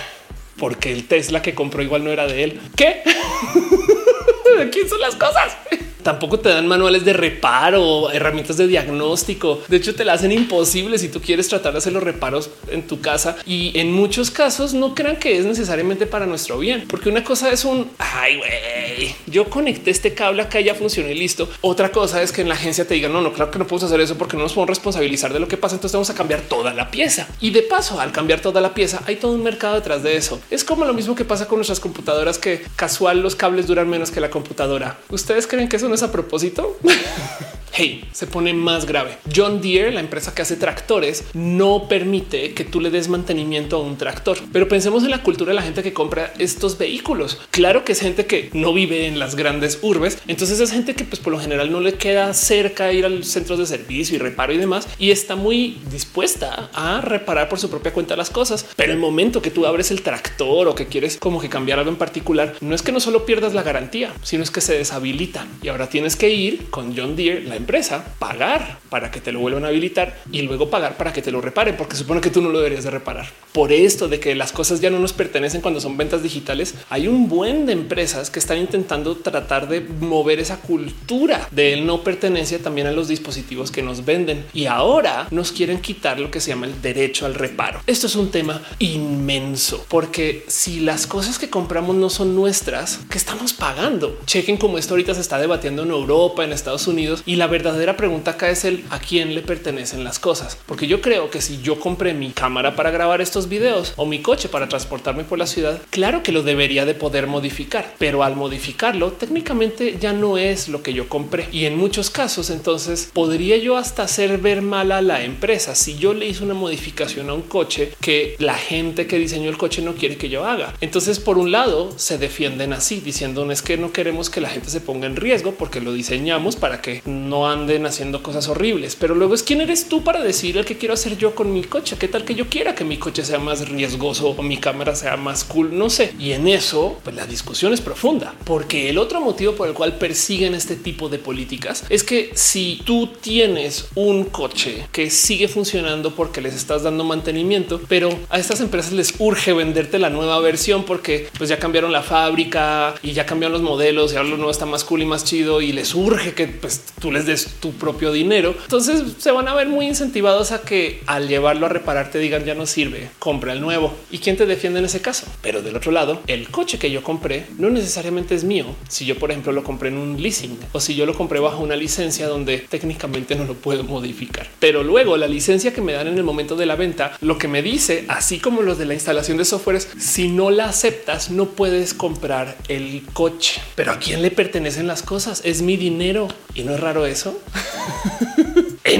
Porque 0.57 0.91
el 0.91 1.07
Tesla 1.07 1.41
que 1.41 1.55
compró 1.55 1.81
igual 1.81 2.03
no 2.03 2.11
era 2.11 2.27
de 2.27 2.43
él. 2.43 2.61
¿Qué? 2.75 3.01
¿Quién 4.71 4.87
son 4.87 5.01
las 5.01 5.15
cosas? 5.15 5.57
Tampoco 6.03 6.39
te 6.39 6.49
dan 6.49 6.67
manuales 6.67 7.05
de 7.05 7.13
reparo, 7.13 8.11
herramientas 8.11 8.57
de 8.57 8.67
diagnóstico. 8.67 9.61
De 9.67 9.77
hecho, 9.77 9.95
te 9.95 10.05
la 10.05 10.13
hacen 10.13 10.31
imposible 10.31 10.97
si 10.97 11.09
tú 11.09 11.21
quieres 11.21 11.47
tratar 11.47 11.73
de 11.73 11.79
hacer 11.79 11.93
los 11.93 12.03
reparos 12.03 12.49
en 12.69 12.87
tu 12.87 13.01
casa. 13.01 13.37
Y 13.45 13.77
en 13.79 13.91
muchos 13.91 14.31
casos 14.31 14.73
no 14.73 14.95
crean 14.95 15.17
que 15.17 15.37
es 15.37 15.45
necesariamente 15.45 16.07
para 16.07 16.25
nuestro 16.25 16.57
bien, 16.57 16.85
porque 16.87 17.09
una 17.09 17.23
cosa 17.23 17.51
es 17.51 17.65
un 17.65 17.89
ay, 17.97 18.37
güey, 18.37 19.15
yo 19.27 19.49
conecté 19.49 19.91
este 19.91 20.13
cable 20.13 20.41
acá, 20.41 20.59
ya 20.59 20.75
funcionó 20.75 21.09
y 21.09 21.15
listo. 21.15 21.49
Otra 21.61 21.91
cosa 21.91 22.21
es 22.21 22.31
que 22.31 22.41
en 22.41 22.49
la 22.49 22.55
agencia 22.55 22.87
te 22.87 22.93
digan 22.93 23.13
no, 23.13 23.21
no, 23.21 23.33
claro 23.33 23.51
que 23.51 23.59
no 23.59 23.65
podemos 23.65 23.83
hacer 23.83 24.01
eso 24.01 24.17
porque 24.17 24.37
no 24.37 24.43
nos 24.43 24.53
podemos 24.53 24.69
responsabilizar 24.69 25.33
de 25.33 25.39
lo 25.39 25.47
que 25.47 25.57
pasa. 25.57 25.75
Entonces 25.75 25.93
vamos 25.93 26.09
a 26.09 26.15
cambiar 26.15 26.41
toda 26.41 26.73
la 26.73 26.91
pieza. 26.91 27.27
Y 27.39 27.51
de 27.51 27.61
paso, 27.61 27.99
al 27.99 28.11
cambiar 28.11 28.39
toda 28.41 28.61
la 28.61 28.73
pieza, 28.73 29.01
hay 29.05 29.15
todo 29.17 29.33
un 29.33 29.43
mercado 29.43 29.75
detrás 29.75 30.03
de 30.03 30.15
eso. 30.15 30.39
Es 30.49 30.63
como 30.63 30.85
lo 30.85 30.93
mismo 30.93 31.15
que 31.15 31.25
pasa 31.25 31.47
con 31.47 31.57
nuestras 31.57 31.79
computadoras, 31.79 32.37
que 32.37 32.63
casual 32.75 33.21
los 33.21 33.35
cables 33.35 33.67
duran 33.67 33.89
menos 33.89 34.11
que 34.11 34.19
la 34.19 34.29
computadora. 34.29 34.97
Ustedes 35.09 35.47
creen 35.47 35.69
que 35.69 35.77
eso 35.77 35.89
no 35.91 35.95
es 35.95 36.03
a 36.03 36.11
propósito. 36.11 36.77
hey, 37.73 38.07
se 38.11 38.27
pone 38.27 38.53
más 38.53 38.85
grave. 38.85 39.17
John 39.33 39.61
Deere, 39.61 39.91
la 39.91 39.99
empresa 39.99 40.33
que 40.33 40.41
hace 40.41 40.55
tractores, 40.55 41.25
no 41.33 41.87
permite 41.87 42.53
que 42.53 42.65
tú 42.65 42.79
le 42.81 42.89
des 42.89 43.07
mantenimiento 43.07 43.77
a 43.77 43.81
un 43.81 43.97
tractor. 43.97 44.37
Pero 44.51 44.67
pensemos 44.67 45.03
en 45.03 45.11
la 45.11 45.23
cultura 45.23 45.49
de 45.49 45.55
la 45.55 45.61
gente 45.61 45.83
que 45.83 45.93
compra 45.93 46.33
estos 46.37 46.77
vehículos. 46.77 47.39
Claro 47.51 47.83
que 47.83 47.93
es 47.93 47.99
gente 47.99 48.25
que 48.25 48.49
no 48.53 48.73
vive 48.73 49.07
en 49.07 49.19
las 49.19 49.35
grandes 49.35 49.79
urbes. 49.81 50.19
Entonces 50.27 50.59
es 50.59 50.71
gente 50.71 50.95
que 50.95 51.03
pues 51.03 51.19
por 51.19 51.33
lo 51.33 51.39
general 51.39 51.71
no 51.71 51.79
le 51.79 51.93
queda 51.93 52.33
cerca 52.33 52.91
ir 52.91 53.05
a 53.05 53.09
los 53.09 53.27
centros 53.27 53.59
de 53.59 53.65
servicio 53.65 54.15
y 54.15 54.19
reparo 54.19 54.53
y 54.53 54.57
demás. 54.57 54.87
Y 54.99 55.11
está 55.11 55.35
muy 55.35 55.77
dispuesta 55.91 56.69
a 56.73 57.01
reparar 57.01 57.49
por 57.49 57.59
su 57.59 57.69
propia 57.69 57.93
cuenta 57.93 58.15
las 58.15 58.29
cosas. 58.29 58.65
Pero 58.75 58.91
el 58.91 58.99
momento 58.99 59.41
que 59.41 59.51
tú 59.51 59.65
abres 59.65 59.91
el 59.91 60.01
tractor 60.01 60.67
o 60.67 60.75
que 60.75 60.87
quieres 60.87 61.17
como 61.17 61.39
que 61.39 61.49
cambiar 61.49 61.79
algo 61.79 61.91
en 61.91 61.97
particular, 61.97 62.55
no 62.61 62.75
es 62.75 62.81
que 62.81 62.91
no 62.91 62.99
solo 62.99 63.25
pierdas 63.25 63.53
la 63.53 63.63
garantía, 63.63 64.13
sino 64.23 64.43
es 64.43 64.51
que 64.51 64.61
se 64.61 64.77
deshabilita. 64.77 65.47
Y 65.61 65.69
ahora 65.69 65.89
tienes 65.89 66.15
que 66.15 66.29
ir 66.29 66.69
con 66.69 66.95
John 66.95 67.15
Deere, 67.15 67.43
la 67.43 67.55
empresa, 67.61 68.03
pagar 68.19 68.79
para 68.89 69.09
que 69.09 69.21
te 69.21 69.31
lo 69.31 69.39
vuelvan 69.39 69.65
a 69.65 69.69
habilitar 69.69 70.17
y 70.31 70.41
luego 70.41 70.69
pagar 70.69 70.97
para 70.97 71.13
que 71.13 71.21
te 71.21 71.31
lo 71.31 71.41
reparen, 71.41 71.77
porque 71.77 71.95
supone 71.95 72.21
que 72.21 72.29
tú 72.29 72.41
no 72.41 72.49
lo 72.49 72.59
deberías 72.59 72.83
de 72.83 72.91
reparar. 72.91 73.27
Por 73.53 73.71
esto 73.71 74.07
de 74.07 74.19
que 74.19 74.35
las 74.35 74.51
cosas 74.51 74.81
ya 74.81 74.89
no 74.89 74.99
nos 74.99 75.13
pertenecen 75.13 75.61
cuando 75.61 75.79
son 75.79 75.97
ventas 75.97 76.23
digitales, 76.23 76.75
hay 76.89 77.07
un 77.07 77.29
buen 77.29 77.65
de 77.65 77.73
empresas 77.73 78.29
que 78.29 78.39
están 78.39 78.57
intentando 78.57 79.17
tratar 79.17 79.67
de 79.67 79.81
mover 79.81 80.39
esa 80.39 80.57
cultura 80.57 81.47
de 81.51 81.79
no 81.81 82.03
pertenencia 82.03 82.59
también 82.59 82.87
a 82.87 82.91
los 82.91 83.07
dispositivos 83.07 83.71
que 83.71 83.83
nos 83.83 84.05
venden 84.05 84.45
y 84.53 84.65
ahora 84.65 85.27
nos 85.31 85.51
quieren 85.51 85.81
quitar 85.81 86.19
lo 86.19 86.31
que 86.31 86.39
se 86.39 86.49
llama 86.49 86.65
el 86.65 86.81
derecho 86.81 87.25
al 87.25 87.35
reparo. 87.35 87.81
Esto 87.87 88.07
es 88.07 88.15
un 88.15 88.31
tema 88.31 88.61
inmenso 88.79 89.85
porque 89.87 90.43
si 90.47 90.79
las 90.79 91.07
cosas 91.07 91.39
que 91.39 91.49
compramos 91.49 91.95
no 91.95 92.09
son 92.09 92.35
nuestras, 92.35 92.99
que 93.09 93.17
estamos 93.17 93.53
pagando? 93.53 94.19
Chequen 94.25 94.57
cómo 94.57 94.77
esto 94.77 94.93
ahorita 94.93 95.13
se 95.13 95.21
está 95.21 95.39
debatiendo 95.39 95.83
en 95.83 95.91
Europa, 95.91 96.43
en 96.43 96.53
Estados 96.53 96.87
Unidos 96.87 97.23
y 97.25 97.35
la 97.35 97.47
verdadera 97.51 97.97
pregunta 97.97 98.31
acá 98.31 98.49
es 98.49 98.65
el 98.65 98.83
a 98.89 98.99
quién 98.99 99.35
le 99.35 99.41
pertenecen 99.41 100.03
las 100.03 100.17
cosas, 100.17 100.57
porque 100.65 100.87
yo 100.87 101.01
creo 101.01 101.29
que 101.29 101.41
si 101.41 101.61
yo 101.61 101.79
compré 101.79 102.13
mi 102.13 102.31
cámara 102.31 102.75
para 102.75 102.89
grabar 102.89 103.21
estos 103.21 103.49
videos 103.49 103.93
o 103.97 104.05
mi 104.05 104.19
coche 104.21 104.49
para 104.49 104.67
transportarme 104.67 105.23
por 105.23 105.37
la 105.37 105.45
ciudad, 105.45 105.79
claro 105.89 106.23
que 106.23 106.31
lo 106.31 106.41
debería 106.41 106.85
de 106.85 106.95
poder 106.95 107.27
modificar, 107.27 107.93
pero 107.99 108.23
al 108.23 108.35
modificarlo 108.35 109.11
técnicamente 109.11 109.97
ya 109.99 110.13
no 110.13 110.37
es 110.37 110.69
lo 110.69 110.81
que 110.81 110.93
yo 110.93 111.09
compré 111.09 111.47
y 111.51 111.65
en 111.65 111.77
muchos 111.77 112.09
casos 112.09 112.49
entonces 112.49 113.11
podría 113.13 113.57
yo 113.57 113.77
hasta 113.77 114.03
hacer 114.03 114.37
ver 114.37 114.61
mal 114.61 114.91
a 114.91 115.01
la 115.01 115.23
empresa 115.23 115.75
si 115.75 115.97
yo 115.97 116.13
le 116.13 116.27
hice 116.27 116.43
una 116.43 116.53
modificación 116.53 117.29
a 117.29 117.33
un 117.33 117.43
coche 117.43 117.93
que 117.99 118.35
la 118.39 118.55
gente 118.55 119.07
que 119.07 119.19
diseñó 119.19 119.49
el 119.49 119.57
coche 119.57 119.81
no 119.81 119.95
quiere 119.95 120.17
que 120.17 120.29
yo 120.29 120.45
haga. 120.45 120.73
Entonces, 120.79 121.19
por 121.19 121.37
un 121.37 121.51
lado, 121.51 121.91
se 121.97 122.17
defienden 122.17 122.73
así 122.73 123.01
diciendo 123.01 123.41
es 123.51 123.61
que 123.61 123.77
no 123.77 123.91
queremos 123.91 124.29
que 124.29 124.41
la 124.41 124.49
gente 124.49 124.69
se 124.69 124.81
ponga 124.81 125.07
en 125.07 125.15
riesgo 125.15 125.53
porque 125.53 125.81
lo 125.81 125.93
diseñamos 125.93 126.55
para 126.55 126.81
que 126.81 127.01
no 127.05 127.40
anden 127.47 127.85
haciendo 127.85 128.23
cosas 128.23 128.47
horribles. 128.47 128.95
Pero 128.95 129.15
luego 129.15 129.35
es 129.35 129.43
quién 129.43 129.61
eres 129.61 129.87
tú 129.87 130.03
para 130.03 130.21
decidir 130.21 130.57
el 130.57 130.65
que 130.65 130.77
quiero 130.77 130.93
hacer 130.93 131.17
yo 131.17 131.35
con 131.35 131.53
mi 131.53 131.63
coche. 131.63 131.95
¿Qué 131.99 132.07
tal 132.07 132.25
que 132.25 132.35
yo 132.35 132.47
quiera 132.47 132.75
que 132.75 132.83
mi 132.83 132.97
coche 132.97 133.23
sea 133.23 133.39
más 133.39 133.69
riesgoso 133.69 134.29
o 134.29 134.41
mi 134.43 134.57
cámara 134.57 134.95
sea 134.95 135.17
más 135.17 135.43
cool? 135.43 135.77
No 135.77 135.89
sé. 135.89 136.13
Y 136.19 136.31
en 136.31 136.47
eso, 136.47 136.99
pues 137.03 137.15
la 137.15 137.25
discusión 137.25 137.73
es 137.73 137.81
profunda, 137.81 138.33
porque 138.45 138.89
el 138.89 138.97
otro 138.97 139.21
motivo 139.21 139.53
por 139.53 139.67
el 139.67 139.73
cual 139.73 139.97
persiguen 139.97 140.53
este 140.53 140.75
tipo 140.75 141.09
de 141.09 141.19
políticas 141.19 141.85
es 141.89 142.03
que 142.03 142.31
si 142.33 142.81
tú 142.85 143.07
tienes 143.21 143.87
un 143.95 144.25
coche 144.25 144.87
que 144.91 145.09
sigue 145.09 145.47
funcionando 145.47 146.15
porque 146.15 146.41
les 146.41 146.55
estás 146.55 146.83
dando 146.83 147.03
mantenimiento, 147.03 147.81
pero 147.87 148.09
a 148.29 148.39
estas 148.39 148.61
empresas 148.61 148.93
les 148.93 149.13
urge 149.19 149.53
venderte 149.53 149.99
la 149.99 150.09
nueva 150.09 150.39
versión 150.39 150.83
porque 150.83 151.27
pues 151.37 151.49
ya 151.49 151.59
cambiaron 151.59 151.91
la 151.91 152.03
fábrica 152.03 152.95
y 153.01 153.13
ya 153.13 153.25
cambiaron 153.25 153.53
los 153.53 153.61
modelos 153.61 154.13
y 154.13 154.17
ahora 154.17 154.29
lo 154.29 154.37
nuevo 154.37 154.51
está 154.51 154.65
más 154.65 154.83
cool 154.83 155.01
y 155.01 155.05
más 155.05 155.23
chido 155.23 155.61
y 155.61 155.71
les 155.71 155.93
urge 155.95 156.33
que 156.33 156.47
pues, 156.47 156.83
tú 156.99 157.11
les 157.11 157.25
des 157.31 157.47
tu 157.59 157.71
propio 157.73 158.11
dinero. 158.11 158.55
Entonces 158.63 159.03
se 159.17 159.31
van 159.31 159.47
a 159.47 159.55
ver 159.55 159.67
muy 159.67 159.87
incentivados 159.87 160.51
a 160.51 160.61
que 160.61 161.01
al 161.07 161.27
llevarlo 161.27 161.65
a 161.65 161.69
reparar 161.69 162.11
te 162.11 162.19
digan 162.19 162.45
ya 162.45 162.55
no 162.55 162.65
sirve, 162.65 163.09
compra 163.19 163.53
el 163.53 163.61
nuevo. 163.61 163.93
¿Y 164.11 164.19
quién 164.19 164.37
te 164.37 164.45
defiende 164.45 164.79
en 164.79 164.85
ese 164.85 165.01
caso? 165.01 165.25
Pero 165.41 165.61
del 165.61 165.75
otro 165.75 165.91
lado, 165.91 166.21
el 166.27 166.49
coche 166.49 166.77
que 166.77 166.91
yo 166.91 167.03
compré 167.03 167.45
no 167.57 167.69
necesariamente 167.69 168.35
es 168.35 168.43
mío. 168.43 168.65
Si 168.87 169.05
yo, 169.05 169.17
por 169.17 169.31
ejemplo, 169.31 169.51
lo 169.51 169.63
compré 169.63 169.89
en 169.89 169.97
un 169.97 170.21
leasing 170.21 170.57
o 170.71 170.79
si 170.79 170.95
yo 170.95 171.05
lo 171.05 171.15
compré 171.15 171.39
bajo 171.39 171.63
una 171.63 171.75
licencia 171.75 172.27
donde 172.27 172.59
técnicamente 172.59 173.35
no 173.35 173.45
lo 173.45 173.55
puedo 173.55 173.83
modificar. 173.83 174.47
Pero 174.59 174.83
luego 174.83 175.17
la 175.17 175.27
licencia 175.27 175.73
que 175.73 175.81
me 175.81 175.93
dan 175.93 176.07
en 176.07 176.17
el 176.17 176.23
momento 176.23 176.55
de 176.55 176.65
la 176.65 176.75
venta, 176.75 177.17
lo 177.21 177.37
que 177.37 177.47
me 177.47 177.61
dice, 177.61 178.05
así 178.07 178.39
como 178.39 178.61
los 178.61 178.77
de 178.77 178.85
la 178.85 178.93
instalación 178.93 179.37
de 179.37 179.45
software, 179.45 179.77
es 179.77 179.87
si 179.97 180.27
no 180.27 180.51
la 180.51 180.65
aceptas, 180.65 181.31
no 181.31 181.47
puedes 181.47 181.93
comprar 181.93 182.57
el 182.67 183.03
coche. 183.13 183.61
Pero 183.75 183.91
a 183.91 183.99
quién 183.99 184.21
le 184.21 184.31
pertenecen 184.31 184.87
las 184.87 185.03
cosas? 185.03 185.41
Es 185.45 185.61
mi 185.61 185.77
dinero 185.77 186.27
y 186.53 186.63
no 186.63 186.73
es 186.73 186.79
raro 186.79 187.05
eso. 187.05 187.20
eso? 187.21 187.37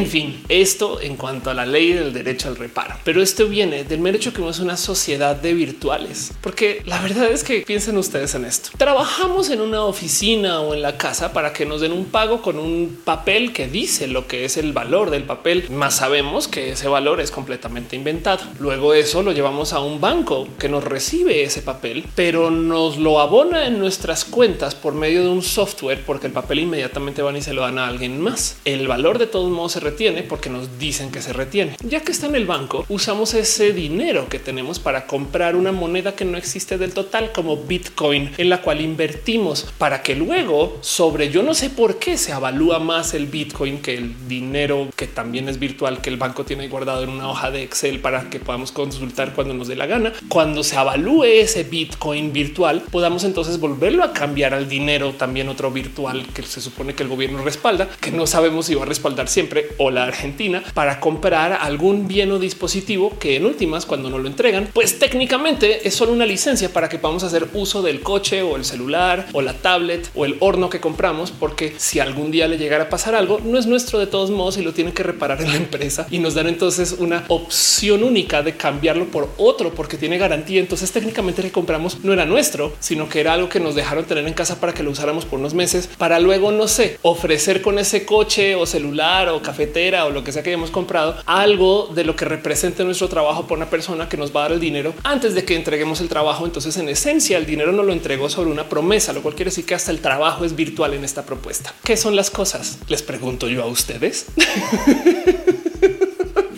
En 0.02 0.08
fin, 0.08 0.44
esto 0.50 1.00
en 1.00 1.16
cuanto 1.16 1.52
a 1.52 1.54
la 1.54 1.64
ley 1.64 1.94
del 1.94 2.12
derecho 2.12 2.48
al 2.48 2.56
reparo, 2.56 2.96
pero 3.04 3.22
esto 3.22 3.48
viene 3.48 3.84
del 3.84 4.00
mero 4.00 4.18
hecho 4.18 4.32
que 4.32 4.40
somos 4.40 4.58
una 4.58 4.76
sociedad 4.76 5.36
de 5.36 5.54
virtuales, 5.54 6.34
porque 6.42 6.82
la 6.88 7.00
verdad 7.04 7.32
es 7.32 7.44
que 7.44 7.62
piensen 7.62 8.00
ustedes 8.00 8.34
en 8.34 8.46
esto. 8.46 8.72
Trabajamos 8.78 9.52
en 9.52 9.62
una 9.62 9.86
oficina 9.86 10.62
o 10.62 10.74
en 10.74 10.82
la 10.82 10.98
casa 10.98 11.34
para 11.34 11.54
que 11.54 11.68
nos 11.68 11.82
den 11.82 11.92
un 11.92 12.06
pago 12.06 12.42
con 12.42 12.58
un 12.58 13.00
papel 13.06 13.54
que 13.54 13.68
dice 13.68 14.08
lo 14.08 14.26
que 14.26 14.44
es 14.44 14.58
el 14.58 14.74
valor 14.74 15.12
del 15.12 15.22
papel, 15.22 15.70
más 15.70 15.98
sabemos 15.98 16.48
que 16.48 16.72
ese 16.72 16.88
valor 16.88 17.22
es 17.22 17.30
completamente 17.30 17.96
inventado. 17.96 18.44
Luego 18.60 18.96
eso 18.96 19.22
lo 19.22 19.34
llevamos 19.34 19.72
a 19.72 19.82
un 19.82 20.02
banco 20.02 20.48
que 20.58 20.68
nos 20.68 20.84
recibe 20.84 21.44
ese 21.44 21.62
papel, 21.62 22.06
pero 22.16 22.50
nos 22.50 22.98
lo 22.98 23.20
abona 23.20 23.68
en 23.68 23.78
nuestras 23.78 24.26
cuentas 24.26 24.74
por 24.74 24.96
medio 24.96 25.22
de 25.22 25.30
un 25.30 25.44
software, 25.44 26.04
porque 26.04 26.26
el 26.26 26.34
papel 26.34 26.58
inmediatamente 26.58 27.22
van 27.22 27.38
y 27.38 27.44
se 27.44 27.54
lo 27.54 27.62
dan 27.62 27.78
a 27.78 27.86
alguien 27.86 28.20
más. 28.20 28.58
El 28.66 28.88
valor 28.88 29.20
de 29.20 29.28
todos 29.28 29.52
modos 29.52 29.74
se 29.74 29.90
retiene 29.91 30.23
porque 30.23 30.49
nos 30.49 30.80
dicen 30.80 31.12
que 31.12 31.21
se 31.21 31.34
retiene. 31.34 31.75
Ya 31.84 31.99
que 32.01 32.13
está 32.13 32.27
en 32.27 32.36
el 32.36 32.45
banco, 32.45 32.86
usamos 32.88 33.34
ese 33.34 33.73
dinero 33.73 34.30
que 34.30 34.39
tenemos 34.39 34.80
para 34.80 35.06
comprar 35.06 35.56
una 35.58 35.73
moneda 35.73 36.15
que 36.15 36.23
no 36.23 36.38
existe 36.38 36.77
del 36.77 36.93
total 36.93 37.32
como 37.34 37.58
Bitcoin, 37.58 38.32
en 38.38 38.49
la 38.49 38.62
cual 38.62 38.80
invertimos 38.80 39.67
para 39.77 40.01
que 40.01 40.15
luego 40.15 40.77
sobre 40.82 41.30
yo 41.30 41.43
no 41.43 41.54
sé 41.54 41.69
por 41.69 41.99
qué 41.99 42.17
se 42.17 42.32
avalúa 42.32 42.80
más 42.80 43.13
el 43.13 43.25
Bitcoin 43.25 43.82
que 43.82 43.95
el 43.95 44.27
dinero 44.27 44.89
que 44.95 45.08
también 45.08 45.49
es 45.49 45.60
virtual 45.60 46.01
que 46.01 46.10
el 46.10 46.17
banco 46.17 46.45
tiene 46.45 46.69
guardado 46.69 47.04
en 47.04 47.10
una 47.10 47.30
hoja 47.30 47.51
de 47.51 47.63
Excel 47.63 47.99
para 47.99 48.30
que 48.30 48.39
podamos 48.39 48.71
consultar 48.71 49.34
cuando 49.34 49.54
nos 49.54 49.67
dé 49.67 49.75
la 49.75 49.88
gana. 49.88 50.13
Cuando 50.30 50.63
se 50.63 50.77
avalúe 50.77 51.23
ese 51.25 51.63
Bitcoin 51.63 52.32
virtual, 52.32 52.84
podamos 52.91 53.25
entonces 53.25 53.60
volverlo 53.60 54.04
a 54.04 54.13
cambiar 54.13 54.54
al 54.54 54.69
dinero 54.69 55.13
también 55.13 55.49
otro 55.49 55.69
virtual 55.69 56.25
que 56.34 56.43
se 56.43 56.62
supone 56.62 56.93
que 56.93 57.04
el 57.04 57.10
gobierno 57.10 57.43
respalda, 57.43 57.89
que 57.99 58.12
no 58.12 58.25
sabemos 58.25 58.67
si 58.67 58.75
va 58.75 58.84
a 58.84 58.86
respaldar 58.86 59.27
siempre 59.27 59.69
o 59.84 59.89
la 59.89 60.04
Argentina 60.04 60.63
para 60.76 61.00
comprar 61.00 61.54
algún 61.54 62.08
bien 62.08 62.32
o 62.32 62.38
dispositivo 62.38 63.17
que 63.17 63.36
en 63.36 63.48
últimas 63.48 63.88
cuando 63.88 64.12
no 64.12 64.20
lo 64.20 64.28
entregan, 64.28 64.70
pues 64.74 65.00
técnicamente 65.00 65.88
es 65.88 65.96
solo 65.96 66.13
una 66.13 66.28
licencia 66.28 66.70
para 66.72 66.88
que 66.88 67.00
podamos 67.00 67.24
hacer 67.24 67.48
uso 67.54 67.82
del 67.82 68.02
coche 68.02 68.44
o 68.44 68.58
el 68.58 68.63
celular 68.63 69.28
o 69.34 69.41
la 69.41 69.54
tablet 69.54 70.10
o 70.13 70.26
el 70.26 70.38
horno 70.39 70.70
que 70.70 70.80
compramos, 70.80 71.32
porque 71.32 71.74
si 71.78 72.00
algún 72.00 72.30
día 72.30 72.48
le 72.48 72.60
llegara 72.60 72.86
a 72.86 72.89
pasar 72.89 73.15
algo, 73.15 73.39
no 73.44 73.58
es 73.58 73.65
nuestro 73.65 73.98
de 73.98 74.06
todos 74.06 74.30
modos 74.30 74.58
y 74.58 74.62
lo 74.62 74.74
tiene 74.74 74.94
que 74.94 75.02
reparar 75.02 75.41
en 75.41 75.50
la 75.50 75.58
empresa 75.58 76.06
y 76.12 76.20
nos 76.20 76.36
dan 76.36 76.48
entonces 76.48 76.96
una 77.00 77.26
opción 77.28 78.04
única 78.04 78.44
de 78.44 78.56
cambiarlo 78.56 79.06
por 79.06 79.30
otro 79.38 79.74
porque 79.74 79.98
tiene 79.98 80.20
garantía. 80.20 80.60
Entonces 80.60 80.91
técnicamente 80.91 81.41
que 81.41 81.52
compramos 81.52 82.04
no 82.04 82.13
era 82.13 82.26
nuestro, 82.26 82.74
sino 82.80 83.10
que 83.10 83.20
era 83.20 83.34
algo 83.34 83.50
que 83.50 83.60
nos 83.60 83.74
dejaron 83.74 84.06
tener 84.06 84.28
en 84.28 84.34
casa 84.34 84.60
para 84.60 84.74
que 84.74 84.84
lo 84.84 84.91
usáramos 84.91 85.26
por 85.26 85.39
unos 85.39 85.56
meses 85.56 85.89
para 85.98 86.20
luego, 86.20 86.52
no 86.52 86.67
sé, 86.67 87.00
ofrecer 87.02 87.62
con 87.62 87.80
ese 87.80 88.06
coche 88.06 88.56
o 88.56 88.65
celular 88.67 89.30
o 89.30 89.41
café 89.41 89.61
o 90.06 90.10
lo 90.10 90.24
que 90.24 90.32
sea 90.32 90.43
que 90.43 90.50
hayamos 90.50 90.71
comprado, 90.71 91.15
algo 91.26 91.89
de 91.93 92.04
lo 92.04 92.15
que 92.15 92.26
represente 92.26 92.84
nuestro 92.84 93.10
trabajo 93.10 93.47
por 93.47 93.58
una 93.58 93.69
persona 93.69 94.10
que 94.10 94.17
nos 94.17 94.36
va 94.36 94.41
a 94.41 94.43
dar 94.43 94.52
el 94.54 94.60
dinero 94.60 94.93
antes 95.04 95.36
de 95.36 95.43
que 95.43 95.56
entreguemos 95.56 96.02
el 96.02 96.10
trabajo. 96.10 96.45
Entonces, 96.45 96.78
en 96.78 96.89
esencia, 96.89 97.38
el 97.38 97.45
dinero 97.45 97.71
no 97.71 97.84
lo 97.84 97.93
entregó 97.93 98.30
sobre 98.30 98.50
una 98.50 98.69
promesa, 98.69 99.13
lo 99.13 99.21
cual 99.21 99.36
quiere 99.36 99.50
decir 99.50 99.65
que 99.65 99.76
hasta 99.76 99.91
el 99.91 100.00
trabajo 100.00 100.45
es 100.45 100.56
virtual 100.56 100.93
en 100.93 101.04
esta 101.04 101.26
propuesta. 101.26 101.74
¿Qué 101.84 101.97
son 101.97 102.15
las 102.15 102.32
cosas? 102.32 102.80
Les 102.88 103.02
pregunto 103.02 103.47
yo 103.47 103.63
a 103.63 103.67
ustedes. 103.67 104.28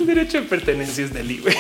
derecho 0.06 0.42
de 0.42 0.48
pertenencia 0.48 1.06
es 1.06 1.14
del 1.14 1.32
IBE. 1.32 1.56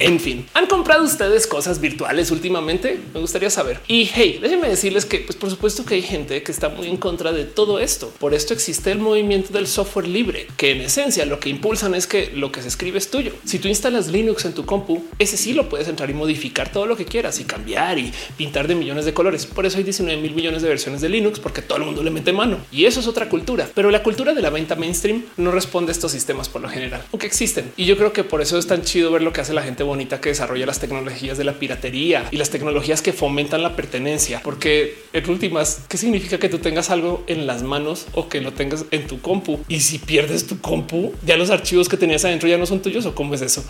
En 0.00 0.18
fin, 0.18 0.46
¿han 0.54 0.66
comprado 0.66 1.04
ustedes 1.04 1.46
cosas 1.46 1.78
virtuales 1.78 2.30
últimamente? 2.30 2.98
Me 3.12 3.20
gustaría 3.20 3.50
saber. 3.50 3.80
Y 3.86 4.08
hey, 4.14 4.38
déjenme 4.40 4.66
decirles 4.66 5.04
que, 5.04 5.18
pues 5.18 5.36
por 5.36 5.50
supuesto 5.50 5.84
que 5.84 5.96
hay 5.96 6.00
gente 6.00 6.42
que 6.42 6.50
está 6.50 6.70
muy 6.70 6.88
en 6.88 6.96
contra 6.96 7.32
de 7.32 7.44
todo 7.44 7.78
esto. 7.78 8.10
Por 8.18 8.32
esto 8.32 8.54
existe 8.54 8.92
el 8.92 8.98
movimiento 8.98 9.52
del 9.52 9.66
software 9.66 10.08
libre, 10.08 10.46
que 10.56 10.70
en 10.70 10.80
esencia 10.80 11.26
lo 11.26 11.38
que 11.38 11.50
impulsan 11.50 11.94
es 11.94 12.06
que 12.06 12.30
lo 12.34 12.50
que 12.50 12.62
se 12.62 12.68
escribe 12.68 12.96
es 12.96 13.10
tuyo. 13.10 13.32
Si 13.44 13.58
tú 13.58 13.68
instalas 13.68 14.08
Linux 14.08 14.46
en 14.46 14.54
tu 14.54 14.64
compu, 14.64 15.04
ese 15.18 15.36
sí 15.36 15.52
lo 15.52 15.68
puedes 15.68 15.86
entrar 15.86 16.08
y 16.08 16.14
modificar 16.14 16.72
todo 16.72 16.86
lo 16.86 16.96
que 16.96 17.04
quieras 17.04 17.38
y 17.38 17.44
cambiar 17.44 17.98
y 17.98 18.10
pintar 18.38 18.68
de 18.68 18.76
millones 18.76 19.04
de 19.04 19.12
colores. 19.12 19.44
Por 19.44 19.66
eso 19.66 19.76
hay 19.76 19.84
19 19.84 20.18
mil 20.22 20.34
millones 20.34 20.62
de 20.62 20.68
versiones 20.70 21.02
de 21.02 21.10
Linux, 21.10 21.40
porque 21.40 21.60
todo 21.60 21.76
el 21.76 21.84
mundo 21.84 22.02
le 22.02 22.10
mete 22.10 22.32
mano. 22.32 22.56
Y 22.72 22.86
eso 22.86 23.00
es 23.00 23.06
otra 23.06 23.28
cultura. 23.28 23.68
Pero 23.74 23.90
la 23.90 24.02
cultura 24.02 24.32
de 24.32 24.40
la 24.40 24.48
venta 24.48 24.76
mainstream 24.76 25.24
no 25.36 25.50
responde 25.50 25.90
a 25.90 25.92
estos 25.92 26.12
sistemas 26.12 26.48
por 26.48 26.62
lo 26.62 26.70
general, 26.70 27.04
aunque 27.12 27.26
existen. 27.26 27.70
Y 27.76 27.84
yo 27.84 27.98
creo 27.98 28.14
que 28.14 28.24
por 28.24 28.40
eso 28.40 28.56
es 28.56 28.66
tan 28.66 28.80
chido 28.80 29.12
ver 29.12 29.20
lo 29.20 29.34
que 29.34 29.42
hace 29.42 29.52
la 29.52 29.62
gente 29.62 29.89
bonita 29.90 30.20
que 30.20 30.28
desarrolla 30.28 30.66
las 30.66 30.78
tecnologías 30.78 31.36
de 31.36 31.42
la 31.42 31.54
piratería 31.54 32.28
y 32.30 32.36
las 32.36 32.50
tecnologías 32.50 33.02
que 33.02 33.12
fomentan 33.12 33.62
la 33.62 33.74
pertenencia, 33.74 34.40
porque 34.44 35.02
en 35.12 35.28
últimas, 35.28 35.80
¿qué 35.88 35.96
significa 35.96 36.38
que 36.38 36.48
tú 36.48 36.58
tengas 36.58 36.90
algo 36.90 37.24
en 37.26 37.46
las 37.46 37.64
manos 37.64 38.06
o 38.12 38.28
que 38.28 38.40
lo 38.40 38.52
tengas 38.52 38.84
en 38.92 39.08
tu 39.08 39.20
compu? 39.20 39.58
Y 39.66 39.80
si 39.80 39.98
pierdes 39.98 40.46
tu 40.46 40.60
compu, 40.60 41.12
ya 41.26 41.36
los 41.36 41.50
archivos 41.50 41.88
que 41.88 41.96
tenías 41.96 42.24
adentro 42.24 42.48
ya 42.48 42.56
no 42.56 42.66
son 42.66 42.82
tuyos 42.82 43.04
o 43.04 43.16
cómo 43.16 43.34
es 43.34 43.42
eso. 43.42 43.64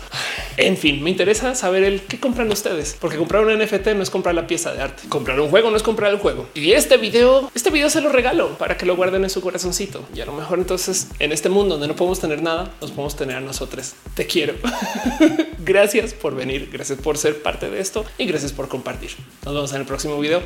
En 0.57 0.77
fin, 0.77 1.01
me 1.01 1.09
interesa 1.09 1.55
saber 1.55 1.83
el 1.83 2.01
qué 2.01 2.19
compran 2.19 2.51
ustedes, 2.51 2.95
porque 2.99 3.17
comprar 3.17 3.43
un 3.43 3.57
NFT 3.57 3.87
no 3.95 4.03
es 4.03 4.11
comprar 4.11 4.35
la 4.35 4.45
pieza 4.45 4.71
de 4.73 4.81
arte, 4.81 5.03
comprar 5.09 5.39
un 5.39 5.49
juego 5.49 5.71
no 5.71 5.77
es 5.77 5.83
comprar 5.83 6.11
el 6.11 6.19
juego. 6.19 6.47
Y 6.53 6.73
este 6.73 6.97
video, 6.97 7.49
este 7.55 7.71
video 7.71 7.89
se 7.89 7.99
lo 7.99 8.11
regalo 8.11 8.57
para 8.59 8.77
que 8.77 8.85
lo 8.85 8.95
guarden 8.95 9.23
en 9.23 9.31
su 9.31 9.41
corazoncito. 9.41 10.03
Y 10.13 10.21
a 10.21 10.25
lo 10.25 10.33
mejor 10.33 10.59
entonces 10.59 11.07
en 11.17 11.31
este 11.31 11.49
mundo 11.49 11.75
donde 11.75 11.87
no 11.87 11.95
podemos 11.95 12.19
tener 12.19 12.43
nada, 12.43 12.71
nos 12.79 12.91
podemos 12.91 13.15
tener 13.15 13.37
a 13.37 13.41
nosotros. 13.41 13.93
Te 14.13 14.27
quiero. 14.27 14.53
Por 16.13 16.35
venir, 16.35 16.69
gracias 16.71 16.99
por 16.99 17.17
ser 17.17 17.41
parte 17.41 17.69
de 17.69 17.79
esto 17.79 18.05
y 18.17 18.25
gracias 18.25 18.51
por 18.51 18.67
compartir. 18.67 19.11
Nos 19.45 19.53
vemos 19.53 19.73
en 19.73 19.81
el 19.81 19.85
próximo 19.85 20.19
video. 20.19 20.41